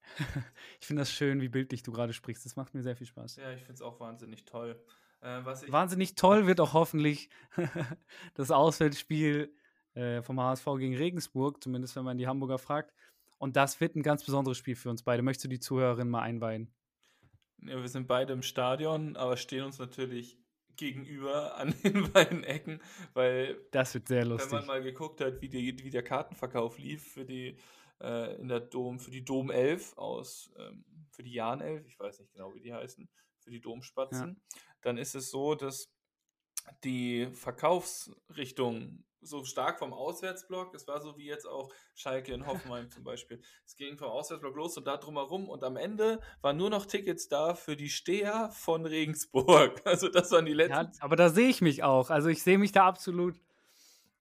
ich 0.79 0.87
finde 0.87 1.01
das 1.01 1.11
schön, 1.11 1.41
wie 1.41 1.49
bildlich 1.49 1.83
du 1.83 1.91
gerade 1.91 2.13
sprichst. 2.13 2.45
Das 2.45 2.55
macht 2.55 2.73
mir 2.73 2.83
sehr 2.83 2.95
viel 2.95 3.07
Spaß. 3.07 3.37
Ja, 3.37 3.51
ich 3.51 3.61
finde 3.61 3.73
es 3.73 3.81
auch 3.81 3.99
wahnsinnig 3.99 4.45
toll. 4.45 4.79
Äh, 5.21 5.45
wahnsinnig 5.45 6.15
toll 6.15 6.47
wird 6.47 6.59
auch 6.59 6.73
hoffentlich 6.73 7.29
das 8.33 8.51
Auswärtsspiel 8.51 9.55
äh, 9.93 10.21
vom 10.21 10.39
HSV 10.39 10.65
gegen 10.77 10.95
Regensburg, 10.95 11.63
zumindest 11.63 11.95
wenn 11.95 12.03
man 12.03 12.17
die 12.17 12.27
Hamburger 12.27 12.57
fragt. 12.57 12.93
Und 13.37 13.55
das 13.55 13.79
wird 13.79 13.95
ein 13.95 14.03
ganz 14.03 14.23
besonderes 14.23 14.57
Spiel 14.57 14.75
für 14.75 14.89
uns 14.89 15.03
beide. 15.03 15.23
Möchtest 15.23 15.45
du 15.45 15.49
die 15.49 15.59
Zuhörerin 15.59 16.09
mal 16.09 16.21
einweihen? 16.21 16.73
Ja, 17.61 17.81
wir 17.81 17.87
sind 17.87 18.07
beide 18.07 18.33
im 18.33 18.41
Stadion, 18.41 19.15
aber 19.15 19.37
stehen 19.37 19.63
uns 19.63 19.79
natürlich 19.79 20.37
gegenüber 20.75 21.55
an 21.57 21.73
den 21.83 22.11
beiden 22.11 22.43
Ecken, 22.43 22.81
weil 23.13 23.57
das 23.71 23.93
wird 23.93 24.07
sehr 24.07 24.25
lustig. 24.25 24.51
Wenn 24.51 24.59
man 24.59 24.67
mal 24.67 24.83
geguckt 24.83 25.21
hat, 25.21 25.41
wie, 25.41 25.49
die, 25.49 25.83
wie 25.83 25.89
der 25.89 26.03
Kartenverkauf 26.03 26.77
lief 26.77 27.13
für 27.13 27.25
die 27.25 27.57
äh, 28.01 28.35
in 28.39 28.47
der 28.47 28.59
Dom 28.59 28.99
für 28.99 29.11
die 29.11 29.23
Dom 29.23 29.51
11 29.51 29.97
aus 29.97 30.51
ähm, 30.57 30.85
für 31.11 31.23
die 31.23 31.33
Jan 31.33 31.61
11, 31.61 31.87
ich 31.87 31.99
weiß 31.99 32.19
nicht 32.19 32.33
genau, 32.33 32.53
wie 32.53 32.61
die 32.61 32.73
heißen, 32.73 33.07
für 33.39 33.51
die 33.51 33.61
Domspatzen, 33.61 34.29
ja. 34.29 34.61
dann 34.81 34.97
ist 34.97 35.15
es 35.15 35.29
so, 35.29 35.55
dass 35.55 35.91
die 36.83 37.27
Verkaufsrichtung 37.33 39.03
so 39.23 39.43
stark 39.43 39.79
vom 39.79 39.93
Auswärtsblock. 39.93 40.73
Es 40.73 40.87
war 40.87 41.01
so 41.01 41.17
wie 41.17 41.25
jetzt 41.25 41.47
auch 41.47 41.71
Schalke 41.95 42.33
in 42.33 42.45
Hoffenheim 42.45 42.89
zum 42.89 43.03
Beispiel. 43.03 43.41
Es 43.65 43.75
ging 43.75 43.97
vom 43.97 44.09
Auswärtsblock 44.09 44.55
los 44.55 44.77
und 44.77 44.85
da 44.85 44.97
drumherum 44.97 45.49
und 45.49 45.63
am 45.63 45.77
Ende 45.77 46.19
waren 46.41 46.57
nur 46.57 46.69
noch 46.69 46.85
Tickets 46.85 47.27
da 47.27 47.55
für 47.55 47.75
die 47.75 47.89
Steher 47.89 48.49
von 48.51 48.85
Regensburg. 48.85 49.81
Also 49.93 50.09
das 50.09 50.31
waren 50.31 50.45
die 50.45 50.53
letzten. 50.53 50.73
Ja, 50.73 50.91
aber 50.99 51.15
da 51.15 51.29
sehe 51.29 51.49
ich 51.49 51.61
mich 51.61 51.83
auch. 51.83 52.09
Also 52.09 52.29
ich 52.29 52.41
sehe 52.41 52.57
mich 52.57 52.71
da 52.71 52.87
absolut. 52.87 53.39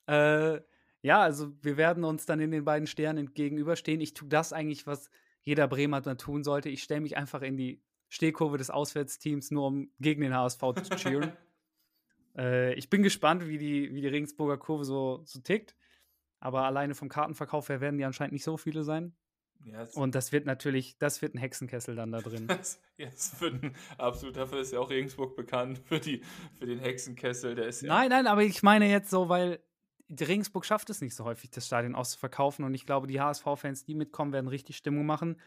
Äh, 0.07 0.61
ja, 1.03 1.21
also 1.21 1.53
wir 1.63 1.77
werden 1.77 2.05
uns 2.05 2.27
dann 2.27 2.41
in 2.41 2.51
den 2.51 2.65
beiden 2.65 2.87
Sternen 2.87 3.33
gegenüberstehen. 3.33 4.01
Ich 4.01 4.15
tue 4.15 4.29
das 4.29 4.53
eigentlich, 4.53 4.87
was 4.87 5.11
jeder 5.43 5.67
Bremer 5.67 6.01
dann 6.01 6.19
tun 6.19 6.45
sollte. 6.45 6.69
Ich 6.69 6.83
stelle 6.83 7.01
mich 7.01 7.17
einfach 7.17 7.43
in 7.43 7.57
die 7.57 7.83
Stehkurve 8.09 8.59
des 8.59 8.71
Auswärtsteams, 8.71 9.51
nur 9.51 9.67
um 9.67 9.91
gegen 9.99 10.21
den 10.21 10.35
HSV 10.35 10.61
zu 10.83 10.97
cheeren. 10.97 11.33
Äh, 12.37 12.75
ich 12.75 12.91
bin 12.91 13.03
gespannt, 13.03 13.47
wie 13.47 13.59
die, 13.59 13.95
wie 13.95 14.01
die 14.01 14.09
Regensburger 14.09 14.59
Kurve 14.59 14.85
so, 14.85 15.23
so 15.25 15.41
tickt. 15.41 15.77
Aber 16.41 16.65
alleine 16.65 16.95
vom 16.95 17.09
Kartenverkauf 17.09 17.69
her 17.69 17.81
werden 17.81 17.99
die 17.99 18.05
anscheinend 18.05 18.33
nicht 18.33 18.45
so 18.45 18.57
viele 18.57 18.83
sein. 18.83 19.15
Ja, 19.65 19.87
und 19.95 20.15
das 20.17 20.33
wird 20.33 20.45
natürlich, 20.45 20.99
das 20.99 21.23
wird 21.23 21.35
ein 21.35 21.39
Hexenkessel 21.39 21.95
dann 21.95 22.11
da 22.11 22.21
drin. 22.21 22.49
Jetzt 22.97 23.41
wird 23.41 23.63
ein, 23.63 23.77
absolut, 23.97 24.37
dafür 24.37 24.61
ist 24.61 24.73
ja 24.73 24.81
auch 24.81 24.91
Regensburg 24.91 25.37
bekannt, 25.37 25.81
für, 25.85 26.01
die, 26.01 26.23
für 26.59 26.67
den 26.67 26.81
Hexenkessel. 26.81 27.55
Der 27.55 27.69
ist 27.69 27.83
ja 27.83 27.89
nein, 27.89 28.09
nein, 28.09 28.27
aber 28.27 28.43
ich 28.43 28.63
meine 28.63 28.89
jetzt 28.89 29.11
so, 29.11 29.29
weil 29.29 29.61
die 30.09 30.25
Regensburg 30.25 30.65
schafft 30.65 30.91
es 30.91 31.01
nicht 31.01 31.15
so 31.15 31.25
häufig, 31.25 31.51
das 31.51 31.67
Stadion 31.67 31.95
auszuverkaufen. 31.95 32.65
Und 32.65 32.75
ich 32.75 32.87
glaube, 32.87 33.07
die 33.07 33.21
HSV-Fans, 33.21 33.85
die 33.85 33.95
mitkommen, 33.95 34.33
werden 34.33 34.49
richtig 34.49 34.77
Stimmung 34.77 35.07
machen. 35.07 35.41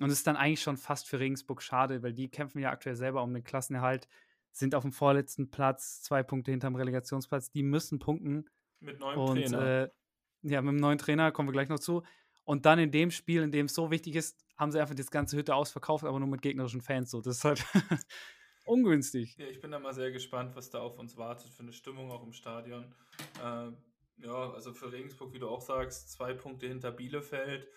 Und 0.00 0.10
es 0.10 0.18
ist 0.18 0.26
dann 0.26 0.36
eigentlich 0.36 0.62
schon 0.62 0.76
fast 0.76 1.08
für 1.08 1.18
Regensburg 1.18 1.62
schade, 1.62 2.02
weil 2.02 2.12
die 2.12 2.28
kämpfen 2.28 2.60
ja 2.60 2.70
aktuell 2.70 2.96
selber 2.96 3.22
um 3.22 3.34
den 3.34 3.44
Klassenerhalt 3.44 4.08
sind 4.56 4.74
auf 4.74 4.82
dem 4.82 4.92
vorletzten 4.92 5.50
Platz, 5.50 6.02
zwei 6.02 6.22
Punkte 6.22 6.50
hinterm 6.50 6.76
Relegationsplatz. 6.76 7.50
Die 7.50 7.62
müssen 7.62 7.98
punkten. 7.98 8.48
Mit 8.80 8.98
neuem 8.98 9.18
und, 9.18 9.36
Trainer. 9.36 9.82
Äh, 9.84 9.88
ja, 10.42 10.62
mit 10.62 10.72
dem 10.72 10.80
neuen 10.80 10.98
Trainer 10.98 11.32
kommen 11.32 11.48
wir 11.48 11.52
gleich 11.52 11.68
noch 11.68 11.78
zu. 11.78 12.02
Und 12.44 12.64
dann 12.64 12.78
in 12.78 12.90
dem 12.90 13.10
Spiel, 13.10 13.42
in 13.42 13.50
dem 13.50 13.66
es 13.66 13.74
so 13.74 13.90
wichtig 13.90 14.14
ist, 14.14 14.44
haben 14.56 14.72
sie 14.72 14.80
einfach 14.80 14.94
das 14.94 15.10
ganze 15.10 15.36
Hütte 15.36 15.54
ausverkauft, 15.54 16.04
aber 16.04 16.18
nur 16.18 16.28
mit 16.28 16.42
gegnerischen 16.42 16.80
Fans. 16.80 17.10
So, 17.10 17.20
das 17.20 17.38
ist 17.38 17.44
halt 17.44 17.64
ungünstig. 18.64 19.36
Ja, 19.36 19.46
ich 19.46 19.60
bin 19.60 19.70
da 19.72 19.78
mal 19.78 19.92
sehr 19.92 20.10
gespannt, 20.10 20.54
was 20.54 20.70
da 20.70 20.80
auf 20.80 20.98
uns 20.98 21.16
wartet 21.16 21.52
für 21.52 21.62
eine 21.62 21.72
Stimmung 21.72 22.10
auch 22.10 22.22
im 22.22 22.32
Stadion. 22.32 22.94
Äh, 23.42 23.72
ja, 24.24 24.52
also 24.52 24.72
für 24.72 24.92
Regensburg, 24.92 25.34
wie 25.34 25.38
du 25.38 25.48
auch 25.48 25.60
sagst, 25.60 26.12
zwei 26.12 26.32
Punkte 26.32 26.68
hinter 26.68 26.92
Bielefeld. 26.92 27.68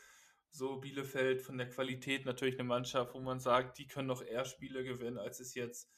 So 0.51 0.77
Bielefeld 0.77 1.41
von 1.41 1.57
der 1.57 1.67
Qualität 1.67 2.25
natürlich 2.25 2.55
eine 2.55 2.67
Mannschaft, 2.67 3.13
wo 3.13 3.19
man 3.19 3.39
sagt, 3.39 3.77
die 3.77 3.87
können 3.87 4.07
noch 4.07 4.23
eher 4.23 4.45
Spiele 4.45 4.83
gewinnen, 4.83 5.17
als 5.17 5.39
es 5.39 5.53
jetzt 5.55 5.91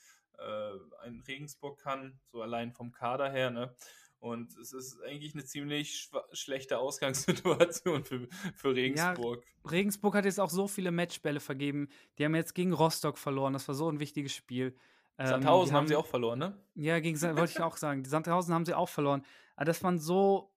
ein 1.03 1.21
Regensburg 1.27 1.79
kann, 1.79 2.19
so 2.31 2.41
allein 2.41 2.71
vom 2.71 2.91
Kader 2.91 3.29
her. 3.31 3.51
Ne? 3.51 3.73
Und 4.21 4.55
es 4.57 4.71
ist 4.71 5.01
eigentlich 5.01 5.33
eine 5.33 5.43
ziemlich 5.45 6.11
schlechte 6.31 6.77
Ausgangssituation 6.77 8.03
für, 8.05 8.27
für 8.55 8.75
Regensburg. 8.75 9.43
Ja, 9.43 9.71
Regensburg 9.71 10.13
hat 10.13 10.25
jetzt 10.25 10.39
auch 10.39 10.51
so 10.51 10.67
viele 10.67 10.91
Matchbälle 10.91 11.39
vergeben. 11.39 11.89
Die 12.17 12.25
haben 12.25 12.35
jetzt 12.35 12.53
gegen 12.53 12.71
Rostock 12.71 13.17
verloren. 13.17 13.53
Das 13.53 13.67
war 13.67 13.73
so 13.73 13.89
ein 13.89 13.99
wichtiges 13.99 14.33
Spiel. 14.33 14.75
Ähm, 15.17 15.27
Sandhausen 15.27 15.69
ähm, 15.69 15.73
haben, 15.73 15.81
haben, 15.81 15.87
sie 15.87 15.95
auch 15.95 16.05
verloren, 16.05 16.37
ne? 16.37 16.57
Ja, 16.75 16.99
gegen 16.99 17.19
wollte 17.19 17.53
ich 17.53 17.61
auch 17.61 17.77
sagen. 17.77 18.03
Die 18.03 18.09
Sandhausen 18.09 18.53
haben 18.53 18.65
sie 18.65 18.75
auch 18.75 18.89
verloren. 18.89 19.25
Aber 19.55 19.65
das 19.65 19.83
waren 19.83 19.97
so 19.97 20.53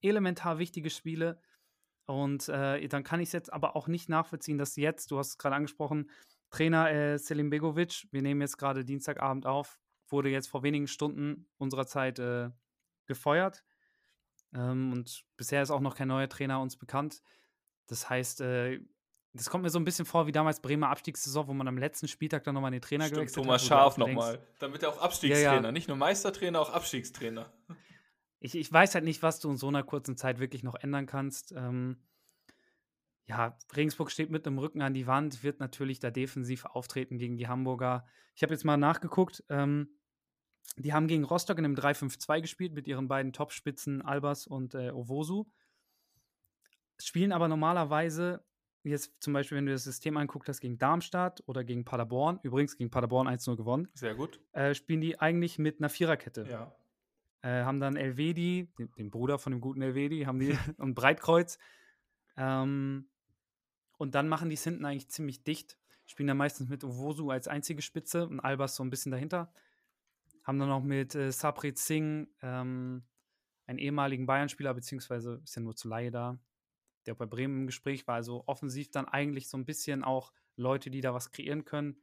elementar 0.00 0.58
wichtige 0.58 0.88
Spiele. 0.88 1.38
Und 2.06 2.48
äh, 2.48 2.88
dann 2.88 3.04
kann 3.04 3.20
ich 3.20 3.28
es 3.28 3.32
jetzt 3.32 3.52
aber 3.52 3.76
auch 3.76 3.88
nicht 3.88 4.08
nachvollziehen, 4.08 4.56
dass 4.56 4.76
jetzt, 4.76 5.10
du 5.10 5.18
hast 5.18 5.28
es 5.28 5.38
gerade 5.38 5.56
angesprochen, 5.56 6.10
Trainer 6.52 6.90
äh, 6.90 7.18
Selim 7.18 7.50
Begovic, 7.50 8.06
wir 8.12 8.22
nehmen 8.22 8.40
jetzt 8.40 8.58
gerade 8.58 8.84
Dienstagabend 8.84 9.46
auf, 9.46 9.80
wurde 10.08 10.28
jetzt 10.28 10.48
vor 10.48 10.62
wenigen 10.62 10.86
Stunden 10.86 11.48
unserer 11.58 11.86
Zeit 11.86 12.18
äh, 12.18 12.50
gefeuert. 13.06 13.64
Ähm, 14.54 14.92
und 14.92 15.24
bisher 15.36 15.62
ist 15.62 15.70
auch 15.70 15.80
noch 15.80 15.96
kein 15.96 16.08
neuer 16.08 16.28
Trainer 16.28 16.60
uns 16.60 16.76
bekannt. 16.76 17.22
Das 17.86 18.08
heißt, 18.08 18.42
äh, 18.42 18.80
das 19.32 19.48
kommt 19.48 19.64
mir 19.64 19.70
so 19.70 19.78
ein 19.78 19.84
bisschen 19.84 20.04
vor 20.04 20.26
wie 20.26 20.32
damals 20.32 20.60
Bremer 20.60 20.90
Abstiegssaison, 20.90 21.48
wo 21.48 21.54
man 21.54 21.66
am 21.66 21.78
letzten 21.78 22.06
Spieltag 22.06 22.44
dann 22.44 22.54
nochmal 22.54 22.70
den 22.70 22.82
Trainer 22.82 23.04
Stimmt, 23.04 23.16
gewechselt 23.16 23.44
Thomas 23.44 23.62
hat. 23.62 23.68
Schaf 23.68 23.96
nochmal. 23.96 24.38
Damit 24.58 24.82
er 24.82 24.90
auch 24.90 25.00
Abstiegstrainer, 25.00 25.54
Ja, 25.54 25.62
ja. 25.62 25.72
nicht 25.72 25.88
nur 25.88 25.96
Meistertrainer, 25.96 26.60
auch 26.60 26.70
Abstiegstrainer. 26.70 27.50
Ich, 28.40 28.54
ich 28.54 28.70
weiß 28.70 28.94
halt 28.94 29.04
nicht, 29.04 29.22
was 29.22 29.40
du 29.40 29.50
in 29.50 29.56
so 29.56 29.68
einer 29.68 29.84
kurzen 29.84 30.18
Zeit 30.18 30.38
wirklich 30.38 30.62
noch 30.62 30.74
ändern 30.74 31.06
kannst. 31.06 31.52
Ähm, 31.52 32.02
ja, 33.26 33.56
Regensburg 33.74 34.10
steht 34.10 34.30
mit 34.30 34.46
dem 34.46 34.58
Rücken 34.58 34.82
an 34.82 34.94
die 34.94 35.06
Wand, 35.06 35.42
wird 35.42 35.60
natürlich 35.60 36.00
da 36.00 36.10
defensiv 36.10 36.64
auftreten 36.64 37.18
gegen 37.18 37.36
die 37.36 37.48
Hamburger. 37.48 38.04
Ich 38.34 38.42
habe 38.42 38.52
jetzt 38.52 38.64
mal 38.64 38.76
nachgeguckt. 38.76 39.44
Ähm, 39.48 39.88
die 40.76 40.92
haben 40.92 41.06
gegen 41.06 41.24
Rostock 41.24 41.58
in 41.58 41.64
einem 41.64 41.74
3-5-2 41.74 42.40
gespielt 42.40 42.72
mit 42.72 42.86
ihren 42.86 43.08
beiden 43.08 43.32
Topspitzen 43.32 44.02
Albers 44.02 44.46
und 44.46 44.74
äh, 44.74 44.90
Owosu. 44.90 45.44
Spielen 46.98 47.32
aber 47.32 47.48
normalerweise, 47.48 48.44
jetzt 48.84 49.12
zum 49.20 49.32
Beispiel, 49.32 49.58
wenn 49.58 49.66
du 49.66 49.72
das 49.72 49.84
System 49.84 50.16
anguckt 50.16 50.48
hast, 50.48 50.60
gegen 50.60 50.78
Darmstadt 50.78 51.42
oder 51.46 51.64
gegen 51.64 51.84
Paderborn, 51.84 52.38
übrigens 52.42 52.76
gegen 52.76 52.90
Paderborn 52.90 53.28
1-0 53.28 53.56
gewonnen, 53.56 53.88
Sehr 53.94 54.14
gut. 54.14 54.40
äh, 54.52 54.74
spielen 54.74 55.00
die 55.00 55.20
eigentlich 55.20 55.58
mit 55.58 55.80
einer 55.80 55.88
Viererkette. 55.88 56.46
Ja. 56.48 56.74
Äh, 57.42 57.64
haben 57.64 57.80
dann 57.80 57.96
Elvedi, 57.96 58.72
den, 58.78 58.92
den 58.92 59.10
Bruder 59.10 59.38
von 59.38 59.52
dem 59.52 59.60
guten 59.60 59.82
Elvedi, 59.82 60.22
haben 60.22 60.38
die 60.38 60.56
und 60.78 60.94
Breitkreuz. 60.94 61.58
Ähm, 62.36 63.08
und 64.02 64.16
dann 64.16 64.28
machen 64.28 64.48
die 64.48 64.54
es 64.54 64.64
hinten 64.64 64.84
eigentlich 64.84 65.10
ziemlich 65.10 65.44
dicht. 65.44 65.78
Spielen 66.06 66.26
dann 66.26 66.36
meistens 66.36 66.68
mit 66.68 66.82
Owosu 66.82 67.30
als 67.30 67.46
einzige 67.46 67.82
Spitze 67.82 68.26
und 68.26 68.40
Albers 68.40 68.74
so 68.74 68.82
ein 68.82 68.90
bisschen 68.90 69.12
dahinter. 69.12 69.52
Haben 70.42 70.58
dann 70.58 70.70
noch 70.70 70.82
mit 70.82 71.14
äh, 71.14 71.30
Saprit 71.30 71.78
Singh, 71.78 72.26
ähm, 72.42 73.04
einen 73.68 73.78
ehemaligen 73.78 74.26
Bayern-Spieler, 74.26 74.74
beziehungsweise 74.74 75.40
ist 75.44 75.54
ja 75.54 75.62
nur 75.62 75.76
zu 75.76 75.86
Laie 75.86 76.10
da, 76.10 76.36
der 77.06 77.14
auch 77.14 77.18
bei 77.18 77.26
Bremen 77.26 77.60
im 77.60 77.66
Gespräch 77.66 78.08
war. 78.08 78.16
Also 78.16 78.42
offensiv 78.48 78.90
dann 78.90 79.06
eigentlich 79.06 79.48
so 79.48 79.56
ein 79.56 79.64
bisschen 79.64 80.02
auch 80.02 80.32
Leute, 80.56 80.90
die 80.90 81.00
da 81.00 81.14
was 81.14 81.30
kreieren 81.30 81.64
können 81.64 82.02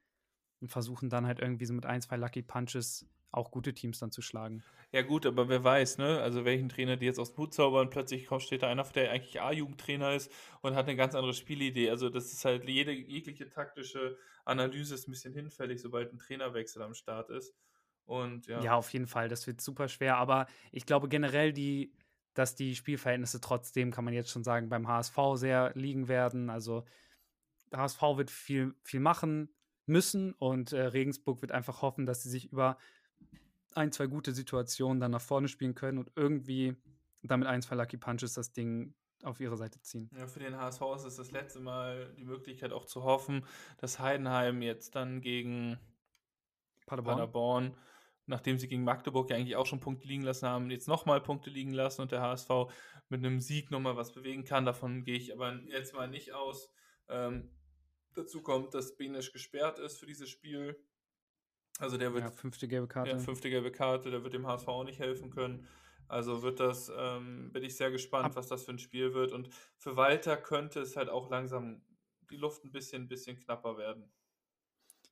und 0.62 0.70
versuchen 0.70 1.10
dann 1.10 1.28
halt 1.28 1.40
irgendwie 1.40 1.66
so 1.66 1.74
mit 1.74 1.86
ein, 1.86 2.02
zwei 2.02 2.16
Lucky 2.16 2.44
Punches 2.44 3.10
auch 3.32 3.52
gute 3.52 3.74
Teams 3.74 4.00
dann 4.00 4.12
zu 4.12 4.22
schlagen. 4.22 4.64
Ja, 4.92 5.04
gut, 5.04 5.26
aber 5.26 5.50
wer 5.50 5.64
weiß, 5.64 6.00
ne? 6.00 6.20
Also, 6.20 6.46
welchen 6.46 6.70
Trainer 6.70 6.98
die 6.98 7.06
jetzt 7.06 7.20
aus 7.20 7.34
dem 7.34 7.38
Hut 7.38 7.54
zaubern, 7.54 7.90
plötzlich 7.90 8.26
kommt, 8.26 8.42
steht 8.42 8.64
da 8.64 8.70
einer, 8.70 8.84
der 8.84 9.12
eigentlich 9.12 9.40
A-Jugendtrainer 9.40 10.16
ist 10.16 10.32
und 10.62 10.76
hat 10.76 10.88
eine 10.88 10.96
ganz 10.96 11.14
andere 11.14 11.34
Spielidee. 11.34 11.90
Also, 11.92 12.10
das 12.10 12.34
ist 12.34 12.44
halt 12.46 12.68
jede, 12.68 12.92
jegliche 12.92 13.50
taktische 13.50 14.18
Analyse 14.46 14.96
ist 14.96 15.08
ein 15.08 15.12
bisschen 15.12 15.34
hinfällig, 15.34 15.82
sobald 15.82 16.12
ein 16.12 16.18
Trainerwechsel 16.18 16.82
am 16.82 16.96
Start 16.96 17.30
ist. 17.30 17.54
Und 18.06 18.48
ja. 18.48 18.62
Ja, 18.64 18.76
auf 18.76 18.92
jeden 18.92 19.06
Fall. 19.06 19.30
Das 19.30 19.46
wird 19.46 19.62
super 19.62 19.88
schwer. 19.88 20.18
Aber 20.18 20.48
ich 20.72 20.88
glaube 20.88 21.08
generell, 21.08 21.54
die, 21.54 21.94
dass 22.34 22.56
die 22.56 22.76
Spielverhältnisse 22.76 23.40
trotzdem, 23.40 23.92
kann 23.92 24.06
man 24.06 24.16
jetzt 24.16 24.32
schon 24.32 24.44
sagen, 24.44 24.70
beim 24.70 24.88
HSV 24.88 25.18
sehr 25.36 25.72
liegen 25.76 26.08
werden. 26.08 26.50
Also 26.50 26.86
der 27.72 27.82
HSV 27.82 28.02
wird 28.16 28.32
viel, 28.32 28.74
viel 28.84 29.00
machen 29.00 29.54
müssen 29.86 30.34
und 30.34 30.72
äh, 30.72 30.82
Regensburg 30.82 31.42
wird 31.42 31.52
einfach 31.52 31.84
hoffen, 31.84 32.08
dass 32.08 32.24
sie 32.24 32.30
sich 32.30 32.52
über 32.52 32.78
ein, 33.76 33.92
zwei 33.92 34.08
gute 34.08 34.34
Situationen 34.34 35.00
dann 35.00 35.12
nach 35.12 35.22
vorne 35.22 35.48
spielen 35.48 35.76
können 35.76 35.98
und 35.98 36.12
irgendwie 36.16 36.76
damit 37.24 37.48
ein, 37.48 37.62
zwei 37.62 37.76
Lucky 37.76 37.98
Punches 37.98 38.34
das 38.34 38.52
Ding 38.52 38.94
auf 39.24 39.40
ihre 39.40 39.58
Seite 39.58 39.82
ziehen. 39.82 40.10
Ja, 40.18 40.28
für 40.28 40.40
den 40.40 40.58
HSV 40.58 40.82
ist 40.96 41.04
es 41.04 41.16
das 41.16 41.32
letzte 41.32 41.60
Mal 41.60 42.14
die 42.18 42.24
Möglichkeit 42.24 42.72
auch 42.72 42.86
zu 42.86 43.04
hoffen, 43.04 43.46
dass 43.78 44.00
Heidenheim 44.00 44.62
jetzt 44.62 44.96
dann 44.96 45.22
gegen 45.22 45.78
Paderborn. 46.86 47.18
Paderborn, 47.18 47.78
nachdem 48.26 48.58
sie 48.58 48.68
gegen 48.68 48.84
Magdeburg 48.84 49.30
ja 49.30 49.36
eigentlich 49.36 49.56
auch 49.56 49.66
schon 49.66 49.80
Punkte 49.80 50.08
liegen 50.08 50.24
lassen 50.24 50.48
haben, 50.48 50.72
jetzt 50.72 50.88
nochmal 50.88 51.22
Punkte 51.22 51.50
liegen 51.50 51.74
lassen 51.74 52.02
und 52.02 52.12
der 52.12 52.22
HSV 52.22 52.50
mit 53.10 53.26
einem 53.26 53.40
Sieg 53.40 53.72
nochmal 53.72 53.98
was 53.98 54.14
bewegen 54.14 54.46
kann. 54.46 54.66
Davon 54.66 55.04
gehe 55.04 55.18
ich 55.18 55.34
aber 55.34 55.54
jetzt 55.68 55.94
mal 55.94 56.08
nicht 56.08 56.34
aus. 56.34 56.72
Ähm, 57.10 57.50
dazu 58.16 58.42
kommt, 58.42 58.74
dass 58.74 58.96
Benisch 58.96 59.34
gesperrt 59.34 59.80
ist 59.80 59.98
für 59.98 60.06
dieses 60.06 60.30
Spiel. 60.30 60.80
Also 61.80 61.98
der 61.98 62.14
wird 62.14 62.26
Ja, 62.26 62.32
fünfte 62.32 62.68
gelbe 62.68 62.88
Karte. 62.88 63.18
ja, 63.18 63.18
fünfte 63.20 63.50
gelbe 63.50 63.72
Karte, 63.72 64.12
der 64.12 64.24
wird 64.24 64.34
dem 64.34 64.48
HSV 64.48 64.68
auch 64.68 64.84
nicht 64.84 65.00
helfen 65.00 65.30
können. 65.32 65.68
Also 66.08 66.42
wird 66.44 66.60
das, 66.60 66.92
ähm, 66.96 67.52
bin 67.54 67.64
ich 67.64 67.78
sehr 67.78 67.92
gespannt, 67.92 68.36
was 68.36 68.48
das 68.48 68.66
für 68.66 68.72
ein 68.72 68.80
Spiel 68.80 69.14
wird. 69.14 69.32
Und 69.34 69.50
für 69.78 69.96
Walter 69.98 70.38
könnte 70.38 70.82
es 70.82 70.98
halt 70.98 71.10
auch 71.10 71.30
langsam 71.30 71.84
die 72.32 72.38
Luft 72.38 72.66
ein 72.66 72.72
bisschen, 72.72 73.08
bisschen 73.08 73.38
knapper 73.40 73.78
werden. 73.78 74.12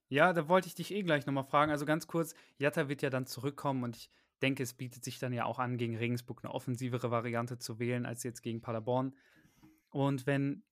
Ja, 0.10 0.32
da 0.34 0.48
wollte 0.48 0.68
ich 0.68 0.76
dich 0.76 0.92
eh 0.94 1.04
gleich 1.04 1.26
nochmal 1.26 1.44
fragen. 1.44 1.72
Also 1.72 1.86
ganz 1.86 2.08
kurz, 2.08 2.34
Jatta 2.58 2.88
wird 2.90 3.02
ja 3.02 3.10
dann 3.10 3.26
zurückkommen 3.26 3.84
und 3.84 3.98
ich 3.98 4.10
denke, 4.42 4.64
es 4.64 4.74
bietet 4.74 5.04
sich 5.04 5.20
dann 5.20 5.34
ja 5.34 5.46
auch 5.46 5.60
an, 5.60 5.78
gegen 5.78 5.98
Regensburg 5.98 6.44
eine 6.44 6.54
offensivere 6.54 7.12
Variante 7.12 7.58
zu 7.58 7.80
wählen 7.80 8.06
als 8.06 8.24
jetzt 8.24 8.42
gegen 8.42 8.62
Paderborn. 8.62 9.16
Und 9.90 10.26
wenn 10.28 10.64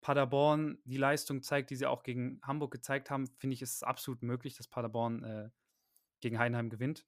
Paderborn 0.00 0.78
die 0.84 0.96
Leistung 0.96 1.42
zeigt, 1.42 1.70
die 1.70 1.76
sie 1.76 1.86
auch 1.86 2.02
gegen 2.02 2.40
Hamburg 2.42 2.72
gezeigt 2.72 3.10
haben, 3.10 3.26
finde 3.38 3.54
ich, 3.54 3.62
ist 3.62 3.76
es 3.76 3.82
absolut 3.82 4.22
möglich, 4.22 4.56
dass 4.56 4.68
Paderborn 4.68 5.24
äh, 5.24 5.50
gegen 6.20 6.38
Heidenheim 6.38 6.70
gewinnt. 6.70 7.06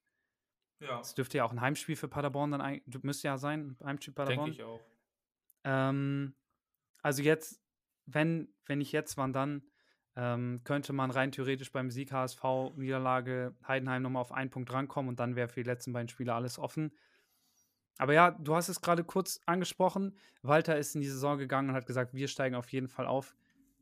Ja, 0.81 1.01
Es 1.01 1.15
dürfte 1.15 1.39
ja 1.39 1.45
auch 1.45 1.53
ein 1.53 1.61
Heimspiel 1.61 1.97
für 1.97 2.09
Paderborn 2.09 2.51
dann 2.53 2.61
ein, 2.61 2.83
müsste 3.03 3.29
ja 3.29 3.39
sein, 3.39 3.77
ein 3.81 3.87
Heimspiel 3.87 4.15
Paderborn. 4.15 4.47
denke 4.47 4.63
ich 4.63 4.65
auch. 4.65 4.81
Ähm, 5.65 6.35
also 7.03 7.23
jetzt, 7.23 7.61
wenn, 8.07 8.53
wenn 8.67 8.79
nicht 8.79 8.93
jetzt, 8.93 9.17
wann 9.17 9.33
dann, 9.33 9.63
ähm, 10.17 10.63
könnte 10.65 10.93
man 10.93 11.11
rein 11.11 11.33
theoretisch 11.33 11.71
beim 11.71 11.91
Sieg 11.91 12.13
HSV 12.13 12.43
Niederlage 12.77 13.55
Heidenheim 13.67 14.03
nochmal 14.03 14.23
auf 14.23 14.33
einen 14.33 14.51
Punkt 14.51 14.73
rankommen 14.73 15.09
und 15.11 15.21
dann 15.21 15.37
wäre 15.37 15.49
für 15.49 15.63
die 15.63 15.69
letzten 15.69 15.93
beiden 15.93 16.09
Spiele 16.09 16.35
alles 16.35 16.59
offen. 16.59 16.93
Aber 17.99 18.15
ja, 18.15 18.31
du 18.31 18.55
hast 18.55 18.69
es 18.69 18.81
gerade 18.81 19.05
kurz 19.05 19.41
angesprochen. 19.47 20.17
Walter 20.43 20.77
ist 20.79 20.95
in 20.95 21.01
die 21.01 21.09
Saison 21.09 21.39
gegangen 21.39 21.71
und 21.71 21.75
hat 21.75 21.87
gesagt, 21.87 22.15
wir 22.15 22.29
steigen 22.29 22.55
auf 22.55 22.73
jeden 22.73 22.89
Fall 22.89 23.07
auf. 23.07 23.37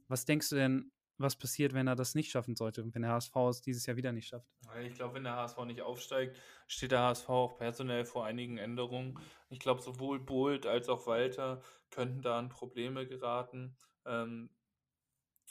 Was 0.09 0.25
denkst 0.25 0.51
du 0.51 0.57
denn, 0.57 0.91
was 1.19 1.37
passiert, 1.37 1.75
wenn 1.75 1.89
er 1.89 1.97
das 1.97 2.15
nicht 2.15 2.31
schaffen 2.31 2.57
sollte, 2.57 2.85
wenn 2.95 3.03
der 3.03 3.13
HSV 3.13 3.35
es 3.51 3.61
dieses 3.61 3.87
Jahr 3.87 3.97
wieder 3.97 4.13
nicht 4.13 4.29
schafft? 4.29 4.49
Ich 4.83 4.95
glaube, 4.95 5.15
wenn 5.15 5.25
der 5.25 5.37
HSV 5.37 5.59
nicht 5.65 5.83
aufsteigt, 5.83 6.41
steht 6.67 6.93
der 6.93 7.01
HSV 7.01 7.29
auch 7.29 7.59
personell 7.59 8.05
vor 8.05 8.25
einigen 8.25 8.59
Änderungen. 8.59 9.19
Ich 9.51 9.59
glaube, 9.59 9.83
sowohl 9.83 10.21
Bolt 10.21 10.67
als 10.67 10.89
auch 10.89 11.07
Walter 11.07 11.61
könnten 11.91 12.23
da 12.23 12.39
in 12.39 12.49
Probleme 12.49 13.07
geraten. 13.07 13.77
Ähm, 14.07 14.51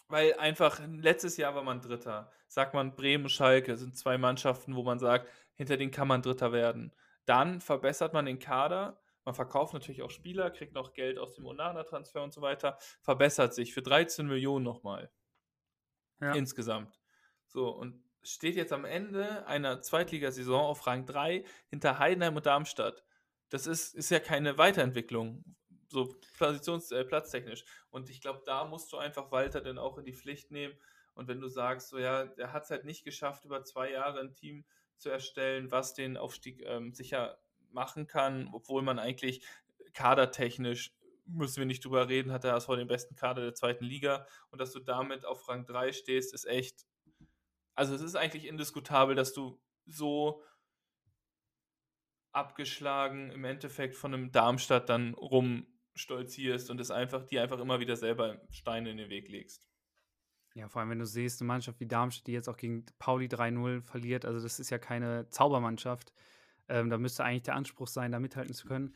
weil 0.08 0.34
einfach 0.36 0.80
letztes 0.88 1.36
Jahr 1.36 1.54
war 1.54 1.64
man 1.64 1.82
Dritter. 1.82 2.32
Sagt 2.48 2.74
man 2.74 2.96
Bremen, 2.96 3.28
Schalke 3.28 3.76
sind 3.76 3.98
zwei 3.98 4.18
Mannschaften, 4.18 4.76
wo 4.76 4.84
man 4.84 5.00
sagt, 5.00 5.30
hinter 5.56 5.76
denen 5.76 5.92
kann 5.92 6.08
man 6.08 6.22
Dritter 6.22 6.54
werden. 6.54 6.94
Dann 7.28 7.62
verbessert 7.62 8.14
man 8.14 8.26
den 8.26 8.40
Kader. 8.40 9.00
Man 9.26 9.36
verkauft 9.36 9.74
natürlich 9.74 10.02
auch 10.02 10.10
Spieler, 10.10 10.50
kriegt 10.50 10.74
noch 10.74 10.94
Geld 10.94 11.20
aus 11.20 11.36
dem 11.36 11.46
Onana-Transfer 11.46 12.24
und 12.24 12.34
so 12.34 12.42
weiter. 12.42 12.78
Verbessert 13.02 13.54
sich 13.54 13.74
für 13.74 13.82
13 13.84 14.26
Millionen 14.28 14.64
nochmal 14.64 15.12
Ja. 16.22 16.34
insgesamt. 16.34 17.00
So, 17.46 17.70
und 17.70 18.04
steht 18.24 18.56
jetzt 18.56 18.74
am 18.74 18.86
Ende 18.86 19.46
einer 19.46 19.82
Zweitligasaison 19.82 20.62
auf 20.62 20.88
Rang 20.88 21.06
3 21.06 21.44
hinter 21.70 22.00
Heidenheim 22.00 22.36
und 22.36 22.46
Darmstadt. 22.46 23.04
Das 23.50 23.68
ist, 23.68 23.94
ist 23.94 24.10
ja 24.10 24.20
keine 24.20 24.58
Weiterentwicklung, 24.58 25.44
so 25.90 26.16
positions-, 26.38 26.92
äh, 26.94 27.06
platztechnisch. 27.06 27.64
Und 27.90 28.10
ich 28.10 28.22
glaube, 28.22 28.42
da 28.46 28.66
musst 28.66 28.92
du 28.92 28.98
einfach 28.98 29.32
Walter 29.32 29.62
dann 29.62 29.78
auch 29.78 29.98
in 29.98 30.06
die 30.06 30.14
Pflicht 30.14 30.52
nehmen. 30.52 30.78
Und 31.14 31.28
wenn 31.28 31.40
du 31.42 31.48
sagst, 31.48 31.90
so 31.90 31.98
ja, 32.00 32.26
der 32.26 32.54
hat 32.54 32.64
es 32.64 32.70
halt 32.70 32.86
nicht 32.86 33.04
geschafft, 33.04 33.46
über 33.46 33.64
zwei 33.64 33.92
Jahre 33.92 34.20
ein 34.20 34.34
Team 34.34 34.66
zu 34.98 35.10
erstellen, 35.10 35.72
was 35.72 35.94
den 35.94 36.18
Aufstieg 36.18 36.64
ähm, 36.66 36.94
sicher 36.94 37.40
machen 37.72 38.08
kann, 38.08 38.50
obwohl 38.54 38.82
man 38.82 39.00
eigentlich 39.00 39.46
kadertechnisch, 39.94 40.94
müssen 41.26 41.58
wir 41.58 41.66
nicht 41.66 41.84
drüber 41.84 42.08
reden, 42.08 42.32
hat 42.32 42.44
der 42.44 42.54
HSV 42.54 42.70
den 42.70 42.88
besten 42.88 43.16
Kader 43.16 43.42
der 43.42 43.54
zweiten 43.54 43.84
Liga 43.84 44.26
und 44.50 44.60
dass 44.62 44.72
du 44.72 44.80
damit 44.80 45.26
auf 45.26 45.48
Rang 45.50 45.66
3 45.66 45.92
stehst, 45.92 46.34
ist 46.34 46.46
echt, 46.46 46.86
also 47.76 47.94
es 47.94 48.02
ist 48.02 48.16
eigentlich 48.16 48.46
indiskutabel, 48.46 49.16
dass 49.16 49.34
du 49.34 49.60
so 49.86 50.42
abgeschlagen 52.32 53.32
im 53.32 53.44
Endeffekt 53.44 53.96
von 53.96 54.14
einem 54.14 54.32
Darmstadt 54.32 54.90
dann 54.90 55.16
rumstolzierst 55.16 56.70
und 56.70 56.80
es 56.80 56.92
einfach, 56.92 57.26
die 57.26 57.40
einfach 57.40 57.60
immer 57.60 57.80
wieder 57.80 57.96
selber 57.96 58.40
Steine 58.50 58.92
in 58.92 58.98
den 58.98 59.10
Weg 59.10 59.28
legst. 59.28 59.68
Ja, 60.58 60.68
vor 60.68 60.82
allem, 60.82 60.90
wenn 60.90 60.98
du 60.98 61.06
siehst, 61.06 61.40
eine 61.40 61.48
Mannschaft 61.48 61.80
wie 61.80 61.86
Darmstadt, 61.86 62.26
die 62.26 62.32
jetzt 62.32 62.50
auch 62.50 62.58
gegen 62.58 62.84
Pauli 62.98 63.28
3-0 63.28 63.84
verliert, 63.84 64.26
also 64.26 64.42
das 64.42 64.60
ist 64.60 64.72
ja 64.72 64.80
keine 64.80 65.30
Zaubermannschaft. 65.30 66.12
Ähm, 66.68 66.90
da 66.90 66.98
müsste 66.98 67.24
eigentlich 67.24 67.44
der 67.44 67.54
Anspruch 67.54 67.88
sein, 67.88 68.12
da 68.12 68.20
mithalten 68.20 68.56
zu 68.56 68.68
können. 68.68 68.96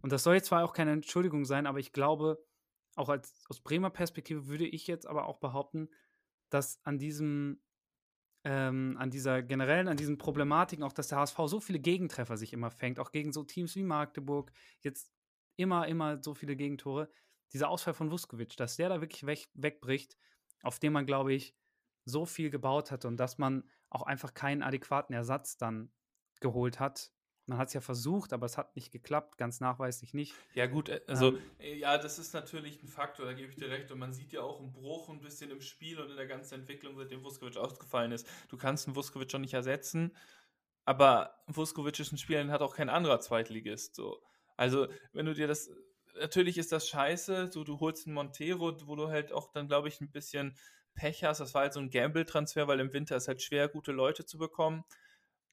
Und 0.00 0.10
das 0.10 0.22
soll 0.22 0.36
jetzt 0.36 0.46
zwar 0.46 0.64
auch 0.64 0.72
keine 0.72 0.92
Entschuldigung 0.92 1.44
sein, 1.44 1.66
aber 1.66 1.80
ich 1.80 1.92
glaube, 1.92 2.42
auch 2.94 3.10
als, 3.10 3.44
aus 3.50 3.60
Bremer 3.60 3.90
Perspektive 3.90 4.46
würde 4.46 4.66
ich 4.66 4.86
jetzt 4.86 5.06
aber 5.06 5.26
auch 5.26 5.36
behaupten, 5.36 5.90
dass 6.48 6.80
an 6.84 6.96
diesem, 6.96 7.60
ähm, 8.44 8.96
an 8.98 9.10
dieser 9.10 9.42
generellen, 9.42 9.88
an 9.88 9.98
diesen 9.98 10.16
Problematiken, 10.16 10.82
auch 10.82 10.94
dass 10.94 11.08
der 11.08 11.18
HSV 11.18 11.36
so 11.44 11.60
viele 11.60 11.78
Gegentreffer 11.78 12.38
sich 12.38 12.54
immer 12.54 12.70
fängt, 12.70 12.98
auch 13.00 13.12
gegen 13.12 13.34
so 13.34 13.44
Teams 13.44 13.76
wie 13.76 13.82
Magdeburg, 13.82 14.50
jetzt 14.80 15.12
immer, 15.56 15.88
immer 15.88 16.22
so 16.22 16.32
viele 16.32 16.56
Gegentore, 16.56 17.10
dieser 17.52 17.68
Ausfall 17.68 17.92
von 17.92 18.10
Vuskovic, 18.10 18.56
dass 18.56 18.76
der 18.76 18.88
da 18.88 19.02
wirklich 19.02 19.26
weg, 19.26 19.46
wegbricht, 19.52 20.16
auf 20.62 20.78
den 20.78 20.92
man, 20.92 21.06
glaube 21.06 21.32
ich, 21.34 21.54
so 22.04 22.26
viel 22.26 22.50
gebaut 22.50 22.90
hatte 22.90 23.08
und 23.08 23.16
dass 23.16 23.38
man 23.38 23.64
auch 23.90 24.02
einfach 24.02 24.34
keinen 24.34 24.62
adäquaten 24.62 25.14
Ersatz 25.14 25.56
dann 25.56 25.92
geholt 26.40 26.80
hat, 26.80 27.12
Man 27.48 27.58
hat 27.58 27.68
es 27.68 27.74
ja 27.74 27.80
versucht, 27.80 28.32
aber 28.32 28.44
es 28.46 28.58
hat 28.58 28.74
nicht 28.74 28.90
geklappt, 28.90 29.38
ganz 29.38 29.60
nachweislich 29.60 30.14
nicht. 30.14 30.42
Ja, 30.54 30.66
gut, 30.66 30.88
äh, 30.88 31.00
also, 31.06 31.36
ähm, 31.36 31.42
äh, 31.60 31.74
ja, 31.76 31.96
das 31.96 32.18
ist 32.18 32.34
natürlich 32.34 32.82
ein 32.82 32.88
Faktor, 32.88 33.24
da 33.24 33.34
gebe 33.34 33.50
ich 33.50 33.56
dir 33.56 33.70
recht. 33.70 33.90
Und 33.92 34.00
man 34.00 34.12
sieht 34.12 34.32
ja 34.32 34.40
auch 34.40 34.58
einen 34.60 34.72
Bruch 34.72 35.08
ein 35.10 35.20
bisschen 35.20 35.52
im 35.52 35.60
Spiel 35.60 36.00
und 36.00 36.10
in 36.10 36.16
der 36.16 36.26
ganzen 36.26 36.54
Entwicklung, 36.54 36.96
seitdem 36.96 37.22
Vuskovic 37.22 37.56
ausgefallen 37.56 38.10
ist. 38.10 38.28
Du 38.48 38.56
kannst 38.56 38.88
einen 38.88 38.96
Vuskovic 38.96 39.30
schon 39.30 39.42
nicht 39.42 39.54
ersetzen, 39.54 40.16
aber 40.84 41.40
Vuskovic 41.46 42.00
ist 42.00 42.12
ein 42.12 42.18
Spieler, 42.18 42.42
den 42.42 42.50
hat 42.50 42.62
auch 42.62 42.74
kein 42.74 42.88
anderer 42.88 43.20
Zweitligist. 43.20 43.94
So. 43.94 44.20
Also, 44.56 44.88
wenn 45.12 45.26
du 45.26 45.34
dir 45.34 45.46
das. 45.46 45.70
Natürlich 46.20 46.58
ist 46.58 46.72
das 46.72 46.88
scheiße, 46.88 47.50
so 47.52 47.64
du 47.64 47.80
holst 47.80 48.06
einen 48.06 48.14
Montero, 48.14 48.74
wo 48.86 48.96
du 48.96 49.08
halt 49.08 49.32
auch 49.32 49.52
dann, 49.52 49.68
glaube 49.68 49.88
ich, 49.88 50.00
ein 50.00 50.10
bisschen 50.10 50.56
Pech 50.94 51.24
hast. 51.24 51.38
Das 51.38 51.54
war 51.54 51.62
halt 51.62 51.72
so 51.72 51.80
ein 51.80 51.90
Gamble-Transfer, 51.90 52.66
weil 52.68 52.80
im 52.80 52.92
Winter 52.92 53.16
ist 53.16 53.28
halt 53.28 53.42
schwer, 53.42 53.68
gute 53.68 53.92
Leute 53.92 54.24
zu 54.24 54.38
bekommen. 54.38 54.84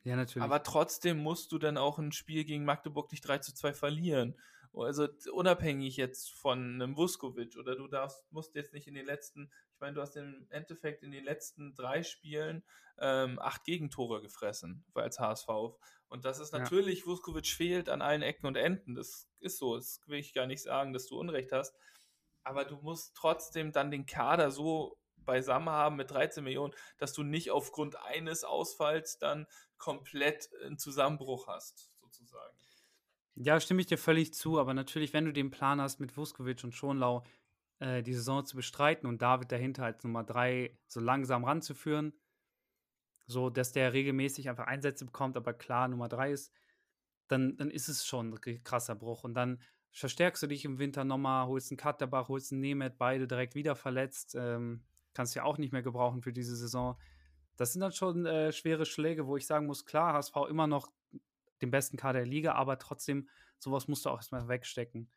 Ja, 0.03 0.15
natürlich. 0.15 0.43
Aber 0.43 0.63
trotzdem 0.63 1.17
musst 1.17 1.51
du 1.51 1.57
dann 1.57 1.77
auch 1.77 1.99
ein 1.99 2.11
Spiel 2.11 2.43
gegen 2.43 2.65
Magdeburg 2.65 3.11
nicht 3.11 3.21
3 3.21 3.39
zu 3.39 3.53
2 3.53 3.73
verlieren. 3.73 4.35
Also 4.75 5.07
unabhängig 5.31 5.97
jetzt 5.97 6.31
von 6.31 6.81
einem 6.81 6.97
Vuskovic 6.97 7.57
oder 7.57 7.75
du 7.75 7.87
darfst, 7.87 8.25
musst 8.31 8.55
jetzt 8.55 8.73
nicht 8.73 8.87
in 8.87 8.95
den 8.95 9.05
letzten, 9.05 9.51
ich 9.75 9.79
meine, 9.79 9.93
du 9.93 10.01
hast 10.01 10.15
im 10.15 10.47
Endeffekt 10.49 11.03
in 11.03 11.11
den 11.11 11.23
letzten 11.23 11.75
drei 11.75 12.01
Spielen 12.01 12.63
ähm, 12.97 13.37
acht 13.39 13.63
Gegentore 13.65 14.21
gefressen, 14.21 14.83
als 14.95 15.19
HSV. 15.19 15.47
Und 16.13 16.25
das 16.25 16.37
ist 16.37 16.53
natürlich, 16.53 16.99
ja. 16.99 17.05
Vuskovic 17.07 17.47
fehlt 17.47 17.89
an 17.89 18.03
allen 18.03 18.21
Ecken 18.21 18.45
und 18.45 18.55
Enden. 18.55 18.93
Das 18.93 19.27
ist 19.39 19.57
so, 19.57 19.75
das 19.75 19.99
will 20.05 20.19
ich 20.19 20.35
gar 20.35 20.45
nicht 20.45 20.61
sagen, 20.61 20.93
dass 20.93 21.07
du 21.07 21.19
Unrecht 21.19 21.51
hast. 21.51 21.75
Aber 22.43 22.65
du 22.65 22.75
musst 22.75 23.15
trotzdem 23.15 23.71
dann 23.71 23.89
den 23.89 24.05
Kader 24.05 24.51
so 24.51 24.99
beisammen 25.15 25.69
haben 25.69 25.95
mit 25.95 26.11
13 26.11 26.43
Millionen, 26.43 26.71
dass 26.99 27.13
du 27.13 27.23
nicht 27.23 27.49
aufgrund 27.49 27.95
eines 27.95 28.43
Ausfalls 28.43 29.17
dann 29.17 29.47
komplett 29.79 30.51
einen 30.63 30.77
Zusammenbruch 30.77 31.47
hast, 31.47 31.89
sozusagen. 31.99 32.55
Ja, 33.33 33.59
stimme 33.59 33.81
ich 33.81 33.87
dir 33.87 33.97
völlig 33.97 34.35
zu, 34.35 34.59
aber 34.59 34.75
natürlich, 34.75 35.13
wenn 35.13 35.25
du 35.25 35.33
den 35.33 35.49
Plan 35.49 35.81
hast, 35.81 35.99
mit 35.99 36.15
Vuskovic 36.15 36.63
und 36.63 36.75
Schonlau 36.75 37.23
äh, 37.79 38.03
die 38.03 38.13
Saison 38.13 38.45
zu 38.45 38.55
bestreiten 38.55 39.07
und 39.07 39.23
David 39.23 39.51
dahinter 39.51 39.85
als 39.85 40.03
Nummer 40.03 40.23
3 40.23 40.77
so 40.85 40.99
langsam 40.99 41.43
ranzuführen, 41.43 42.13
so 43.25 43.49
dass 43.49 43.71
der 43.71 43.93
regelmäßig 43.93 44.49
einfach 44.49 44.67
Einsätze 44.67 45.05
bekommt, 45.05 45.37
aber 45.37 45.53
klar 45.53 45.87
Nummer 45.87 46.09
3 46.09 46.31
ist, 46.31 46.53
dann, 47.27 47.57
dann 47.57 47.71
ist 47.71 47.87
es 47.87 48.05
schon 48.05 48.33
ein 48.33 48.63
krasser 48.63 48.95
Bruch. 48.95 49.23
Und 49.23 49.33
dann 49.33 49.61
verstärkst 49.91 50.43
du 50.43 50.47
dich 50.47 50.65
im 50.65 50.79
Winter 50.79 51.03
nochmal, 51.03 51.47
holst 51.47 51.71
einen 51.71 51.77
Katterbach, 51.77 52.27
holst 52.27 52.51
einen 52.51 52.61
Nemeth, 52.61 52.97
beide 52.97 53.27
direkt 53.27 53.55
wieder 53.55 53.75
verletzt. 53.75 54.35
Ähm, 54.35 54.83
kannst 55.13 55.35
du 55.35 55.39
ja 55.39 55.45
auch 55.45 55.57
nicht 55.57 55.71
mehr 55.71 55.83
gebrauchen 55.83 56.21
für 56.21 56.33
diese 56.33 56.55
Saison. 56.55 56.97
Das 57.55 57.73
sind 57.73 57.81
dann 57.81 57.91
schon 57.91 58.25
äh, 58.25 58.51
schwere 58.51 58.85
Schläge, 58.85 59.27
wo 59.27 59.37
ich 59.37 59.45
sagen 59.45 59.67
muss, 59.67 59.85
klar, 59.85 60.13
HSV 60.13 60.35
immer 60.49 60.67
noch 60.67 60.91
den 61.61 61.71
besten 61.71 61.97
Kader 61.97 62.19
der 62.19 62.27
Liga, 62.27 62.53
aber 62.53 62.79
trotzdem, 62.79 63.29
sowas 63.59 63.87
musst 63.87 64.05
du 64.05 64.09
auch 64.09 64.17
erstmal 64.17 64.47
wegstecken. 64.47 65.09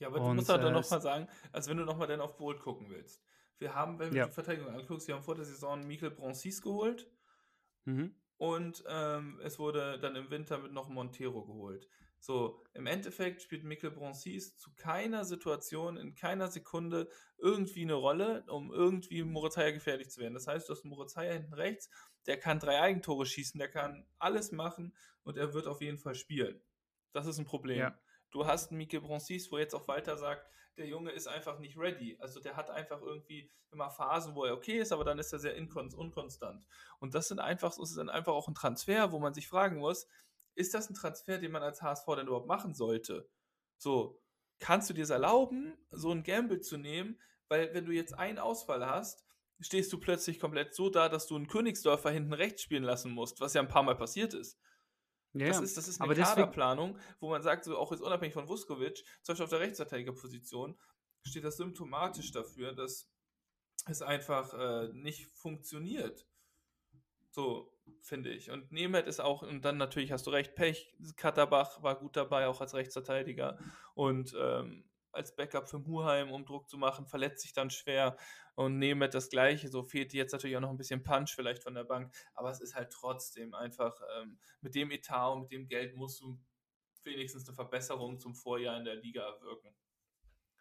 Ja, 0.00 0.08
aber 0.08 0.20
Und, 0.20 0.28
du 0.28 0.34
musst 0.34 0.48
halt 0.48 0.60
äh, 0.60 0.64
dann 0.64 0.74
nochmal 0.74 1.00
sagen, 1.00 1.28
als 1.52 1.68
wenn 1.68 1.76
du 1.76 1.84
nochmal 1.84 2.08
dann 2.08 2.20
auf 2.20 2.36
Bolt 2.36 2.60
gucken 2.60 2.90
willst. 2.90 3.22
Wir 3.58 3.74
haben, 3.74 3.98
wenn 3.98 4.10
du 4.10 4.16
ja. 4.16 4.26
die 4.26 4.32
Verteidigung 4.32 4.72
anguckst, 4.72 5.08
wir 5.08 5.14
haben 5.14 5.22
vor 5.22 5.34
der 5.34 5.44
Saison 5.44 5.84
Michael 5.86 6.10
Broncis 6.10 6.62
geholt. 6.62 7.10
Mhm. 7.88 8.14
Und 8.36 8.84
ähm, 8.86 9.40
es 9.42 9.58
wurde 9.58 9.98
dann 9.98 10.14
im 10.14 10.30
Winter 10.30 10.58
mit 10.58 10.72
noch 10.72 10.88
Montero 10.88 11.44
geholt. 11.44 11.88
So, 12.20 12.62
im 12.74 12.86
Endeffekt 12.86 13.42
spielt 13.42 13.64
Mikkel 13.64 13.90
Broncis 13.90 14.56
zu 14.58 14.74
keiner 14.74 15.24
Situation, 15.24 15.96
in 15.96 16.14
keiner 16.14 16.48
Sekunde 16.48 17.08
irgendwie 17.38 17.82
eine 17.82 17.94
Rolle, 17.94 18.44
um 18.48 18.72
irgendwie 18.72 19.22
Moritz 19.22 19.54
gefährlich 19.54 20.10
zu 20.10 20.20
werden. 20.20 20.34
Das 20.34 20.46
heißt, 20.46 20.68
du 20.68 20.72
hast 20.72 20.84
Moritz 20.84 21.14
hinten 21.14 21.54
rechts, 21.54 21.88
der 22.26 22.38
kann 22.38 22.58
drei 22.58 22.80
Eigentore 22.80 23.24
schießen, 23.24 23.58
der 23.58 23.70
kann 23.70 24.06
alles 24.18 24.52
machen 24.52 24.94
und 25.22 25.36
er 25.36 25.54
wird 25.54 25.66
auf 25.66 25.80
jeden 25.80 25.98
Fall 25.98 26.14
spielen. 26.14 26.60
Das 27.12 27.26
ist 27.26 27.38
ein 27.38 27.44
Problem. 27.44 27.78
Ja. 27.78 27.98
Du 28.30 28.46
hast 28.46 28.72
Mikkel 28.72 29.00
Broncis, 29.00 29.50
wo 29.50 29.58
jetzt 29.58 29.74
auch 29.74 29.88
Walter 29.88 30.16
sagt, 30.16 30.46
der 30.78 30.86
Junge 30.86 31.10
ist 31.10 31.26
einfach 31.26 31.58
nicht 31.58 31.76
ready. 31.76 32.16
Also 32.20 32.40
der 32.40 32.56
hat 32.56 32.70
einfach 32.70 33.02
irgendwie 33.02 33.50
immer 33.70 33.90
Phasen, 33.90 34.34
wo 34.34 34.44
er 34.44 34.54
okay 34.54 34.78
ist, 34.78 34.92
aber 34.92 35.04
dann 35.04 35.18
ist 35.18 35.32
er 35.32 35.38
sehr 35.38 35.56
unkonstant. 35.56 36.66
Und 36.98 37.14
das 37.14 37.28
sind 37.28 37.40
einfach, 37.40 37.76
das 37.76 37.90
ist 37.90 37.98
dann 37.98 38.08
einfach 38.08 38.32
auch 38.32 38.48
ein 38.48 38.54
Transfer, 38.54 39.12
wo 39.12 39.18
man 39.18 39.34
sich 39.34 39.48
fragen 39.48 39.78
muss, 39.78 40.06
ist 40.54 40.74
das 40.74 40.90
ein 40.90 40.94
Transfer, 40.94 41.38
den 41.38 41.52
man 41.52 41.62
als 41.62 41.82
HSV 41.82 42.06
denn 42.16 42.26
überhaupt 42.26 42.48
machen 42.48 42.74
sollte? 42.74 43.28
So, 43.76 44.20
kannst 44.58 44.90
du 44.90 44.94
dir 44.94 45.02
es 45.02 45.10
erlauben, 45.10 45.76
so 45.90 46.10
ein 46.10 46.22
Gamble 46.22 46.60
zu 46.60 46.78
nehmen? 46.78 47.20
Weil 47.48 47.72
wenn 47.74 47.84
du 47.84 47.92
jetzt 47.92 48.12
einen 48.14 48.38
Ausfall 48.38 48.84
hast, 48.86 49.24
stehst 49.60 49.92
du 49.92 49.98
plötzlich 49.98 50.40
komplett 50.40 50.74
so 50.74 50.90
da, 50.90 51.08
dass 51.08 51.26
du 51.26 51.36
einen 51.36 51.48
Königsdörfer 51.48 52.10
hinten 52.10 52.32
rechts 52.32 52.62
spielen 52.62 52.84
lassen 52.84 53.12
musst, 53.12 53.40
was 53.40 53.54
ja 53.54 53.60
ein 53.60 53.68
paar 53.68 53.82
Mal 53.82 53.96
passiert 53.96 54.34
ist. 54.34 54.58
Ja, 55.40 55.48
das, 55.48 55.60
ist, 55.60 55.76
das 55.76 55.88
ist 55.88 56.00
eine 56.00 56.14
Kaderplanung, 56.14 56.98
wo 57.20 57.30
man 57.30 57.42
sagt, 57.42 57.64
so 57.64 57.76
auch 57.76 57.90
jetzt 57.92 58.00
unabhängig 58.00 58.34
von 58.34 58.48
Vuskovic, 58.48 59.04
zum 59.22 59.32
Beispiel 59.32 59.44
auf 59.44 59.50
der 59.50 59.60
Rechtsverteidigerposition, 59.60 60.78
steht 61.24 61.44
das 61.44 61.56
symptomatisch 61.56 62.32
dafür, 62.32 62.72
dass 62.72 63.10
es 63.86 64.02
einfach 64.02 64.54
äh, 64.54 64.88
nicht 64.92 65.26
funktioniert. 65.26 66.26
So, 67.30 67.72
finde 68.00 68.30
ich. 68.30 68.50
Und 68.50 68.72
Nemeth 68.72 69.06
ist 69.06 69.20
auch, 69.20 69.42
und 69.42 69.64
dann 69.64 69.76
natürlich 69.76 70.12
hast 70.12 70.26
du 70.26 70.30
recht, 70.30 70.54
Pech, 70.54 70.94
Katterbach 71.16 71.82
war 71.82 71.98
gut 71.98 72.16
dabei, 72.16 72.48
auch 72.48 72.60
als 72.60 72.74
Rechtsverteidiger. 72.74 73.58
Und 73.94 74.34
ähm, 74.38 74.87
als 75.18 75.36
Backup 75.36 75.68
für 75.68 75.78
Muheim, 75.78 76.30
um 76.30 76.46
Druck 76.46 76.68
zu 76.68 76.78
machen, 76.78 77.06
verletzt 77.06 77.42
sich 77.42 77.52
dann 77.52 77.70
schwer. 77.70 78.16
Und 78.54 78.78
Nemeth 78.78 79.14
das 79.14 79.28
gleiche, 79.28 79.68
so 79.68 79.82
fehlt 79.82 80.14
jetzt 80.14 80.32
natürlich 80.32 80.56
auch 80.56 80.60
noch 80.60 80.70
ein 80.70 80.78
bisschen 80.78 81.02
Punch 81.02 81.34
vielleicht 81.34 81.62
von 81.62 81.74
der 81.74 81.84
Bank. 81.84 82.14
Aber 82.34 82.50
es 82.50 82.60
ist 82.60 82.74
halt 82.74 82.90
trotzdem 82.90 83.54
einfach, 83.54 84.00
ähm, 84.18 84.38
mit 84.60 84.74
dem 84.74 84.90
Etat 84.90 85.32
und 85.32 85.42
mit 85.42 85.52
dem 85.52 85.68
Geld 85.68 85.94
musst 85.94 86.20
du 86.20 86.40
wenigstens 87.04 87.46
eine 87.46 87.54
Verbesserung 87.54 88.18
zum 88.18 88.34
Vorjahr 88.34 88.78
in 88.78 88.84
der 88.84 88.96
Liga 88.96 89.22
erwirken. 89.22 89.74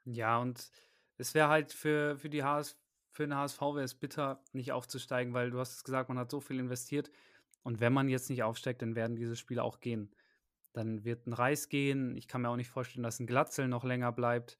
Ja, 0.05 0.37
und 0.39 0.71
es 1.17 1.33
wäre 1.33 1.49
halt 1.49 1.73
für, 1.73 2.17
für 2.17 2.29
die 2.29 2.43
HS, 2.43 2.79
für 3.11 3.23
den 3.23 3.35
HSV 3.35 3.59
wäre 3.61 3.83
es 3.83 3.95
bitter, 3.95 4.43
nicht 4.53 4.71
aufzusteigen, 4.71 5.33
weil 5.33 5.49
du 5.49 5.59
hast 5.59 5.73
es 5.73 5.83
gesagt, 5.83 6.09
man 6.09 6.19
hat 6.19 6.31
so 6.31 6.39
viel 6.39 6.59
investiert. 6.59 7.11
Und 7.63 7.79
wenn 7.79 7.91
man 7.93 8.07
jetzt 8.07 8.29
nicht 8.29 8.43
aufsteigt, 8.43 8.81
dann 8.81 8.95
werden 8.95 9.15
diese 9.15 9.35
Spiele 9.35 9.63
auch 9.63 9.79
gehen. 9.79 10.15
Dann 10.77 11.03
wird 11.03 11.25
ein 11.25 11.33
Reis 11.33 11.69
gehen. 11.69 12.15
Ich 12.15 12.27
kann 12.27 12.43
mir 12.43 12.49
auch 12.49 12.55
nicht 12.55 12.69
vorstellen, 12.69 13.01
dass 13.01 13.19
ein 13.19 13.25
Glatzel 13.25 13.67
noch 13.67 13.83
länger 13.83 14.11
bleibt 14.11 14.59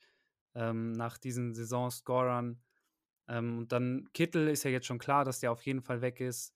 ähm, 0.56 0.94
nach 0.94 1.20
diesen 1.20 1.54
Saison-Scorern. 1.54 2.60
Ähm, 3.28 3.58
und 3.60 3.72
dann 3.72 4.10
Kittel 4.14 4.48
ist 4.48 4.64
ja 4.64 4.72
jetzt 4.72 4.88
schon 4.88 4.98
klar, 4.98 5.26
dass 5.26 5.42
der 5.42 5.52
auf 5.52 5.64
jeden 5.64 5.84
Fall 5.84 6.02
weg 6.02 6.20
ist. 6.20 6.56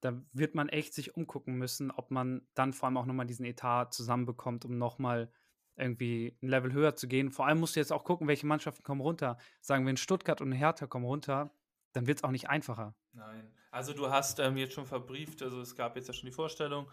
Da 0.00 0.18
wird 0.32 0.54
man 0.54 0.70
echt 0.70 0.94
sich 0.94 1.14
umgucken 1.14 1.56
müssen, 1.56 1.90
ob 1.90 2.10
man 2.10 2.48
dann 2.54 2.72
vor 2.72 2.86
allem 2.86 2.96
auch 2.96 3.04
nochmal 3.04 3.26
diesen 3.26 3.44
Etat 3.44 3.92
zusammenbekommt, 3.92 4.64
um 4.64 4.78
nochmal 4.78 5.30
irgendwie 5.76 6.38
ein 6.42 6.48
Level 6.48 6.72
höher 6.72 6.96
zu 6.96 7.08
gehen. 7.08 7.30
Vor 7.30 7.46
allem 7.46 7.60
musst 7.60 7.76
du 7.76 7.80
jetzt 7.80 7.92
auch 7.92 8.04
gucken, 8.04 8.26
welche 8.26 8.46
Mannschaften 8.46 8.84
kommen 8.84 9.02
runter. 9.02 9.36
Sagen 9.60 9.84
wir 9.84 9.90
in 9.90 9.98
Stuttgart 9.98 10.40
und 10.40 10.52
Hertha 10.52 10.86
kommen 10.86 11.04
runter, 11.04 11.52
dann 11.92 12.06
wird 12.06 12.18
es 12.18 12.24
auch 12.24 12.30
nicht 12.30 12.48
einfacher. 12.48 12.94
Nein. 13.12 13.52
Also 13.70 13.92
du 13.92 14.08
hast 14.08 14.38
ähm, 14.38 14.56
jetzt 14.56 14.72
schon 14.72 14.86
verbrieft, 14.86 15.42
also 15.42 15.60
es 15.60 15.76
gab 15.76 15.94
jetzt 15.96 16.08
ja 16.08 16.14
schon 16.14 16.26
die 16.26 16.34
Vorstellung, 16.34 16.88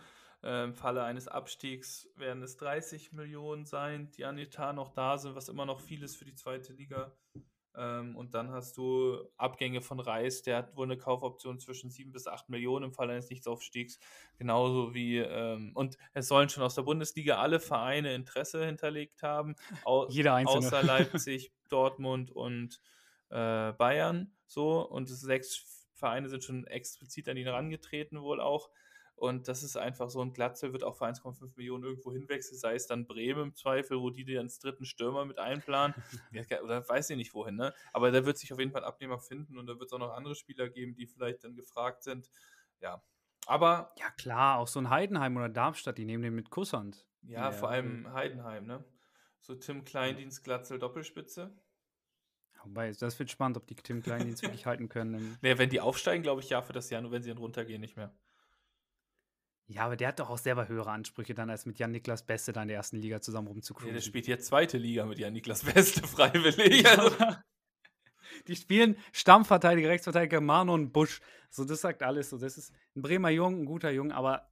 im 0.46 0.76
Falle 0.76 1.04
eines 1.04 1.28
Abstiegs 1.28 2.08
werden 2.16 2.44
es 2.44 2.58
30 2.58 3.14
Millionen 3.14 3.66
sein, 3.66 4.12
die 4.12 4.26
an 4.26 4.38
Etat 4.38 4.74
noch 4.74 4.94
da 4.94 5.18
sind, 5.18 5.36
was 5.36 5.50
immer 5.50 5.66
noch 5.66 5.82
viel 5.82 6.04
ist 6.04 6.18
für 6.18 6.26
die 6.26 6.36
zweite 6.36 6.74
Liga. 6.74 7.16
Ähm, 7.78 8.16
und 8.16 8.34
dann 8.34 8.52
hast 8.52 8.78
du 8.78 9.18
Abgänge 9.38 9.82
von 9.82 10.00
Reis, 10.00 10.44
der 10.44 10.58
hat 10.58 10.76
wohl 10.76 10.86
eine 10.86 10.98
Kaufoption 10.98 11.60
zwischen 11.60 11.90
7 11.90 12.12
bis 12.12 12.28
8 12.28 12.50
Millionen 12.50 12.86
im 12.86 12.94
Fall 12.94 13.10
eines 13.10 13.30
Nichtsaufstiegs. 13.30 14.00
Genauso 14.38 14.94
wie, 14.94 15.18
ähm, 15.18 15.72
und 15.74 15.98
es 16.14 16.28
sollen 16.28 16.50
schon 16.50 16.64
aus 16.64 16.76
der 16.76 16.84
Bundesliga 16.84 17.38
alle 17.38 17.60
Vereine 17.60 18.14
Interesse 18.14 18.66
hinterlegt 18.66 19.24
haben. 19.24 19.56
Au 19.84 20.08
Jeder 20.10 20.36
einzelne. 20.36 20.68
Außer 20.68 20.84
Leipzig, 20.84 21.52
Dortmund 21.70 22.32
und 22.32 22.82
äh, 23.30 23.74
Bayern. 23.74 24.32
So, 24.48 24.88
und 24.88 25.08
sechs 25.08 25.90
Vereine 25.96 26.30
sind 26.30 26.44
schon 26.44 26.68
explizit 26.68 27.28
an 27.28 27.38
ihn 27.38 27.46
herangetreten, 27.46 28.22
wohl 28.22 28.40
auch. 28.40 28.70
Und 29.16 29.48
das 29.48 29.64
ist 29.64 29.78
einfach 29.78 30.10
so, 30.10 30.22
ein 30.22 30.34
Glatzel 30.34 30.74
wird 30.74 30.84
auch 30.84 30.98
für 30.98 31.06
1,5 31.06 31.54
Millionen 31.56 31.86
irgendwo 31.86 32.12
hinwechseln, 32.12 32.60
sei 32.60 32.76
es 32.76 32.86
dann 32.86 33.08
Bremen 33.08 33.44
im 33.44 33.56
Zweifel, 33.56 34.00
wo 34.00 34.10
die 34.10 34.26
den 34.26 34.52
dritten 34.62 34.86
Stürmer 34.86 35.24
mit 35.24 35.40
einplanen. 35.40 35.96
oder 36.64 36.88
weiß 36.88 37.10
ich 37.12 37.18
nicht 37.18 37.34
wohin, 37.34 37.56
ne? 37.56 37.74
Aber 37.94 38.12
da 38.12 38.26
wird 38.26 38.38
sich 38.38 38.52
auf 38.52 38.60
jeden 38.60 38.72
Fall 38.72 38.84
ein 38.84 38.88
Abnehmer 38.88 39.20
finden 39.20 39.58
und 39.58 39.68
da 39.68 39.80
wird 39.80 39.86
es 39.86 39.94
auch 39.94 40.00
noch 40.00 40.12
andere 40.12 40.36
Spieler 40.36 40.68
geben, 40.70 40.96
die 40.96 41.08
vielleicht 41.08 41.44
dann 41.46 41.56
gefragt 41.56 42.04
sind. 42.04 42.30
Ja. 42.82 43.02
Aber. 43.48 43.94
Ja, 43.98 44.10
klar, 44.12 44.60
auch 44.60 44.68
so 44.68 44.80
ein 44.80 44.90
Heidenheim 44.90 45.38
oder 45.38 45.50
Darmstadt, 45.50 45.98
die 45.98 46.06
nehmen 46.06 46.24
den 46.24 46.36
mit 46.36 46.50
Kusshand. 46.50 47.08
Ja, 47.22 47.46
ja, 47.46 47.52
vor 47.52 47.70
allem 47.70 48.12
Heidenheim, 48.14 48.66
ne? 48.66 48.84
So 49.40 49.56
Tim 49.56 49.86
Kleindienst, 49.86 50.44
Glatzel, 50.44 50.78
Doppelspitze. 50.78 51.56
Wobei, 52.64 52.92
das 52.92 53.20
wird 53.20 53.30
spannend, 53.30 53.58
ob 53.58 53.68
die 53.68 53.76
Tim 53.76 54.02
Kleindienst 54.02 54.42
wirklich 54.44 54.66
halten 54.66 54.90
können. 54.90 55.38
Naja, 55.42 55.58
wenn 55.58 55.70
die 55.70 55.80
aufsteigen, 55.80 56.24
glaube 56.24 56.42
ich, 56.42 56.50
ja 56.50 56.62
für 56.62 56.74
das 56.74 56.90
Jahr, 56.90 57.02
nur 57.02 57.12
wenn 57.12 57.22
sie 57.22 57.30
dann 57.30 57.38
runtergehen, 57.38 57.80
nicht 57.80 57.96
mehr. 57.96 58.14
Ja, 59.68 59.86
aber 59.86 59.96
der 59.96 60.10
hat 60.10 60.20
doch 60.20 60.30
auch 60.30 60.38
selber 60.38 60.68
höhere 60.68 60.92
Ansprüche 60.92 61.34
dann, 61.34 61.50
als 61.50 61.66
mit 61.66 61.80
Jan-Niklas 61.80 62.24
Beste 62.24 62.54
da 62.54 62.62
in 62.62 62.68
der 62.68 62.78
ersten 62.78 62.98
Liga 62.98 63.20
zusammen 63.22 63.48
rumzukommen. 63.48 63.90
Nee, 63.90 63.94
der 63.96 64.02
spielt 64.02 64.28
jetzt 64.28 64.46
zweite 64.46 64.78
Liga 64.78 65.06
mit 65.06 65.18
Jan-Niklas 65.18 65.64
Beste 65.64 66.02
freiwillig. 66.08 66.88
Also. 66.88 67.16
Die 68.48 68.56
spielen 68.56 68.98
Stammverteidiger, 69.12 69.90
Rechtsverteidiger 69.90 70.40
Manon 70.42 70.92
Busch. 70.92 71.20
So, 71.50 71.66
das 71.66 71.82
sagt 71.82 72.04
alles. 72.04 72.30
So, 72.30 72.38
das 72.38 72.58
ist 72.58 72.74
ein 72.96 73.02
Bremer 73.02 73.30
Jung, 73.30 73.62
ein 73.62 73.66
guter 73.66 73.90
Jung, 73.90 74.12
aber 74.12 74.50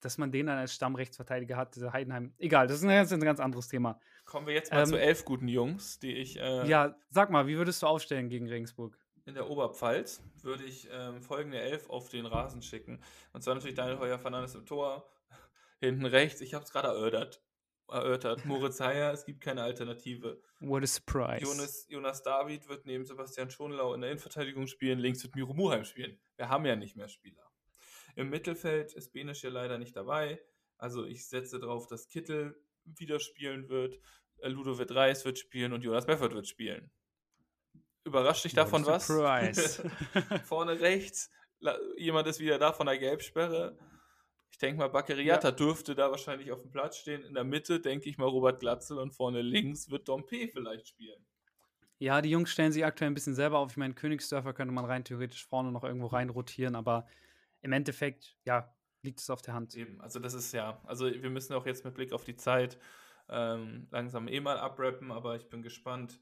dass 0.00 0.16
man 0.16 0.30
den 0.30 0.46
dann 0.46 0.58
als 0.58 0.74
Stammrechtsverteidiger 0.74 1.56
hat, 1.56 1.74
dieser 1.74 1.92
Heidenheim. 1.92 2.32
Egal, 2.38 2.68
das 2.68 2.78
ist 2.78 2.84
ein 2.84 2.88
ganz, 2.88 3.12
ein 3.12 3.20
ganz 3.20 3.40
anderes 3.40 3.68
Thema. 3.68 4.00
Kommen 4.24 4.46
wir 4.46 4.54
jetzt 4.54 4.72
mal 4.72 4.82
Ähm, 4.82 4.86
zu 4.86 5.00
elf 5.00 5.24
guten 5.24 5.48
Jungs, 5.48 5.98
die 5.98 6.12
ich 6.12 6.38
äh, 6.38 6.68
Ja, 6.68 6.96
sag 7.10 7.30
mal, 7.30 7.46
wie 7.46 7.56
würdest 7.56 7.82
du 7.82 7.86
aufstellen 7.86 8.28
gegen 8.28 8.48
Regensburg? 8.48 8.96
In 9.28 9.34
der 9.34 9.50
Oberpfalz 9.50 10.22
würde 10.42 10.64
ich 10.64 10.88
ähm, 10.90 11.20
folgende 11.20 11.60
elf 11.60 11.90
auf 11.90 12.08
den 12.08 12.24
Rasen 12.24 12.62
schicken. 12.62 12.98
Und 13.32 13.42
zwar 13.42 13.54
natürlich 13.54 13.76
Daniel 13.76 13.98
Heuer 13.98 14.18
Fernandes 14.18 14.54
im 14.54 14.64
Tor. 14.64 15.06
Hinten 15.80 16.06
rechts, 16.06 16.40
ich 16.40 16.54
habe 16.54 16.64
es 16.64 16.72
gerade 16.72 16.88
erörtert. 16.88 17.42
erörtert. 17.88 18.46
Moritz 18.46 18.80
Heyer, 18.80 19.12
es 19.12 19.26
gibt 19.26 19.42
keine 19.42 19.62
Alternative. 19.62 20.40
What 20.60 20.82
a 20.82 20.86
surprise. 20.86 21.44
Jonas, 21.44 21.86
Jonas 21.90 22.22
David 22.22 22.68
wird 22.68 22.86
neben 22.86 23.04
Sebastian 23.04 23.50
Schonlau 23.50 23.92
in 23.92 24.00
der 24.00 24.10
Innenverteidigung 24.10 24.66
spielen, 24.66 24.98
links 24.98 25.22
wird 25.22 25.36
Miro 25.36 25.52
Muheim 25.52 25.84
spielen. 25.84 26.18
Wir 26.36 26.48
haben 26.48 26.64
ja 26.64 26.74
nicht 26.74 26.96
mehr 26.96 27.08
Spieler. 27.08 27.52
Im 28.16 28.30
Mittelfeld 28.30 28.94
ist 28.94 29.12
Benisch 29.12 29.44
ja 29.44 29.50
leider 29.50 29.76
nicht 29.76 29.94
dabei. 29.94 30.40
Also 30.78 31.04
ich 31.04 31.28
setze 31.28 31.60
darauf, 31.60 31.86
dass 31.86 32.08
Kittel 32.08 32.58
wieder 32.84 33.20
spielen 33.20 33.68
wird, 33.68 34.00
äh, 34.38 34.48
Ludovic 34.48 34.90
Reis 34.90 35.26
wird 35.26 35.38
spielen 35.38 35.74
und 35.74 35.84
Jonas 35.84 36.06
Meffert 36.06 36.32
wird 36.32 36.48
spielen. 36.48 36.90
Überrascht 38.08 38.44
dich 38.44 38.54
davon 38.54 38.86
was? 38.86 39.06
Surprise. 39.06 39.90
Vorne 40.44 40.80
rechts, 40.80 41.30
jemand 41.96 42.26
ist 42.26 42.40
wieder 42.40 42.58
da 42.58 42.72
von 42.72 42.86
der 42.86 42.98
Gelbsperre. 42.98 43.76
Ich 44.50 44.56
denke 44.56 44.78
mal, 44.78 44.88
Baccariata 44.88 45.50
dürfte 45.50 45.94
da 45.94 46.10
wahrscheinlich 46.10 46.50
auf 46.50 46.62
dem 46.62 46.70
Platz 46.70 46.96
stehen. 46.96 47.22
In 47.22 47.34
der 47.34 47.44
Mitte 47.44 47.80
denke 47.80 48.08
ich 48.08 48.16
mal 48.16 48.26
Robert 48.26 48.60
Glatzel 48.60 48.98
und 48.98 49.12
vorne 49.12 49.42
links 49.42 49.90
wird 49.90 50.08
Dompe 50.08 50.48
vielleicht 50.48 50.88
spielen. 50.88 51.26
ja, 51.98 52.22
die 52.22 52.30
Jungs 52.30 52.50
stellen 52.50 52.72
sich 52.72 52.84
aktuell 52.84 53.10
ein 53.10 53.14
bisschen 53.14 53.34
selber 53.34 53.58
auf. 53.58 53.72
Ich 53.72 53.76
meine, 53.76 53.92
Königsdörfer 53.92 54.54
könnte 54.54 54.72
man 54.72 54.86
rein 54.86 55.04
theoretisch 55.04 55.46
vorne 55.46 55.70
noch 55.70 55.84
irgendwo 55.84 56.06
rein 56.06 56.30
rotieren, 56.30 56.74
aber 56.76 57.06
im 57.60 57.72
Endeffekt, 57.72 58.36
ja, 58.44 58.74
liegt 59.02 59.20
es 59.20 59.28
auf 59.28 59.42
der 59.42 59.52
Hand. 59.54 59.74
Eben, 59.74 60.00
also 60.00 60.18
das 60.18 60.32
ist 60.32 60.52
ja, 60.52 60.80
also 60.84 61.06
wir 61.06 61.30
müssen 61.30 61.52
auch 61.52 61.66
jetzt 61.66 61.84
mit 61.84 61.94
Blick 61.94 62.12
auf 62.12 62.24
die 62.24 62.36
Zeit 62.36 62.78
ähm, 63.28 63.86
langsam 63.90 64.28
eh 64.28 64.40
mal 64.40 64.58
abrappen, 64.58 65.12
aber 65.12 65.36
ich 65.36 65.48
bin 65.48 65.62
gespannt, 65.62 66.20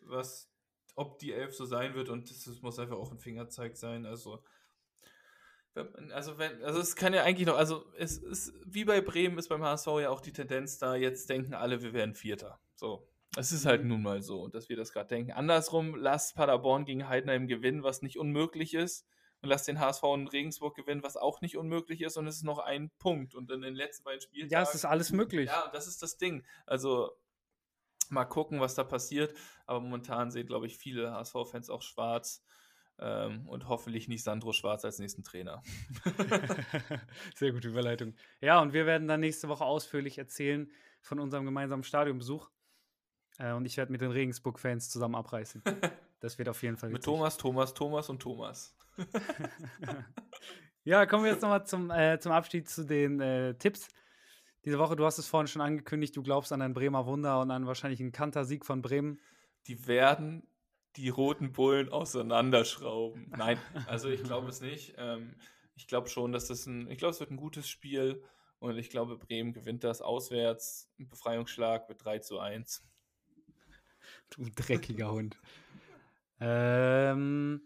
was, 0.00 0.50
ob 0.98 1.18
die 1.18 1.32
Elf 1.32 1.54
so 1.54 1.64
sein 1.64 1.94
wird 1.94 2.08
und 2.08 2.28
das, 2.28 2.44
das 2.44 2.60
muss 2.60 2.78
einfach 2.78 2.96
auch 2.96 3.12
ein 3.12 3.20
Fingerzeig 3.20 3.76
sein. 3.76 4.04
Also, 4.04 4.42
wenn 5.74 6.10
also 6.10 6.38
wenn, 6.38 6.62
also 6.64 6.80
es 6.80 6.96
kann 6.96 7.14
ja 7.14 7.22
eigentlich 7.22 7.46
noch, 7.46 7.56
also 7.56 7.84
es 7.96 8.18
ist 8.18 8.52
wie 8.66 8.84
bei 8.84 9.00
Bremen 9.00 9.38
ist 9.38 9.48
beim 9.48 9.62
HSV 9.62 9.86
ja 10.00 10.10
auch 10.10 10.20
die 10.20 10.32
Tendenz 10.32 10.78
da, 10.78 10.96
jetzt 10.96 11.30
denken 11.30 11.54
alle, 11.54 11.82
wir 11.82 11.92
wären 11.92 12.14
Vierter. 12.14 12.60
So. 12.74 13.08
Es 13.36 13.52
ist 13.52 13.66
halt 13.66 13.84
nun 13.84 14.02
mal 14.02 14.22
so, 14.22 14.48
dass 14.48 14.68
wir 14.68 14.76
das 14.76 14.92
gerade 14.92 15.08
denken. 15.08 15.32
Andersrum, 15.32 15.94
lasst 15.94 16.34
Paderborn 16.34 16.84
gegen 16.84 17.08
Heidenheim 17.08 17.46
gewinnen, 17.46 17.84
was 17.84 18.02
nicht 18.02 18.18
unmöglich 18.18 18.74
ist 18.74 19.06
und 19.42 19.50
lasst 19.50 19.68
den 19.68 19.78
HSV 19.78 20.02
in 20.14 20.26
Regensburg 20.26 20.74
gewinnen, 20.74 21.04
was 21.04 21.16
auch 21.16 21.40
nicht 21.42 21.56
unmöglich 21.56 22.00
ist 22.00 22.16
und 22.16 22.26
es 22.26 22.36
ist 22.36 22.44
noch 22.44 22.58
ein 22.58 22.90
Punkt 22.98 23.36
und 23.36 23.50
in 23.52 23.60
den 23.60 23.76
letzten 23.76 24.02
beiden 24.02 24.20
Spieltagen. 24.20 24.50
Ja, 24.50 24.62
es 24.62 24.74
ist 24.74 24.84
alles 24.84 25.12
möglich. 25.12 25.46
Ja, 25.46 25.66
und 25.66 25.74
das 25.74 25.86
ist 25.86 26.02
das 26.02 26.16
Ding. 26.16 26.44
Also 26.66 27.12
mal 28.12 28.24
gucken, 28.24 28.60
was 28.60 28.74
da 28.74 28.84
passiert, 28.84 29.34
aber 29.66 29.80
momentan 29.80 30.30
sehen, 30.30 30.46
glaube 30.46 30.66
ich, 30.66 30.76
viele 30.76 31.12
HSV-Fans 31.12 31.70
auch 31.70 31.82
schwarz 31.82 32.44
ähm, 32.98 33.48
und 33.48 33.68
hoffentlich 33.68 34.08
nicht 34.08 34.22
Sandro 34.22 34.52
Schwarz 34.52 34.84
als 34.84 34.98
nächsten 34.98 35.24
Trainer. 35.24 35.62
Sehr 37.34 37.52
gute 37.52 37.68
Überleitung. 37.68 38.14
Ja, 38.40 38.60
und 38.60 38.72
wir 38.72 38.86
werden 38.86 39.08
dann 39.08 39.20
nächste 39.20 39.48
Woche 39.48 39.64
ausführlich 39.64 40.18
erzählen 40.18 40.70
von 41.00 41.20
unserem 41.20 41.44
gemeinsamen 41.44 41.84
Stadionbesuch. 41.84 42.50
Äh, 43.38 43.52
und 43.52 43.66
ich 43.66 43.76
werde 43.76 43.92
mit 43.92 44.00
den 44.00 44.10
Regensburg-Fans 44.10 44.90
zusammen 44.90 45.14
abreißen. 45.14 45.62
Das 46.20 46.38
wird 46.38 46.48
auf 46.48 46.62
jeden 46.62 46.76
Fall 46.76 46.90
Mit 46.90 46.98
witzig. 46.98 47.12
Thomas, 47.12 47.36
Thomas, 47.36 47.74
Thomas 47.74 48.08
und 48.08 48.20
Thomas. 48.20 48.76
Ja, 50.88 51.04
kommen 51.04 51.24
wir 51.24 51.32
jetzt 51.32 51.42
nochmal 51.42 51.66
zum, 51.66 51.90
äh, 51.90 52.18
zum 52.18 52.32
Abschied 52.32 52.66
zu 52.66 52.82
den 52.82 53.20
äh, 53.20 53.52
Tipps. 53.54 53.88
Diese 54.64 54.78
Woche, 54.78 54.96
du 54.96 55.04
hast 55.04 55.18
es 55.18 55.26
vorhin 55.28 55.46
schon 55.46 55.62
angekündigt, 55.62 56.16
du 56.16 56.22
glaubst 56.22 56.52
an 56.52 56.62
ein 56.62 56.74
Bremer 56.74 57.06
Wunder 57.06 57.40
und 57.40 57.50
an 57.50 57.66
wahrscheinlich 57.66 58.00
einen 58.00 58.12
Kantersieg 58.12 58.64
von 58.66 58.82
Bremen. 58.82 59.20
Die 59.66 59.86
werden 59.86 60.46
die 60.96 61.08
roten 61.08 61.52
Bullen 61.52 61.90
auseinanderschrauben. 61.90 63.32
Nein, 63.36 63.58
also 63.86 64.08
ich 64.08 64.22
glaube 64.22 64.48
es 64.48 64.60
nicht. 64.60 64.94
Ähm, 64.98 65.34
ich 65.76 65.86
glaube 65.86 66.08
schon, 66.08 66.32
dass 66.32 66.48
das 66.48 66.66
ein, 66.66 66.90
ich 66.90 66.98
glaube, 66.98 67.12
es 67.12 67.20
wird 67.20 67.30
ein 67.30 67.36
gutes 67.36 67.68
Spiel 67.68 68.24
und 68.58 68.76
ich 68.76 68.90
glaube, 68.90 69.16
Bremen 69.16 69.52
gewinnt 69.52 69.84
das 69.84 70.02
auswärts. 70.02 70.90
Ein 70.98 71.08
Befreiungsschlag 71.08 71.88
mit 71.88 72.04
3 72.04 72.18
zu 72.18 72.40
1. 72.40 72.84
Du 74.30 74.48
dreckiger 74.54 75.12
Hund. 75.12 75.38
Ähm, 76.40 77.60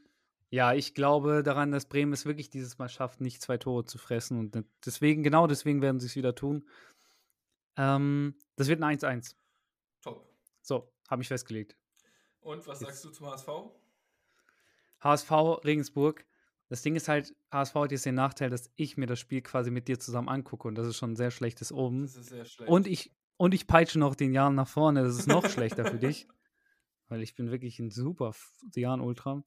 ja, 0.53 0.75
ich 0.75 0.95
glaube 0.95 1.43
daran, 1.43 1.71
dass 1.73 1.87
Bremen 1.87 2.13
es 2.13 2.27
wirklich 2.27 2.51
dieses 2.51 2.77
Mal 2.77 2.91
schafft, 2.91 3.23
nicht 3.23 3.41
zwei 3.41 3.57
Tore 3.57 3.87
zu 3.87 3.97
fressen. 3.97 4.39
Und 4.39 4.65
deswegen, 4.85 5.23
genau 5.23 5.47
deswegen 5.47 5.81
werden 5.81 5.99
sie 5.99 6.07
es 6.07 6.15
wieder 6.15 6.35
tun. 6.35 6.69
Ähm, 7.79 8.35
das 8.57 8.69
wird 8.69 8.83
ein 8.83 8.99
1-1. 8.99 9.35
Top. 10.03 10.29
So, 10.61 10.93
habe 11.09 11.23
ich 11.23 11.29
festgelegt. 11.29 11.75
Und 12.41 12.67
was 12.67 12.81
sagst 12.81 13.03
du 13.03 13.09
zum 13.09 13.29
HSV? 13.29 13.49
HSV 15.01 15.31
Regensburg. 15.65 16.27
Das 16.69 16.83
Ding 16.83 16.97
ist 16.97 17.09
halt, 17.09 17.35
HSV 17.51 17.75
hat 17.75 17.93
jetzt 17.93 18.05
den 18.05 18.15
Nachteil, 18.15 18.51
dass 18.51 18.71
ich 18.77 18.99
mir 18.99 19.07
das 19.07 19.21
Spiel 19.21 19.41
quasi 19.41 19.71
mit 19.71 19.89
dir 19.89 19.99
zusammen 19.99 20.29
angucke 20.29 20.69
und 20.69 20.75
das 20.75 20.87
ist 20.87 20.99
schon 20.99 21.13
ein 21.13 21.17
sehr 21.17 21.31
schlechtes 21.31 21.73
Oben. 21.73 22.03
Das 22.03 22.17
ist 22.17 22.29
sehr 22.29 22.45
schlecht. 22.45 22.71
Und 22.71 22.87
ich, 22.87 23.11
und 23.39 23.55
ich 23.55 23.67
peitsche 23.67 23.99
noch 23.99 24.15
den 24.15 24.35
Jan 24.35 24.55
nach 24.55 24.69
vorne. 24.69 25.03
Das 25.03 25.17
ist 25.17 25.27
noch 25.27 25.49
schlechter 25.49 25.87
für 25.87 25.99
dich. 25.99 26.29
Weil 27.09 27.23
ich 27.23 27.35
bin 27.35 27.51
wirklich 27.51 27.79
ein 27.79 27.91
super 27.91 28.29
F- 28.29 28.53
Jan-Ultra. 28.75 29.43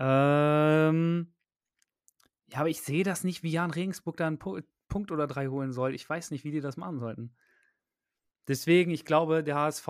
Ähm, 0.00 1.32
ja, 2.48 2.60
aber 2.60 2.70
ich 2.70 2.80
sehe 2.80 3.04
das 3.04 3.22
nicht, 3.22 3.42
wie 3.42 3.52
Jan 3.52 3.70
Regensburg 3.70 4.16
da 4.16 4.26
einen 4.26 4.38
Pu 4.38 4.60
Punkt 4.88 5.12
oder 5.12 5.28
drei 5.28 5.46
holen 5.46 5.72
soll. 5.72 5.94
Ich 5.94 6.08
weiß 6.08 6.32
nicht, 6.32 6.42
wie 6.42 6.50
die 6.50 6.60
das 6.60 6.76
machen 6.76 6.98
sollten. 6.98 7.32
Deswegen, 8.48 8.90
ich 8.90 9.04
glaube, 9.04 9.44
der 9.44 9.54
HSV 9.54 9.86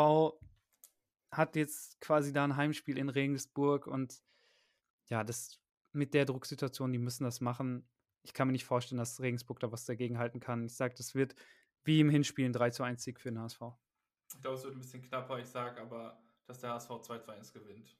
hat 1.30 1.56
jetzt 1.56 1.98
quasi 2.02 2.34
da 2.34 2.44
ein 2.44 2.56
Heimspiel 2.56 2.98
in 2.98 3.08
Regensburg 3.08 3.86
und 3.86 4.20
ja, 5.06 5.24
das 5.24 5.58
mit 5.92 6.12
der 6.12 6.26
Drucksituation, 6.26 6.92
die 6.92 6.98
müssen 6.98 7.24
das 7.24 7.40
machen. 7.40 7.88
Ich 8.22 8.34
kann 8.34 8.48
mir 8.48 8.52
nicht 8.52 8.66
vorstellen, 8.66 8.98
dass 8.98 9.20
Regensburg 9.20 9.60
da 9.60 9.72
was 9.72 9.86
dagegen 9.86 10.18
halten 10.18 10.40
kann. 10.40 10.66
Ich 10.66 10.76
sage, 10.76 10.94
das 10.94 11.14
wird 11.14 11.34
wie 11.84 12.00
im 12.00 12.10
Hinspiel 12.10 12.44
ein 12.44 12.52
3 12.52 12.70
zu 12.70 12.82
1 12.82 13.02
Sieg 13.02 13.20
für 13.20 13.30
den 13.30 13.40
HSV. 13.40 13.62
Ich 14.34 14.42
glaube, 14.42 14.58
es 14.58 14.64
wird 14.64 14.74
ein 14.74 14.80
bisschen 14.80 15.02
knapper. 15.02 15.38
Ich 15.38 15.48
sage 15.48 15.80
aber, 15.80 16.20
dass 16.46 16.60
der 16.60 16.74
HSV 16.74 17.00
2 17.00 17.18
zu 17.18 17.30
1 17.30 17.52
gewinnt. 17.52 17.96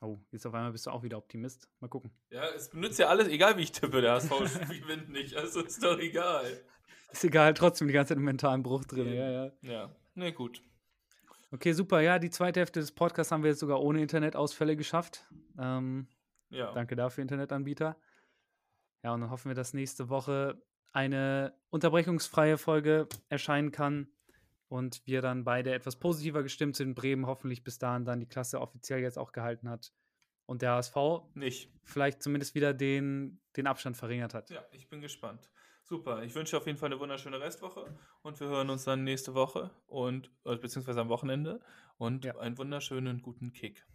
Oh, 0.00 0.18
jetzt 0.30 0.46
auf 0.46 0.54
einmal 0.54 0.70
bist 0.72 0.86
du 0.86 0.90
auch 0.90 1.02
wieder 1.02 1.18
Optimist. 1.18 1.68
Mal 1.80 1.88
gucken. 1.88 2.12
Ja, 2.30 2.44
es 2.54 2.70
benutzt 2.70 2.98
ja 2.98 3.08
alles, 3.08 3.26
egal 3.28 3.56
wie 3.56 3.62
ich 3.62 3.72
tippe, 3.72 4.00
der 4.00 4.12
HSV 4.12 4.30
gewinnt 4.68 5.08
nicht. 5.10 5.34
Also 5.34 5.60
ist 5.62 5.82
doch 5.82 5.98
egal. 5.98 6.44
Ist 7.10 7.24
egal, 7.24 7.54
trotzdem 7.54 7.88
die 7.88 7.94
ganze 7.94 8.10
Zeit 8.10 8.18
im 8.18 8.24
mentalen 8.24 8.62
Bruch 8.62 8.84
drin. 8.84 9.12
Ja, 9.12 9.30
ja. 9.30 9.52
Ja, 9.62 9.96
ne, 10.14 10.32
gut. 10.32 10.62
Okay, 11.50 11.72
super. 11.72 12.00
Ja, 12.00 12.18
die 12.18 12.30
zweite 12.30 12.60
Hälfte 12.60 12.78
des 12.80 12.92
Podcasts 12.92 13.32
haben 13.32 13.42
wir 13.42 13.50
jetzt 13.50 13.60
sogar 13.60 13.80
ohne 13.80 14.02
Internetausfälle 14.02 14.76
geschafft. 14.76 15.26
Ähm, 15.58 16.06
Ja. 16.50 16.72
Danke 16.72 16.94
dafür, 16.94 17.22
Internetanbieter. 17.22 17.96
Ja, 19.02 19.14
und 19.14 19.20
dann 19.22 19.30
hoffen 19.30 19.48
wir, 19.48 19.54
dass 19.54 19.74
nächste 19.74 20.08
Woche 20.10 20.62
eine 20.92 21.54
unterbrechungsfreie 21.70 22.58
Folge 22.58 23.08
erscheinen 23.28 23.70
kann 23.72 24.08
und 24.68 25.02
wir 25.06 25.22
dann 25.22 25.44
beide 25.44 25.72
etwas 25.72 25.96
positiver 25.96 26.42
gestimmt 26.42 26.76
sind. 26.76 26.94
Bremen 26.94 27.26
hoffentlich 27.26 27.64
bis 27.64 27.78
dahin 27.78 28.04
dann 28.04 28.20
die 28.20 28.26
Klasse 28.26 28.60
offiziell 28.60 29.00
jetzt 29.00 29.18
auch 29.18 29.32
gehalten 29.32 29.68
hat 29.68 29.92
und 30.46 30.62
der 30.62 30.72
HSV 30.72 30.96
Nicht. 31.34 31.70
vielleicht 31.84 32.22
zumindest 32.22 32.54
wieder 32.54 32.74
den, 32.74 33.40
den 33.56 33.66
Abstand 33.66 33.96
verringert 33.96 34.34
hat. 34.34 34.50
Ja, 34.50 34.64
ich 34.72 34.88
bin 34.88 35.00
gespannt. 35.00 35.50
Super. 35.84 36.22
Ich 36.22 36.34
wünsche 36.34 36.56
auf 36.58 36.66
jeden 36.66 36.76
Fall 36.76 36.90
eine 36.92 37.00
wunderschöne 37.00 37.40
Restwoche 37.40 37.96
und 38.22 38.38
wir 38.40 38.48
hören 38.48 38.68
uns 38.68 38.84
dann 38.84 39.04
nächste 39.04 39.34
Woche 39.34 39.70
und 39.86 40.30
äh, 40.44 40.56
beziehungsweise 40.56 41.00
am 41.00 41.08
Wochenende 41.08 41.60
und 41.96 42.26
Ja. 42.26 42.36
einen 42.38 42.58
wunderschönen 42.58 43.22
guten 43.22 43.52
Kick. 43.52 43.86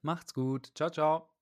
Macht's 0.00 0.32
gut. 0.32 0.72
Ciao, 0.74 0.88
ciao. 0.90 1.39